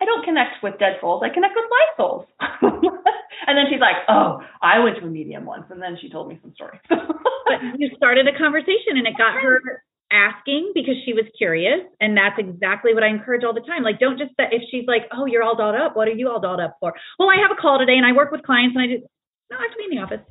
I 0.00 0.08
don't 0.08 0.24
connect 0.24 0.62
with 0.62 0.78
dead 0.80 0.96
souls. 1.00 1.22
I 1.22 1.28
connect 1.28 1.54
with 1.54 1.68
live 1.68 1.92
souls. 2.00 2.24
and 3.46 3.54
then 3.58 3.66
she's 3.68 3.84
like, 3.84 4.00
oh, 4.08 4.40
I 4.62 4.80
went 4.80 4.96
to 4.98 5.04
a 5.04 5.12
medium 5.12 5.44
once. 5.44 5.68
And 5.68 5.80
then 5.80 5.98
she 6.00 6.08
told 6.08 6.26
me 6.26 6.40
some 6.40 6.54
stories. 6.54 6.80
but 6.88 7.60
you 7.76 7.90
started 7.96 8.26
a 8.26 8.36
conversation 8.36 8.96
and 8.96 9.06
it 9.06 9.14
got 9.18 9.34
her 9.36 9.84
asking 10.10 10.72
because 10.74 10.94
she 11.04 11.12
was 11.12 11.24
curious 11.36 11.80
and 12.00 12.16
that's 12.16 12.38
exactly 12.38 12.94
what 12.94 13.02
i 13.02 13.08
encourage 13.08 13.44
all 13.44 13.54
the 13.54 13.60
time. 13.60 13.82
Like 13.82 13.98
don't 13.98 14.18
just 14.18 14.32
if 14.38 14.62
she's 14.70 14.86
like 14.86 15.02
oh 15.12 15.26
you're 15.26 15.42
all 15.42 15.56
dolled 15.56 15.76
up. 15.76 15.96
What 15.96 16.08
are 16.08 16.12
you 16.12 16.28
all 16.28 16.40
dolled 16.40 16.60
up 16.60 16.76
for? 16.80 16.94
Well 17.18 17.30
i 17.30 17.36
have 17.40 17.50
a 17.50 17.60
call 17.60 17.78
today 17.78 17.96
and 17.96 18.06
i 18.06 18.12
work 18.12 18.30
with 18.30 18.42
clients 18.42 18.76
and 18.76 18.84
i 18.84 18.88
just 18.94 19.06
no 19.50 19.56
i 19.58 19.62
have 19.62 19.70
to 19.70 19.78
be 19.78 19.84
in 19.84 19.96
the 19.96 20.02
office. 20.02 20.26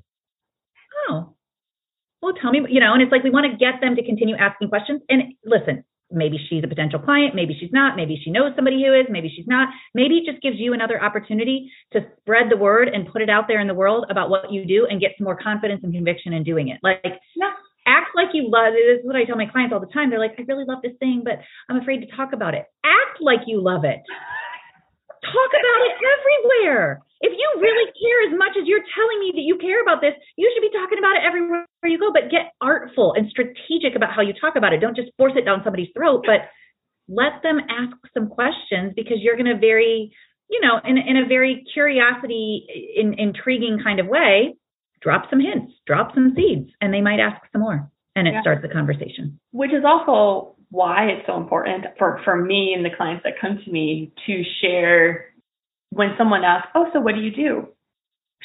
Oh. 1.10 1.34
Well 2.22 2.34
tell 2.42 2.52
me 2.52 2.62
you 2.70 2.80
know 2.80 2.94
and 2.94 3.02
it's 3.02 3.12
like 3.12 3.24
we 3.24 3.30
want 3.30 3.52
to 3.52 3.58
get 3.58 3.82
them 3.82 3.96
to 3.96 4.04
continue 4.04 4.36
asking 4.36 4.70
questions. 4.70 5.02
And 5.10 5.34
listen 5.46 5.84
maybe 6.12 6.40
she's 6.50 6.64
a 6.64 6.68
potential 6.68 6.98
client 6.98 7.36
maybe 7.36 7.56
she's 7.60 7.72
not 7.72 7.96
maybe 7.96 8.20
she 8.24 8.32
knows 8.32 8.52
somebody 8.56 8.84
who 8.84 8.94
is 8.94 9.06
maybe 9.10 9.32
she's 9.34 9.48
not. 9.48 9.70
Maybe 9.94 10.16
it 10.16 10.30
just 10.30 10.42
gives 10.42 10.58
you 10.60 10.74
another 10.74 11.02
opportunity 11.02 11.72
to 11.94 12.02
spread 12.20 12.50
the 12.50 12.58
word 12.58 12.88
and 12.90 13.08
put 13.08 13.22
it 13.22 13.30
out 13.30 13.46
there 13.48 13.62
in 13.62 13.68
the 13.68 13.74
world 13.74 14.06
about 14.10 14.30
what 14.30 14.52
you 14.52 14.66
do 14.66 14.88
and 14.90 15.00
get 15.00 15.12
some 15.18 15.26
more 15.26 15.38
confidence 15.38 15.82
and 15.84 15.94
conviction 15.94 16.34
in 16.34 16.44
doing 16.44 16.70
it. 16.70 16.80
Like 16.84 17.04
yeah. 17.36 17.54
Act 17.90 18.14
like 18.14 18.30
you 18.38 18.46
love 18.46 18.78
it. 18.78 18.86
This 18.86 19.02
is 19.02 19.08
what 19.10 19.18
I 19.18 19.26
tell 19.26 19.36
my 19.36 19.50
clients 19.50 19.74
all 19.74 19.82
the 19.82 19.90
time. 19.90 20.14
They're 20.14 20.22
like, 20.22 20.38
I 20.38 20.46
really 20.46 20.70
love 20.70 20.86
this 20.86 20.94
thing, 21.02 21.26
but 21.26 21.42
I'm 21.68 21.82
afraid 21.82 22.06
to 22.06 22.10
talk 22.14 22.32
about 22.32 22.54
it. 22.54 22.70
Act 22.86 23.18
like 23.20 23.50
you 23.50 23.58
love 23.60 23.84
it. 23.84 24.00
Talk 25.26 25.52
about 25.52 25.82
it 25.90 25.94
everywhere. 25.98 27.02
If 27.20 27.34
you 27.36 27.48
really 27.60 27.92
care 28.00 28.32
as 28.32 28.38
much 28.38 28.56
as 28.56 28.64
you're 28.64 28.86
telling 28.96 29.20
me 29.20 29.34
that 29.36 29.44
you 29.44 29.58
care 29.58 29.82
about 29.82 30.00
this, 30.00 30.14
you 30.38 30.48
should 30.54 30.64
be 30.64 30.72
talking 30.72 31.02
about 31.02 31.18
it 31.18 31.28
everywhere 31.28 31.66
you 31.84 32.00
go. 32.00 32.14
But 32.14 32.32
get 32.32 32.54
artful 32.62 33.14
and 33.18 33.28
strategic 33.28 33.98
about 33.98 34.14
how 34.16 34.22
you 34.22 34.32
talk 34.40 34.56
about 34.56 34.72
it. 34.72 34.80
Don't 34.80 34.96
just 34.96 35.12
force 35.18 35.34
it 35.36 35.44
down 35.44 35.60
somebody's 35.66 35.92
throat, 35.98 36.24
but 36.26 36.48
let 37.10 37.44
them 37.44 37.60
ask 37.68 37.98
some 38.14 38.30
questions 38.30 38.94
because 38.96 39.18
you're 39.20 39.36
going 39.36 39.52
to 39.52 39.60
very, 39.60 40.14
you 40.50 40.62
know, 40.62 40.80
in 40.86 40.98
in 40.98 41.18
a 41.18 41.28
very 41.28 41.66
curiosity, 41.74 42.64
in, 42.96 43.20
intriguing 43.20 43.80
kind 43.84 44.00
of 44.00 44.08
way, 44.08 44.56
drop 45.02 45.30
some 45.30 45.40
hints, 45.40 45.74
drop 45.86 46.14
some 46.14 46.34
seeds, 46.36 46.70
and 46.82 46.94
they 46.94 47.02
might 47.02 47.20
ask 47.20 47.42
some 47.52 47.62
more, 47.62 47.90
and 48.16 48.28
it 48.28 48.34
Yeah. 48.34 48.42
starts 48.42 48.62
the 48.62 48.70
conversation. 48.70 49.40
which 49.52 49.74
is 49.74 49.84
also 49.84 50.56
why 50.72 51.06
it's 51.06 51.26
so 51.26 51.36
important 51.38 51.86
for 51.98 52.20
for 52.24 52.36
me 52.38 52.74
and 52.76 52.86
the 52.86 52.92
clients 52.92 53.24
that 53.24 53.40
come 53.40 53.58
to 53.58 53.72
me 53.72 54.12
to 54.28 54.44
share 54.62 55.26
when 55.92 56.16
someone 56.18 56.44
asks, 56.44 56.70
"Oh, 56.76 56.90
so 56.94 57.00
what 57.00 57.16
do 57.16 57.22
you 57.22 57.32
do?" 57.32 57.70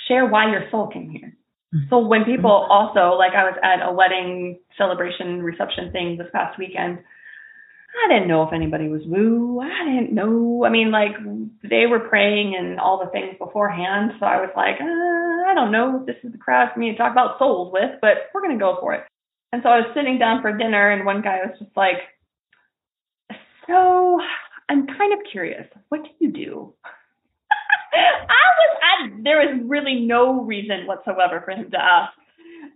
Share 0.09 0.25
why 0.27 0.51
your 0.51 0.69
soul 0.71 0.87
came 0.89 1.11
here. 1.11 1.33
Mhm. 1.75 1.89
So 1.91 1.99
when 1.99 2.25
people 2.25 2.51
also 2.51 3.15
like 3.19 3.35
I 3.35 3.45
was 3.45 3.59
at 3.63 3.87
a 3.87 3.93
wedding 3.93 4.59
celebration 4.79 5.43
reception 5.43 5.91
thing 5.93 6.17
this 6.17 6.31
past 6.33 6.57
weekend. 6.59 6.99
I 7.95 8.13
didn't 8.13 8.29
know 8.29 8.43
if 8.43 8.53
anybody 8.53 8.89
was 8.89 9.03
woo. 9.07 9.61
I 9.61 9.85
didn't 9.85 10.13
know. 10.13 10.65
I 10.65 10.71
mean, 10.71 10.91
like 10.91 11.13
they 11.63 11.87
were 11.87 12.01
praying 12.01 12.57
and 12.59 12.81
all 12.81 12.99
the 12.99 13.11
things 13.11 13.37
beforehand. 13.39 14.13
So 14.19 14.27
I 14.27 14.41
was 14.41 14.51
like, 14.57 14.81
uh, 14.81 15.51
I 15.51 15.55
don't 15.55 15.71
know 15.71 16.01
if 16.01 16.07
this 16.07 16.17
is 16.25 16.33
the 16.33 16.39
crowd 16.39 16.71
for 16.73 16.81
me 16.81 16.91
to 16.91 16.97
talk 16.97 17.13
about 17.13 17.39
souls 17.39 17.73
with, 17.73 17.93
but 18.01 18.31
we're 18.35 18.43
gonna 18.43 18.59
go 18.59 18.79
for 18.81 18.95
it. 18.95 19.05
And 19.53 19.63
so 19.63 19.69
I 19.69 19.79
was 19.79 19.91
sitting 19.95 20.19
down 20.19 20.43
for 20.43 20.57
dinner, 20.57 20.91
and 20.91 21.07
one 21.07 21.23
guy 21.23 21.39
was 21.45 21.57
just 21.59 21.77
like, 21.77 21.99
"So 23.67 24.21
I'm 24.69 24.87
kind 24.87 25.13
of 25.13 25.21
curious. 25.31 25.67
What 25.91 26.03
do 26.03 26.11
you 26.19 26.33
do?" 26.33 26.75
I 27.95 28.27
was, 28.27 28.79
I 28.83 29.11
there 29.23 29.39
was 29.39 29.61
really 29.65 30.01
no 30.01 30.43
reason 30.43 30.87
whatsoever 30.87 31.41
for 31.45 31.53
him 31.53 31.71
to 31.71 31.79
ask, 31.79 32.13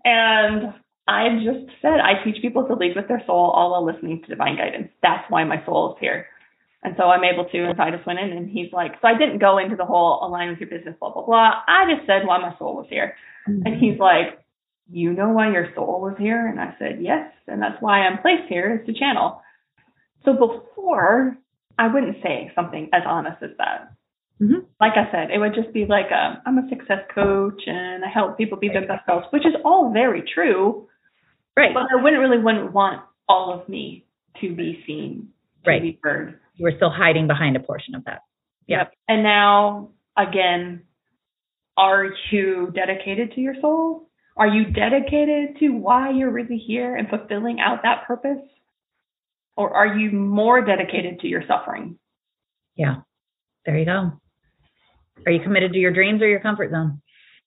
and 0.05 0.75
I 1.09 1.41
just 1.43 1.73
said, 1.83 1.99
I 2.05 2.23
teach 2.23 2.41
people 2.43 2.67
to 2.69 2.75
lead 2.75 2.95
with 2.95 3.09
their 3.09 3.23
soul, 3.27 3.51
all 3.51 3.73
while 3.73 3.85
listening 3.85 4.21
to 4.23 4.29
divine 4.29 4.57
guidance. 4.57 4.89
That's 5.03 5.25
why 5.31 5.43
my 5.45 5.65
soul 5.65 5.95
is 5.95 5.99
here. 6.01 6.27
And 6.85 6.95
so 6.97 7.05
I'm 7.05 7.25
able 7.25 7.47
to 7.47 7.71
invite 7.71 7.95
us 7.95 8.07
went 8.07 8.21
in, 8.21 8.31
and 8.31 8.49
he's 8.49 8.73
like, 8.73 8.93
so 9.03 9.09
I 9.09 9.19
didn't 9.19 9.39
go 9.41 9.59
into 9.59 9.75
the 9.75 9.85
whole 9.85 10.21
align 10.23 10.51
with 10.51 10.61
your 10.61 10.69
business, 10.69 10.95
blah 11.01 11.13
blah 11.13 11.25
blah. 11.27 11.53
I 11.67 11.93
just 11.93 12.07
said 12.07 12.27
why 12.27 12.39
my 12.39 12.57
soul 12.59 12.77
was 12.77 12.87
here. 12.89 13.15
And 13.65 13.81
he's 13.81 13.99
like, 13.99 14.39
You 14.91 15.13
know 15.15 15.31
why 15.31 15.51
your 15.51 15.69
soul 15.75 16.01
was 16.03 16.15
here? 16.19 16.47
And 16.47 16.61
I 16.61 16.75
said, 16.79 16.99
Yes. 17.01 17.33
And 17.47 17.61
that's 17.63 17.81
why 17.81 18.03
I'm 18.03 18.19
placed 18.21 18.49
here 18.49 18.79
is 18.79 18.87
to 18.87 18.93
channel. 18.99 19.41
So 20.25 20.35
before, 20.35 21.39
I 21.79 21.89
wouldn't 21.93 22.23
say 22.23 22.53
something 22.55 22.91
as 22.93 23.03
honest 23.07 23.43
as 23.43 23.51
that. 23.59 23.93
Mhm. 24.41 24.67
Like 24.81 24.93
I 24.97 25.11
said, 25.11 25.31
it 25.31 25.39
would 25.39 25.55
just 25.55 25.73
be 25.73 25.87
like, 25.87 26.11
a, 26.13 26.41
I'm 26.47 26.59
a 26.59 26.69
success 26.69 27.03
coach 27.15 27.63
and 27.67 28.05
I 28.05 28.09
help 28.09 28.37
people 28.39 28.59
be 28.59 28.69
their 28.69 28.87
best 28.87 29.05
selves, 29.07 29.27
which 29.31 29.47
is 29.47 29.55
all 29.65 29.91
very 29.93 30.23
true. 30.35 30.87
Right, 31.59 31.75
But 31.75 31.87
I 31.93 32.03
wouldn't 32.03 32.21
really 32.21 32.39
wouldn't 32.39 32.73
want 32.73 33.03
all 33.29 33.53
of 33.53 33.69
me 33.69 34.07
to 34.41 34.55
be 34.55 34.83
seen, 34.87 35.29
to 35.65 35.71
Right. 35.71 35.83
be 35.83 35.99
heard. 36.03 36.41
you 36.55 36.65
were 36.65 36.73
still 36.73 36.91
hiding 36.91 37.27
behind 37.27 37.57
a 37.57 37.61
portion 37.61 37.95
of 37.95 38.05
that. 38.05 38.23
Yeah. 38.67 38.79
Yep. 38.79 38.95
And 39.09 39.23
now, 39.23 39.91
again, 40.17 40.83
are 41.77 42.11
you 42.31 42.71
dedicated 42.75 43.33
to 43.33 43.41
your 43.41 43.55
soul? 43.61 44.09
Are 44.37 44.47
you 44.49 44.65
dedicated 44.71 45.59
to 45.59 45.69
why 45.71 46.11
you're 46.11 46.31
really 46.31 46.59
here 46.59 46.97
and 46.97 47.09
fulfilling 47.09 47.61
out 47.61 47.83
that 47.83 48.05
purpose? 48.07 48.43
Or 49.57 49.73
are 49.75 49.97
you 49.99 50.11
more 50.13 50.61
dedicated 50.65 51.21
to 51.21 51.29
your 51.29 51.43
suffering? 51.47 51.99
Yeah, 52.77 53.03
there 53.67 53.77
you 53.79 53.85
go. 53.85 54.13
Are 55.27 55.33
you 55.33 55.41
committed 55.41 55.73
to 55.73 55.79
your 55.79 55.93
dreams 55.93 56.23
or 56.23 56.29
your 56.29 56.39
comfort 56.41 56.71
zone? 56.71 57.01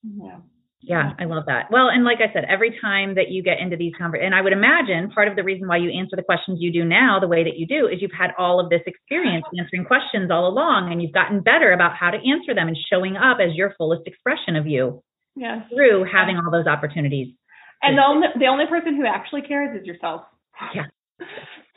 Yeah. 0.04 0.40
Yeah, 0.84 1.14
I 1.20 1.26
love 1.26 1.46
that. 1.46 1.70
Well, 1.70 1.90
and 1.90 2.04
like 2.04 2.18
I 2.22 2.34
said, 2.34 2.44
every 2.50 2.74
time 2.82 3.14
that 3.16 3.30
you 3.30 3.44
get 3.44 3.60
into 3.60 3.78
these 3.78 3.94
conversations, 3.98 4.34
and 4.34 4.36
I 4.36 4.42
would 4.42 4.52
imagine 4.54 5.12
part 5.12 5.28
of 5.28 5.36
the 5.36 5.44
reason 5.44 5.68
why 5.68 5.78
you 5.78 5.92
answer 5.92 6.16
the 6.16 6.24
questions 6.24 6.58
you 6.60 6.74
do 6.74 6.84
now 6.84 7.20
the 7.22 7.28
way 7.28 7.44
that 7.44 7.56
you 7.58 7.68
do 7.68 7.86
is 7.88 8.02
you've 8.02 8.18
had 8.18 8.32
all 8.38 8.60
of 8.60 8.70
this 8.70 8.82
experience 8.88 9.46
answering 9.58 9.86
questions 9.86 10.32
all 10.32 10.48
along, 10.48 10.92
and 10.92 11.02
you've 11.02 11.14
gotten 11.14 11.42
better 11.42 11.72
about 11.72 11.96
how 11.96 12.10
to 12.10 12.18
answer 12.18 12.56
them 12.56 12.68
and 12.68 12.76
showing 12.90 13.16
up 13.16 13.38
as 13.40 13.54
your 13.56 13.74
fullest 13.78 14.08
expression 14.08 14.56
of 14.56 14.66
you 14.66 15.04
Yes. 15.36 15.64
through 15.74 16.06
having 16.12 16.38
all 16.38 16.50
those 16.52 16.66
opportunities. 16.68 17.36
And 17.84 17.98
the 17.98 18.04
only 18.04 18.28
the 18.38 18.48
only 18.48 18.66
person 18.66 18.96
who 18.96 19.06
actually 19.06 19.44
cares 19.44 19.80
is 19.80 19.86
yourself. 19.86 20.22
Yeah. 20.74 20.86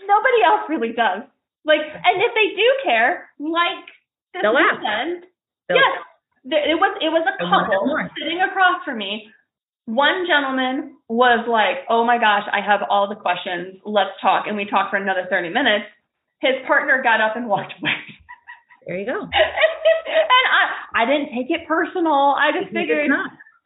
Nobody 0.09 0.41
else 0.45 0.65
really 0.69 0.93
does. 0.93 1.23
Like, 1.65 1.81
and 1.81 2.17
if 2.21 2.33
they 2.35 2.57
do 2.57 2.69
care, 2.85 3.29
like 3.39 3.85
this 4.33 4.43
They'll 4.43 4.57
ask. 4.57 4.81
weekend, 4.81 5.25
yes, 5.71 5.97
it 6.45 6.77
was 6.77 6.93
it 7.01 7.09
was 7.09 7.25
a 7.25 7.37
couple 7.41 7.89
sitting 8.19 8.41
across 8.41 8.85
from 8.85 8.99
me. 8.99 9.29
One 9.87 10.25
gentleman 10.27 10.97
was 11.09 11.45
like, 11.49 11.85
"Oh 11.89 12.05
my 12.05 12.17
gosh, 12.19 12.45
I 12.53 12.61
have 12.65 12.81
all 12.89 13.09
the 13.09 13.17
questions. 13.17 13.81
Let's 13.85 14.17
talk." 14.21 14.47
And 14.47 14.57
we 14.57 14.65
talked 14.65 14.91
for 14.91 14.97
another 14.97 15.27
thirty 15.29 15.49
minutes. 15.49 15.87
His 16.41 16.61
partner 16.67 17.01
got 17.03 17.21
up 17.21 17.37
and 17.37 17.49
walked 17.49 17.75
away. 17.81 17.97
There 18.87 18.97
you 18.99 19.07
go. 19.07 19.21
and 19.33 20.47
I, 20.53 21.03
I 21.03 21.05
didn't 21.07 21.33
take 21.33 21.49
it 21.51 21.67
personal. 21.67 22.37
I 22.37 22.53
just 22.53 22.73
figured. 22.73 23.09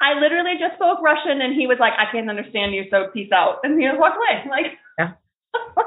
I 0.00 0.14
literally 0.14 0.54
just 0.62 0.78
spoke 0.78 1.02
Russian, 1.02 1.42
and 1.42 1.54
he 1.58 1.66
was 1.66 1.78
like, 1.80 1.92
"I 1.98 2.10
can't 2.10 2.30
understand 2.30 2.74
you, 2.74 2.84
so 2.90 3.10
peace 3.12 3.30
out," 3.34 3.58
and 3.64 3.78
he 3.80 3.86
just 3.86 3.98
walked 3.98 4.16
away. 4.16 4.46
Like, 4.50 4.78
Yeah. 4.98 5.12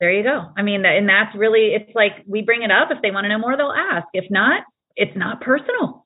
There 0.00 0.10
you 0.10 0.24
go. 0.24 0.50
I 0.56 0.62
mean, 0.62 0.84
and 0.84 1.08
that's 1.08 1.30
really, 1.38 1.78
it's 1.78 1.94
like 1.94 2.26
we 2.26 2.42
bring 2.42 2.64
it 2.64 2.72
up. 2.72 2.88
If 2.90 3.00
they 3.02 3.12
want 3.12 3.22
to 3.24 3.28
know 3.28 3.38
more, 3.38 3.56
they'll 3.56 3.70
ask. 3.70 4.08
If 4.12 4.24
not, 4.30 4.64
it's 4.96 5.16
not 5.16 5.40
personal, 5.40 6.01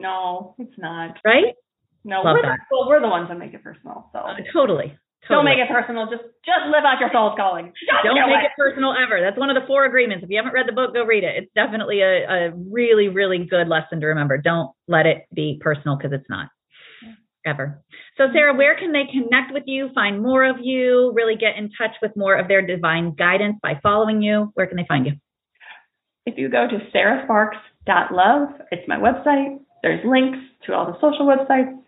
no, 0.00 0.54
it's 0.58 0.78
not. 0.78 1.16
right? 1.24 1.54
No, 2.04 2.22
Love 2.22 2.36
we're 2.36 2.42
the, 2.42 2.48
that. 2.48 2.58
well, 2.70 2.88
we're 2.88 3.00
the 3.00 3.08
ones 3.08 3.28
that 3.28 3.38
make 3.38 3.52
it 3.54 3.62
personal. 3.62 4.08
So 4.12 4.18
Uh, 4.20 4.36
totally. 4.52 4.96
don't 5.28 5.44
make 5.44 5.58
it 5.58 5.68
personal. 5.68 6.06
Just 6.06 6.22
just 6.46 6.64
live 6.72 6.84
out 6.86 7.00
your 7.00 7.10
soul's 7.12 7.34
calling. 7.36 7.66
Just 7.74 8.04
Don't 8.04 8.14
do 8.16 8.26
make 8.26 8.44
it 8.44 8.52
personal 8.56 8.94
ever. 8.96 9.20
That's 9.20 9.36
one 9.36 9.50
of 9.50 9.60
the 9.60 9.66
four 9.66 9.84
agreements. 9.84 10.24
If 10.24 10.30
you 10.30 10.38
haven't 10.38 10.54
read 10.54 10.66
the 10.66 10.72
book, 10.72 10.94
go 10.94 11.04
read 11.04 11.24
it. 11.24 11.34
It's 11.36 11.52
definitely 11.54 12.00
a, 12.00 12.24
a 12.24 12.50
really, 12.54 13.08
really 13.08 13.44
good 13.44 13.68
lesson 13.68 14.00
to 14.00 14.06
remember. 14.06 14.38
Don't 14.38 14.70
let 14.86 15.04
it 15.06 15.26
be 15.34 15.58
personal 15.60 15.96
because 15.98 16.12
it's 16.12 16.30
not 16.30 16.48
ever. 17.44 17.82
So, 18.16 18.24
Sarah, 18.32 18.54
where 18.54 18.76
can 18.78 18.92
they 18.92 19.04
connect 19.10 19.52
with 19.52 19.64
you, 19.66 19.90
find 19.94 20.22
more 20.22 20.44
of 20.44 20.56
you, 20.62 21.12
really 21.14 21.36
get 21.36 21.56
in 21.56 21.70
touch 21.76 21.96
with 22.00 22.12
more 22.16 22.36
of 22.36 22.48
their 22.48 22.62
divine 22.66 23.14
guidance 23.14 23.56
by 23.62 23.78
following 23.82 24.22
you? 24.22 24.50
Where 24.54 24.66
can 24.66 24.76
they 24.76 24.86
find 24.88 25.04
you? 25.06 25.12
If 26.26 26.36
you 26.36 26.48
go 26.48 26.66
to 26.68 26.78
sarahsparks.love, 26.94 28.48
it's 28.70 28.86
my 28.88 28.96
website. 28.96 29.58
There's 29.82 30.04
links 30.04 30.38
to 30.66 30.74
all 30.74 30.86
the 30.86 30.98
social 31.00 31.26
websites. 31.26 31.78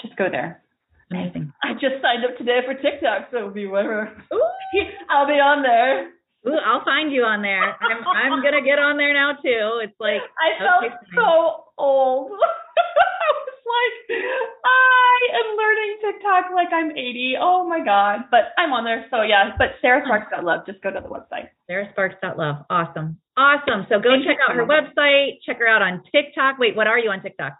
Just 0.00 0.16
go 0.16 0.28
there. 0.30 0.62
Amazing. 1.10 1.52
I 1.62 1.74
just 1.74 2.00
signed 2.00 2.24
up 2.24 2.38
today 2.38 2.60
for 2.64 2.74
TikTok, 2.74 3.28
so 3.30 3.36
it'll 3.38 3.50
be 3.50 3.66
whatever. 3.66 4.10
Ooh, 4.32 4.42
I'll 5.10 5.26
be 5.26 5.34
on 5.34 5.62
there. 5.62 6.08
Ooh, 6.48 6.58
I'll 6.58 6.84
find 6.84 7.12
you 7.12 7.22
on 7.22 7.42
there. 7.42 7.76
I'm, 7.78 8.02
I'm 8.02 8.42
gonna 8.42 8.64
get 8.64 8.78
on 8.78 8.96
there 8.96 9.14
now 9.14 9.38
too. 9.38 9.78
It's 9.84 9.94
like 10.00 10.24
I 10.40 10.58
felt 10.58 10.90
okay, 10.90 10.94
so 11.14 11.70
old. 11.78 12.32
I 12.42 13.28
was 13.30 13.60
like, 13.62 14.24
I 14.66 15.14
am 15.38 15.48
learning 15.54 15.92
TikTok 16.02 16.44
like 16.54 16.72
I'm 16.74 16.90
80. 16.90 17.34
Oh 17.40 17.68
my 17.68 17.84
God. 17.84 18.26
But 18.30 18.50
I'm 18.58 18.72
on 18.72 18.84
there. 18.84 19.06
So 19.10 19.22
yeah, 19.22 19.54
but 19.56 19.78
Sarah 19.80 20.02
Sparks 20.04 20.32
love. 20.42 20.66
Just 20.66 20.82
go 20.82 20.90
to 20.90 20.98
the 20.98 21.08
website. 21.08 21.54
SarahSparks.love. 21.70 22.66
Awesome. 22.68 23.21
Awesome. 23.36 23.86
So 23.88 23.98
go 23.98 24.12
Thank 24.12 24.26
check 24.26 24.36
out 24.42 24.52
so 24.52 24.60
her 24.60 24.66
much. 24.66 24.92
website. 24.96 25.40
Check 25.46 25.58
her 25.58 25.66
out 25.66 25.80
on 25.80 26.02
TikTok. 26.12 26.58
Wait, 26.58 26.76
what 26.76 26.86
are 26.86 26.98
you 26.98 27.10
on 27.10 27.22
TikTok? 27.22 27.54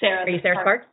Sarah. 0.00 0.24
Are 0.24 0.28
you 0.28 0.40
Sarah 0.42 0.56
Sparks? 0.60 0.86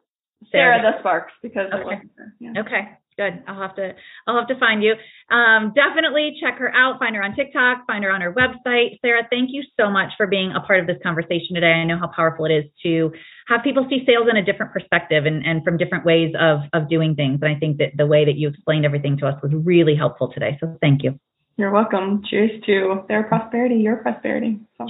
Sarah 0.52 0.82
the 0.82 1.00
Sparks 1.00 1.34
because 1.42 1.72
Okay. 1.74 2.02
Yeah. 2.40 2.62
Okay, 2.62 2.84
good. 3.18 3.44
I'll 3.48 3.62
have 3.62 3.76
to 3.78 3.94
I'll 4.28 4.38
have 4.38 4.48
to 4.48 4.60
find 4.60 4.84
you. 4.84 4.96
Um, 5.34 5.74
definitely 5.74 6.36
check 6.42 6.58
her 6.60 6.74
out. 6.76 7.00
Find 7.00 7.16
her 7.16 7.24
on 7.24 7.34
TikTok. 7.34 7.88
Find 7.88 8.04
her 8.04 8.12
on 8.12 8.20
her 8.20 8.34
website. 8.34 9.00
Sarah, 9.02 9.24
thank 9.30 9.52
you 9.52 9.64
so 9.80 9.90
much 9.90 10.12
for 10.18 10.28
being 10.28 10.52
a 10.52 10.60
part 10.60 10.82
of 10.82 10.88
this 10.88 10.98
conversation 11.02 11.56
today. 11.56 11.72
I 11.72 11.86
know 11.86 11.98
how 11.98 12.12
powerful 12.14 12.46
it 12.46 12.52
is 12.52 12.66
to 12.84 13.12
have 13.48 13.64
people 13.64 13.88
see 13.90 14.04
sales 14.06 14.28
in 14.30 14.36
a 14.36 14.44
different 14.44 14.74
perspective 14.74 15.26
and, 15.26 15.46
and 15.46 15.64
from 15.64 15.78
different 15.78 16.06
ways 16.06 16.34
of 16.40 16.60
of 16.74 16.90
doing 16.90 17.16
things. 17.16 17.40
And 17.42 17.56
I 17.56 17.58
think 17.58 17.78
that 17.78 17.92
the 17.96 18.06
way 18.06 18.26
that 18.26 18.36
you 18.36 18.50
explained 18.50 18.86
everything 18.86 19.18
to 19.20 19.28
us 19.28 19.42
was 19.42 19.52
really 19.54 19.96
helpful 19.96 20.32
today. 20.34 20.58
So 20.60 20.78
thank 20.82 21.04
you. 21.04 21.20
You're 21.58 21.72
welcome. 21.72 22.24
Cheers 22.30 22.52
to 22.66 23.04
their 23.08 23.24
prosperity, 23.24 23.76
your 23.76 23.98
prosperity. 23.98 24.60
So. 24.78 24.88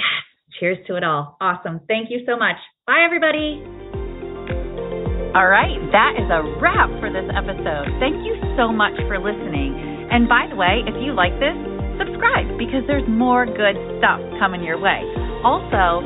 Cheers 0.60 0.78
to 0.88 0.96
it 0.96 1.04
all. 1.04 1.36
Awesome. 1.42 1.82
Thank 1.88 2.10
you 2.10 2.22
so 2.26 2.38
much. 2.38 2.56
Bye 2.88 3.04
everybody. 3.06 3.64
All 5.34 5.50
right, 5.50 5.82
that 5.90 6.14
is 6.14 6.30
a 6.30 6.46
wrap 6.62 6.94
for 7.02 7.10
this 7.10 7.26
episode. 7.34 7.90
Thank 7.98 8.22
you 8.22 8.38
so 8.54 8.70
much 8.70 8.94
for 9.10 9.18
listening. 9.18 9.74
And 10.14 10.30
by 10.30 10.46
the 10.46 10.54
way, 10.54 10.86
if 10.86 10.94
you 11.02 11.18
like 11.18 11.34
this, 11.42 11.58
subscribe 11.98 12.54
because 12.62 12.86
there's 12.86 13.08
more 13.10 13.50
good 13.50 13.74
stuff 13.98 14.22
coming 14.38 14.62
your 14.62 14.78
way. 14.78 15.02
Also, 15.42 16.06